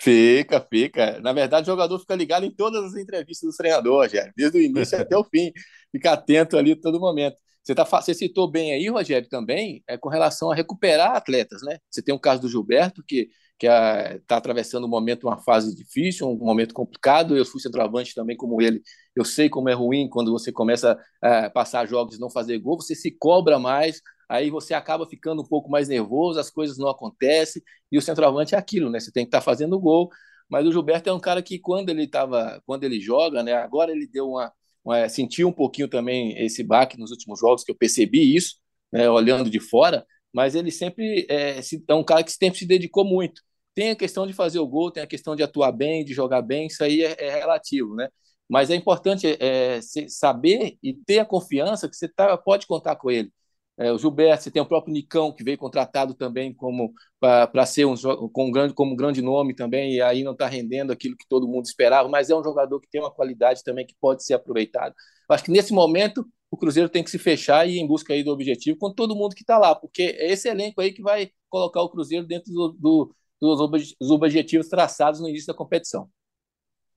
Fica, 0.00 0.66
fica. 0.70 1.20
Na 1.20 1.32
verdade, 1.32 1.64
o 1.64 1.72
jogador 1.72 1.98
fica 1.98 2.14
ligado 2.14 2.44
em 2.44 2.50
todas 2.50 2.84
as 2.84 2.94
entrevistas 2.94 3.50
do 3.50 3.56
treinador, 3.56 4.02
Rogério, 4.02 4.32
desde 4.36 4.58
o 4.58 4.62
início 4.62 4.98
até 4.98 5.16
o 5.16 5.24
fim. 5.24 5.52
Fica 5.92 6.12
atento 6.12 6.56
ali 6.56 6.74
todo 6.74 6.98
momento. 6.98 7.36
Você, 7.64 7.74
tá, 7.74 7.84
você 7.84 8.14
citou 8.14 8.50
bem 8.50 8.72
aí, 8.72 8.88
Rogério, 8.88 9.28
também, 9.28 9.82
é 9.88 9.96
com 9.96 10.08
relação 10.08 10.50
a 10.50 10.54
recuperar 10.54 11.16
atletas, 11.16 11.62
né? 11.62 11.78
Você 11.90 12.02
tem 12.02 12.14
o 12.14 12.18
caso 12.20 12.42
do 12.42 12.48
Gilberto, 12.48 13.02
que 13.06 13.28
que 13.58 13.66
está 13.66 14.36
atravessando 14.36 14.84
um 14.86 14.90
momento, 14.90 15.26
uma 15.26 15.38
fase 15.38 15.74
difícil, 15.74 16.28
um 16.28 16.36
momento 16.36 16.74
complicado. 16.74 17.36
Eu 17.36 17.44
fui 17.44 17.60
centroavante 17.60 18.14
também 18.14 18.36
como 18.36 18.60
ele. 18.60 18.82
Eu 19.14 19.24
sei 19.24 19.48
como 19.48 19.68
é 19.68 19.72
ruim 19.72 20.08
quando 20.08 20.32
você 20.32 20.52
começa 20.52 20.98
a 21.22 21.50
passar 21.50 21.86
jogos 21.86 22.16
e 22.16 22.20
não 22.20 22.30
fazer 22.30 22.58
gol, 22.58 22.80
você 22.80 22.94
se 22.94 23.10
cobra 23.12 23.58
mais, 23.58 24.00
aí 24.28 24.50
você 24.50 24.74
acaba 24.74 25.06
ficando 25.06 25.42
um 25.42 25.46
pouco 25.46 25.70
mais 25.70 25.88
nervoso, 25.88 26.40
as 26.40 26.50
coisas 26.50 26.78
não 26.78 26.88
acontecem, 26.88 27.62
e 27.92 27.98
o 27.98 28.02
centroavante 28.02 28.54
é 28.54 28.58
aquilo, 28.58 28.90
né? 28.90 28.98
Você 29.00 29.12
tem 29.12 29.24
que 29.24 29.28
estar 29.28 29.38
tá 29.38 29.44
fazendo 29.44 29.78
gol. 29.78 30.08
Mas 30.48 30.66
o 30.66 30.72
Gilberto 30.72 31.08
é 31.08 31.12
um 31.12 31.20
cara 31.20 31.42
que 31.42 31.58
quando 31.58 31.88
ele 31.90 32.06
tava, 32.06 32.60
quando 32.66 32.84
ele 32.84 33.00
joga, 33.00 33.42
né? 33.42 33.54
Agora 33.54 33.92
ele 33.92 34.06
deu 34.06 34.28
uma, 34.28 34.52
uma 34.84 35.08
sentiu 35.08 35.48
um 35.48 35.52
pouquinho 35.52 35.88
também 35.88 36.36
esse 36.44 36.62
baque 36.62 36.98
nos 36.98 37.10
últimos 37.10 37.40
jogos 37.40 37.64
que 37.64 37.70
eu 37.70 37.76
percebi 37.76 38.34
isso, 38.36 38.56
né? 38.92 39.08
Olhando 39.08 39.50
de 39.50 39.60
fora, 39.60 40.06
mas 40.32 40.54
ele 40.54 40.70
sempre 40.70 41.26
é, 41.30 41.60
é 41.88 41.94
um 41.94 42.04
cara 42.04 42.22
que 42.24 42.32
sempre 42.32 42.58
se 42.58 42.66
dedicou 42.66 43.04
muito. 43.04 43.42
Tem 43.74 43.90
a 43.90 43.96
questão 43.96 44.26
de 44.26 44.32
fazer 44.32 44.58
o 44.60 44.66
gol, 44.66 44.90
tem 44.90 45.02
a 45.02 45.06
questão 45.06 45.34
de 45.34 45.42
atuar 45.42 45.72
bem, 45.72 46.04
de 46.04 46.14
jogar 46.14 46.42
bem, 46.42 46.66
isso 46.68 46.82
aí 46.84 47.02
é, 47.02 47.16
é 47.18 47.38
relativo, 47.38 47.94
né? 47.94 48.08
Mas 48.48 48.70
é 48.70 48.74
importante 48.74 49.26
é, 49.40 49.80
saber 50.08 50.76
e 50.82 50.94
ter 50.94 51.18
a 51.18 51.24
confiança 51.24 51.88
que 51.88 51.96
você 51.96 52.08
tá, 52.08 52.36
pode 52.36 52.66
contar 52.66 52.96
com 52.96 53.10
ele. 53.10 53.32
É, 53.76 53.90
o 53.90 53.98
Gilberto, 53.98 54.44
você 54.44 54.50
tem 54.52 54.62
o 54.62 54.66
próprio 54.66 54.92
Nicão, 54.92 55.32
que 55.32 55.42
veio 55.42 55.58
contratado 55.58 56.14
também 56.14 56.54
como 56.54 56.92
para 57.18 57.66
ser 57.66 57.84
um, 57.84 57.94
com 58.30 58.46
um 58.46 58.50
grande, 58.50 58.72
como 58.72 58.92
um 58.92 58.96
grande 58.96 59.20
nome 59.20 59.54
também, 59.54 59.94
e 59.94 60.00
aí 60.00 60.22
não 60.22 60.32
está 60.32 60.46
rendendo 60.46 60.92
aquilo 60.92 61.16
que 61.16 61.26
todo 61.28 61.48
mundo 61.48 61.64
esperava, 61.64 62.08
mas 62.08 62.30
é 62.30 62.36
um 62.36 62.44
jogador 62.44 62.80
que 62.80 62.88
tem 62.88 63.00
uma 63.00 63.10
qualidade 63.10 63.64
também 63.64 63.84
que 63.84 63.94
pode 64.00 64.24
ser 64.24 64.34
aproveitado. 64.34 64.94
Acho 65.28 65.44
que 65.44 65.50
nesse 65.50 65.72
momento 65.72 66.24
o 66.50 66.56
Cruzeiro 66.56 66.88
tem 66.88 67.02
que 67.02 67.10
se 67.10 67.18
fechar 67.18 67.68
e 67.68 67.76
ir 67.76 67.78
em 67.80 67.86
busca 67.86 68.12
aí 68.12 68.22
do 68.22 68.30
objetivo 68.30 68.78
com 68.78 68.92
todo 68.92 69.16
mundo 69.16 69.34
que 69.34 69.42
está 69.42 69.58
lá, 69.58 69.74
porque 69.74 70.02
é 70.02 70.32
esse 70.32 70.48
elenco 70.48 70.80
aí 70.80 70.92
que 70.92 71.02
vai 71.02 71.30
colocar 71.48 71.82
o 71.82 71.88
Cruzeiro 71.88 72.24
dentro 72.24 72.52
do, 72.52 72.76
do, 72.78 73.14
dos 73.40 74.10
objetivos 74.10 74.68
traçados 74.68 75.20
no 75.20 75.28
início 75.28 75.48
da 75.48 75.54
competição. 75.54 76.08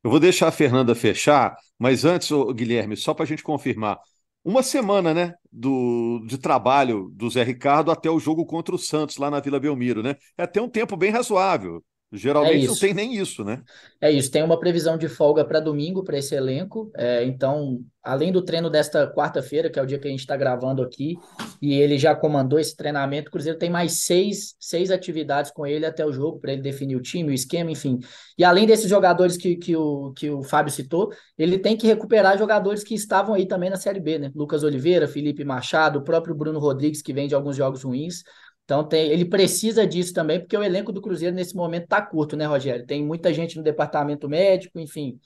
Eu 0.03 0.11
vou 0.11 0.19
deixar 0.19 0.47
a 0.47 0.51
Fernanda 0.51 0.93
fechar, 0.93 1.57
mas 1.77 2.05
antes, 2.05 2.29
Guilherme, 2.53 2.95
só 2.95 3.15
para 3.15 3.23
a 3.23 3.27
gente 3.27 3.41
confirmar, 3.41 3.99
uma 4.47 4.63
semana, 4.63 5.13
né, 5.13 5.33
do, 5.51 6.23
de 6.25 6.37
trabalho 6.37 7.09
do 7.13 7.29
Zé 7.29 7.43
Ricardo 7.43 7.91
até 7.91 8.09
o 8.09 8.17
jogo 8.17 8.45
contra 8.45 8.73
o 8.73 8.79
Santos 8.79 9.17
lá 9.17 9.29
na 9.29 9.41
Vila 9.41 9.59
Belmiro, 9.59 10.01
né? 10.01 10.15
É 10.37 10.43
até 10.43 10.61
um 10.61 10.69
tempo 10.69 10.95
bem 10.95 11.11
razoável. 11.11 11.83
Geralmente 12.11 12.63
é 12.63 12.67
não 12.67 12.75
tem 12.75 12.93
nem 12.93 13.15
isso, 13.15 13.43
né? 13.43 13.61
É 13.99 14.09
isso, 14.09 14.31
tem 14.31 14.41
uma 14.41 14.57
previsão 14.57 14.97
de 14.97 15.09
folga 15.09 15.43
para 15.43 15.59
domingo 15.59 16.03
para 16.05 16.17
esse 16.17 16.33
elenco. 16.33 16.89
É, 16.95 17.25
então, 17.25 17.81
além 18.01 18.31
do 18.31 18.41
treino 18.41 18.69
desta 18.69 19.11
quarta-feira, 19.13 19.69
que 19.69 19.77
é 19.77 19.81
o 19.81 19.85
dia 19.85 19.99
que 19.99 20.07
a 20.07 20.11
gente 20.11 20.21
está 20.21 20.37
gravando 20.37 20.81
aqui, 20.81 21.17
e 21.61 21.73
ele 21.73 21.97
já 21.97 22.15
comandou 22.15 22.57
esse 22.57 22.73
treinamento, 22.77 23.27
o 23.27 23.31
Cruzeiro 23.31 23.59
tem 23.59 23.69
mais 23.69 24.05
seis, 24.05 24.55
seis 24.57 24.89
atividades 24.89 25.51
com 25.51 25.67
ele 25.67 25.85
até 25.85 26.05
o 26.05 26.13
jogo, 26.13 26.39
para 26.39 26.53
ele 26.53 26.61
definir 26.61 26.95
o 26.95 27.01
time, 27.01 27.31
o 27.31 27.33
esquema, 27.33 27.71
enfim. 27.71 27.99
E 28.37 28.43
além 28.45 28.65
desses 28.65 28.89
jogadores 28.89 29.35
que, 29.35 29.57
que, 29.57 29.75
o, 29.75 30.13
que 30.13 30.29
o 30.29 30.41
Fábio 30.43 30.71
citou, 30.71 31.11
ele 31.37 31.59
tem 31.59 31.75
que 31.75 31.87
recuperar 31.87 32.37
jogadores 32.37 32.85
que 32.85 32.95
estavam 32.95 33.35
aí 33.35 33.45
também 33.45 33.69
na 33.69 33.75
Série 33.75 33.99
B, 33.99 34.17
né? 34.17 34.31
Lucas 34.33 34.63
Oliveira, 34.63 35.09
Felipe 35.09 35.43
Machado, 35.43 35.99
o 35.99 36.03
próprio 36.03 36.33
Bruno 36.33 36.59
Rodrigues, 36.59 37.01
que 37.01 37.11
vem 37.11 37.27
de 37.27 37.35
alguns 37.35 37.57
jogos 37.57 37.83
ruins. 37.83 38.23
Então 38.67 38.83
tem, 38.83 39.09
ele 39.09 39.23
precisa 39.23 39.87
disso 39.87 40.13
também, 40.13 40.41
porque 40.41 40.57
o 40.57 40.61
elenco 40.61 40.91
do 40.91 41.01
Cruzeiro 41.01 41.33
nesse 41.33 41.55
momento 41.55 41.85
está 41.85 42.01
curto, 42.01 42.35
né, 42.35 42.45
Rogério? 42.45 42.85
Tem 42.85 43.01
muita 43.01 43.33
gente 43.33 43.55
no 43.55 43.63
departamento 43.63 44.27
médico, 44.27 44.77
enfim, 44.77 45.17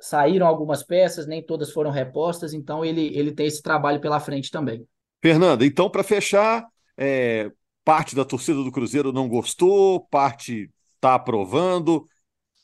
saíram 0.00 0.44
algumas 0.44 0.82
peças, 0.82 1.24
nem 1.24 1.40
todas 1.40 1.70
foram 1.70 1.92
repostas, 1.92 2.52
então 2.52 2.84
ele, 2.84 3.16
ele 3.16 3.30
tem 3.30 3.46
esse 3.46 3.62
trabalho 3.62 4.00
pela 4.00 4.18
frente 4.18 4.50
também. 4.50 4.84
Fernanda, 5.22 5.64
então 5.64 5.88
para 5.88 6.02
fechar, 6.02 6.66
é, 6.96 7.48
parte 7.84 8.16
da 8.16 8.24
torcida 8.24 8.60
do 8.60 8.72
Cruzeiro 8.72 9.12
não 9.12 9.28
gostou, 9.28 10.00
parte 10.10 10.68
está 10.96 11.14
aprovando. 11.14 12.04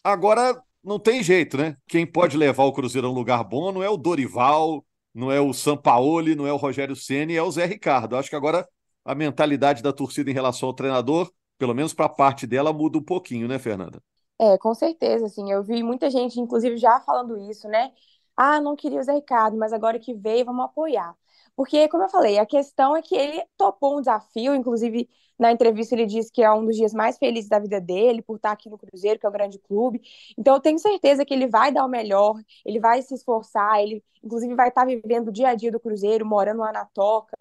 Agora 0.02 0.60
não 0.82 0.98
tem 0.98 1.22
jeito, 1.22 1.56
né? 1.56 1.76
Quem 1.86 2.04
pode 2.04 2.36
levar 2.36 2.64
o 2.64 2.72
Cruzeiro 2.72 3.06
a 3.06 3.10
um 3.10 3.14
lugar 3.14 3.44
bom 3.44 3.70
não 3.70 3.80
é 3.80 3.88
o 3.88 3.96
Dorival, 3.96 4.84
não 5.14 5.30
é 5.30 5.40
o 5.40 5.52
Sampaoli, 5.52 6.34
não 6.34 6.48
é 6.48 6.52
o 6.52 6.56
Rogério 6.56 6.96
Ceni, 6.96 7.36
é 7.36 7.42
o 7.44 7.50
Zé 7.52 7.64
Ricardo. 7.64 8.16
Acho 8.16 8.28
que 8.28 8.34
agora 8.34 8.66
a 9.06 9.14
mentalidade 9.14 9.82
da 9.82 9.92
torcida 9.92 10.30
em 10.30 10.34
relação 10.34 10.68
ao 10.68 10.74
treinador, 10.74 11.30
pelo 11.56 11.74
menos 11.74 11.94
para 11.94 12.06
a 12.06 12.08
parte 12.08 12.46
dela, 12.46 12.72
muda 12.72 12.98
um 12.98 13.02
pouquinho, 13.02 13.46
né, 13.46 13.58
Fernanda? 13.58 14.02
É, 14.38 14.58
com 14.58 14.74
certeza, 14.74 15.26
assim, 15.26 15.50
eu 15.50 15.62
vi 15.62 15.82
muita 15.82 16.10
gente, 16.10 16.40
inclusive, 16.40 16.76
já 16.76 17.00
falando 17.00 17.38
isso, 17.50 17.68
né? 17.68 17.92
Ah, 18.36 18.60
não 18.60 18.76
queria 18.76 19.00
o 19.00 19.02
Zé 19.02 19.14
Ricardo, 19.14 19.56
mas 19.56 19.72
agora 19.72 19.98
que 19.98 20.12
veio, 20.12 20.44
vamos 20.44 20.64
apoiar. 20.64 21.16
Porque, 21.54 21.88
como 21.88 22.02
eu 22.04 22.08
falei, 22.08 22.38
a 22.38 22.44
questão 22.44 22.94
é 22.96 23.00
que 23.00 23.14
ele 23.14 23.42
topou 23.56 23.96
um 23.96 24.00
desafio, 24.00 24.54
inclusive 24.54 25.08
na 25.38 25.52
entrevista 25.52 25.94
ele 25.94 26.06
disse 26.06 26.32
que 26.32 26.42
é 26.42 26.50
um 26.52 26.64
dos 26.64 26.76
dias 26.76 26.92
mais 26.92 27.18
felizes 27.18 27.48
da 27.48 27.58
vida 27.58 27.80
dele, 27.80 28.22
por 28.22 28.36
estar 28.36 28.52
aqui 28.52 28.68
no 28.68 28.78
Cruzeiro, 28.78 29.18
que 29.18 29.26
é 29.26 29.28
o 29.28 29.32
grande 29.32 29.58
clube. 29.58 30.00
Então 30.36 30.54
eu 30.54 30.60
tenho 30.60 30.78
certeza 30.78 31.24
que 31.24 31.32
ele 31.32 31.46
vai 31.46 31.72
dar 31.72 31.84
o 31.84 31.88
melhor, 31.88 32.40
ele 32.64 32.80
vai 32.80 33.02
se 33.02 33.14
esforçar, 33.14 33.80
ele 33.80 34.02
inclusive 34.22 34.54
vai 34.54 34.68
estar 34.68 34.84
vivendo 34.84 35.28
o 35.28 35.32
dia 35.32 35.48
a 35.48 35.54
dia 35.54 35.70
do 35.70 35.80
Cruzeiro, 35.80 36.26
morando 36.26 36.60
lá 36.60 36.72
na 36.72 36.84
Toca, 36.86 37.36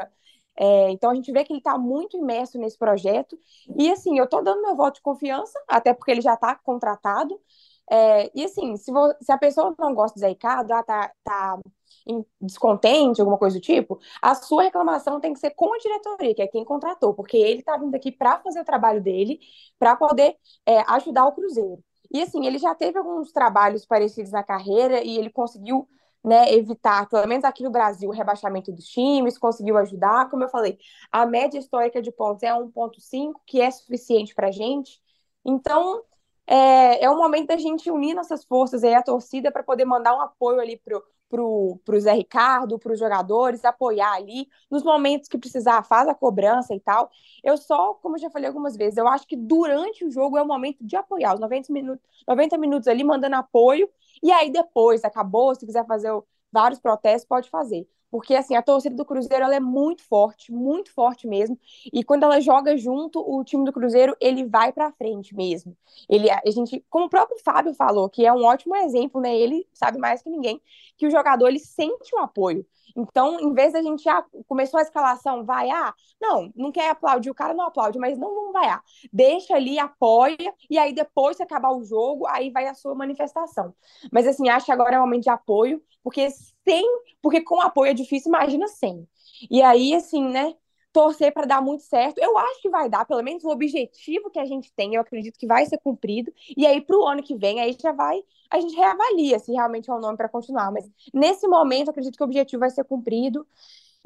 é, 0.57 0.89
então 0.91 1.11
a 1.11 1.15
gente 1.15 1.31
vê 1.31 1.43
que 1.43 1.51
ele 1.51 1.59
está 1.59 1.77
muito 1.77 2.17
imerso 2.17 2.57
nesse 2.57 2.77
projeto. 2.77 3.37
E 3.77 3.91
assim, 3.91 4.17
eu 4.17 4.25
estou 4.25 4.43
dando 4.43 4.61
meu 4.61 4.75
voto 4.75 4.95
de 4.95 5.01
confiança, 5.01 5.59
até 5.67 5.93
porque 5.93 6.11
ele 6.11 6.21
já 6.21 6.35
está 6.35 6.55
contratado. 6.55 7.39
É, 7.89 8.31
e 8.33 8.43
assim, 8.45 8.75
se, 8.77 8.91
se, 9.21 9.31
a 9.31 9.37
pessoa 9.37 9.75
não 9.77 9.93
gosta 9.93 10.15
do 10.15 10.19
Zé 10.19 10.29
Ricardo, 10.29 10.71
ah, 10.71 10.83
tá, 10.83 11.11
tá 11.23 11.59
descontente, 12.41 13.21
alguma 13.21 13.37
coisa 13.37 13.57
do 13.59 13.61
tipo, 13.61 13.99
a 14.21 14.35
sua 14.35 14.63
reclamação 14.63 15.19
tem 15.19 15.33
que 15.33 15.39
ser 15.39 15.51
com 15.51 15.73
a 15.73 15.77
diretoria, 15.77 16.35
que 16.35 16.41
é 16.41 16.47
quem 16.47 16.63
contratou, 16.63 17.13
porque 17.13 17.37
ele 17.37 17.59
está 17.59 17.77
vindo 17.77 17.95
aqui 17.95 18.11
para 18.11 18.39
fazer 18.39 18.61
o 18.61 18.65
trabalho 18.65 19.01
dele, 19.01 19.39
para 19.79 19.95
poder 19.95 20.35
é, 20.65 20.79
ajudar 20.93 21.25
o 21.25 21.31
Cruzeiro. 21.33 21.83
E 22.11 22.21
assim, 22.21 22.45
ele 22.45 22.57
já 22.57 22.73
teve 22.75 22.97
alguns 22.97 23.31
trabalhos 23.31 23.85
parecidos 23.85 24.31
na 24.31 24.43
carreira 24.43 25.03
e 25.03 25.17
ele 25.17 25.29
conseguiu 25.29 25.87
né, 26.25 26.51
evitar, 26.53 27.07
pelo 27.07 27.27
menos 27.27 27.45
aqui 27.45 27.63
no 27.63 27.69
Brasil, 27.69 28.09
o 28.09 28.13
rebaixamento 28.13 28.71
dos 28.71 28.85
times, 28.85 29.38
conseguiu 29.38 29.77
ajudar. 29.77 30.29
Como 30.29 30.43
eu 30.43 30.49
falei, 30.49 30.77
a 31.11 31.25
média 31.25 31.59
histórica 31.59 32.01
de 32.01 32.11
pontos 32.11 32.41
é 32.43 32.51
1,5, 32.51 33.39
que 33.45 33.61
é 33.61 33.69
suficiente 33.69 34.33
para 34.33 34.47
a 34.47 34.51
gente. 34.51 34.99
Então, 35.45 36.01
é, 36.47 37.03
é 37.05 37.09
o 37.09 37.17
momento 37.17 37.47
da 37.47 37.57
gente 37.57 37.91
unir 37.91 38.15
nossas 38.15 38.43
forças 38.43 38.83
aí, 38.83 38.95
a 38.95 39.03
torcida, 39.03 39.51
para 39.51 39.63
poder 39.63 39.85
mandar 39.85 40.15
um 40.15 40.21
apoio 40.21 40.59
ali 40.59 40.77
pro, 40.77 41.03
pro, 41.29 41.79
pro 41.85 41.99
Zé 41.99 42.13
Ricardo, 42.13 42.79
para 42.79 42.93
os 42.93 42.99
jogadores, 42.99 43.63
apoiar 43.63 44.13
ali, 44.13 44.47
nos 44.69 44.83
momentos 44.83 45.27
que 45.29 45.38
precisar, 45.38 45.83
faz 45.83 46.07
a 46.07 46.15
cobrança 46.15 46.73
e 46.73 46.79
tal. 46.79 47.11
Eu 47.43 47.55
só, 47.55 47.93
como 47.95 48.17
já 48.17 48.31
falei 48.31 48.47
algumas 48.47 48.75
vezes, 48.75 48.97
eu 48.97 49.07
acho 49.07 49.27
que 49.27 49.35
durante 49.38 50.03
o 50.03 50.11
jogo 50.11 50.38
é 50.38 50.41
o 50.41 50.47
momento 50.47 50.83
de 50.83 50.95
apoiar, 50.95 51.35
os 51.35 51.39
90 51.39 51.71
minutos, 51.71 52.03
90 52.27 52.57
minutos 52.57 52.88
ali 52.88 53.03
mandando 53.03 53.35
apoio 53.35 53.88
e 54.23 54.32
aí 54.32 54.51
depois, 54.51 55.04
acabou, 55.04 55.54
se 55.56 55.65
quiser 55.65 55.86
fazer 55.86 56.12
vários 56.51 56.80
protestos, 56.80 57.28
pode 57.28 57.49
fazer. 57.49 57.88
Porque, 58.15 58.34
assim, 58.34 58.56
a 58.56 58.62
torcida 58.62 58.95
do 58.95 59.04
Cruzeiro, 59.04 59.43
ela 59.43 59.56
é 59.56 59.60
muito 59.60 60.01
forte, 60.01 60.49
muito 60.49 60.89
forte 60.93 61.28
mesmo. 61.28 61.60
E 61.91 62.01
quando 62.01 62.23
ela 62.23 62.39
joga 62.39 62.78
junto, 62.78 63.19
o 63.19 63.43
time 63.43 63.65
do 63.65 63.73
Cruzeiro, 63.73 64.15
ele 64.21 64.45
vai 64.45 64.71
para 64.71 64.89
frente 64.93 65.36
mesmo. 65.36 65.75
Ele, 66.08 66.30
a 66.32 66.41
gente, 66.49 66.82
como 66.89 67.08
o 67.08 67.10
próprio 67.10 67.38
Fábio 67.43 67.73
falou, 67.73 68.10
que 68.10 68.25
é 68.25 68.32
um 68.32 68.45
ótimo 68.45 68.73
exemplo, 68.73 69.19
né? 69.19 69.36
Ele 69.36 69.67
sabe 69.73 69.97
mais 69.97 70.21
que 70.23 70.30
ninguém, 70.30 70.62
que 70.95 71.06
o 71.06 71.12
jogador, 71.12 71.49
ele 71.49 71.60
sente 71.60 72.15
um 72.15 72.19
apoio. 72.19 72.65
Então, 72.95 73.38
em 73.38 73.54
vez 73.54 73.73
da 73.73 73.84
gente, 73.84 74.08
ah, 74.08 74.23
começou 74.47 74.80
a 74.80 74.84
escalação, 74.84 75.43
vai, 75.43 75.69
ah, 75.69 75.93
não, 76.21 76.49
não 76.56 76.71
quer 76.71 76.91
aplaudir, 76.91 77.30
o 77.30 77.36
cara 77.36 77.54
não 77.54 77.65
aplaude, 77.65 77.99
mas 77.99 78.17
não, 78.17 78.34
não 78.34 78.54
vai, 78.54 78.69
ah, 78.69 78.82
deixa 79.12 79.56
ali, 79.56 79.78
apoia, 79.78 80.54
e 80.69 80.78
aí 80.78 80.93
depois, 80.93 81.36
se 81.36 81.43
acabar 81.43 81.71
o 81.75 81.84
jogo, 81.84 82.25
aí 82.28 82.49
vai 82.49 82.67
a 82.67 82.73
sua 82.73 82.95
manifestação. 82.95 83.75
Mas, 84.10 84.25
assim, 84.25 84.47
acho 84.47 84.67
que 84.67 84.71
agora 84.71 84.95
é 84.95 84.99
um 84.99 85.01
momento 85.01 85.23
de 85.23 85.30
apoio, 85.30 85.84
porque 86.01 86.30
sem, 86.63 86.86
porque 87.21 87.41
com 87.41 87.62
apoio 87.62 87.91
é 87.91 87.93
difícil, 88.05 88.29
imagina 88.29 88.67
sem. 88.67 89.07
E 89.49 89.61
aí, 89.61 89.93
assim, 89.93 90.23
né, 90.23 90.55
torcer 90.95 91.33
para 91.33 91.45
dar 91.45 91.61
muito 91.61 91.83
certo. 91.83 92.19
Eu 92.19 92.37
acho 92.37 92.62
que 92.62 92.69
vai 92.69 92.89
dar, 92.89 93.06
pelo 93.06 93.21
menos 93.21 93.43
o 93.43 93.49
objetivo 93.49 94.29
que 94.29 94.39
a 94.39 94.45
gente 94.45 94.71
tem, 94.73 94.95
eu 94.95 95.01
acredito 95.01 95.37
que 95.37 95.45
vai 95.45 95.65
ser 95.65 95.77
cumprido. 95.79 96.33
E 96.56 96.65
aí, 96.65 96.79
para 96.79 96.97
o 96.97 97.06
ano 97.06 97.21
que 97.21 97.35
vem, 97.35 97.60
aí 97.60 97.75
já 97.77 97.91
vai, 97.91 98.23
a 98.49 98.60
gente 98.62 98.75
reavalia 98.75 99.37
se 99.39 99.51
realmente 99.51 99.89
é 99.89 99.93
o 99.93 99.99
nome 99.99 100.17
para 100.17 100.29
continuar. 100.29 100.71
Mas 100.71 100.89
nesse 101.13 101.47
momento, 101.47 101.89
acredito 101.89 102.15
que 102.15 102.23
o 102.23 102.25
objetivo 102.25 102.62
vai 102.62 102.69
ser 102.69 102.85
cumprido. 102.85 103.45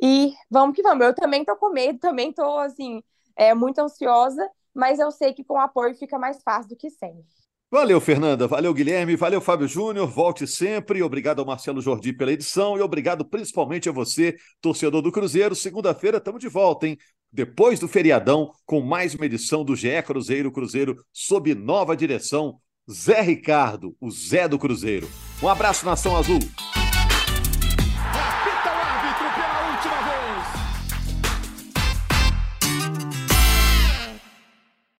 E 0.02 0.34
vamos 0.50 0.76
que 0.76 0.82
vamos. 0.82 1.06
Eu 1.06 1.14
também 1.14 1.46
tô 1.46 1.56
com 1.58 1.70
medo, 1.70 2.00
também 2.00 2.34
tô, 2.34 2.58
assim, 2.58 3.04
é, 3.36 3.54
muito 3.54 3.80
ansiosa, 3.80 4.50
mas 4.74 4.98
eu 4.98 5.12
sei 5.12 5.34
que 5.34 5.44
com 5.44 5.60
apoio 5.60 5.94
fica 5.96 6.18
mais 6.18 6.42
fácil 6.42 6.70
do 6.70 6.76
que 6.76 6.90
sem. 6.90 7.24
Valeu, 7.72 8.02
Fernanda. 8.02 8.48
Valeu, 8.48 8.74
Guilherme. 8.74 9.16
Valeu, 9.16 9.40
Fábio 9.40 9.68
Júnior. 9.68 10.08
Volte 10.08 10.48
sempre. 10.48 11.04
Obrigado 11.04 11.40
ao 11.40 11.46
Marcelo 11.46 11.82
Jordi 11.82 12.12
pela 12.12 12.32
edição 12.32 12.76
e 12.78 12.82
obrigado 12.82 13.24
principalmente 13.24 13.88
a 13.88 13.92
você, 13.92 14.36
torcedor 14.60 15.04
do 15.04 15.12
Cruzeiro. 15.12 15.54
Segunda-feira 15.54 16.18
estamos 16.18 16.40
de 16.40 16.48
volta, 16.48 16.88
hein? 16.88 16.98
Depois 17.32 17.80
do 17.80 17.88
feriadão, 17.88 18.52
com 18.66 18.82
mais 18.82 19.14
uma 19.14 19.28
edição 19.28 19.64
do 19.64 19.76
GE 19.76 20.02
Cruzeiro 20.04 20.52
Cruzeiro 20.52 20.96
sob 21.14 21.54
nova 21.54 21.96
direção. 21.96 22.60
Zé 22.92 23.22
Ricardo, 23.22 23.96
o 24.02 24.10
Zé 24.10 24.48
do 24.48 24.58
Cruzeiro. 24.58 25.08
Um 25.44 25.48
abraço, 25.48 25.86
Nação 25.86 26.18
Azul. 26.18 26.40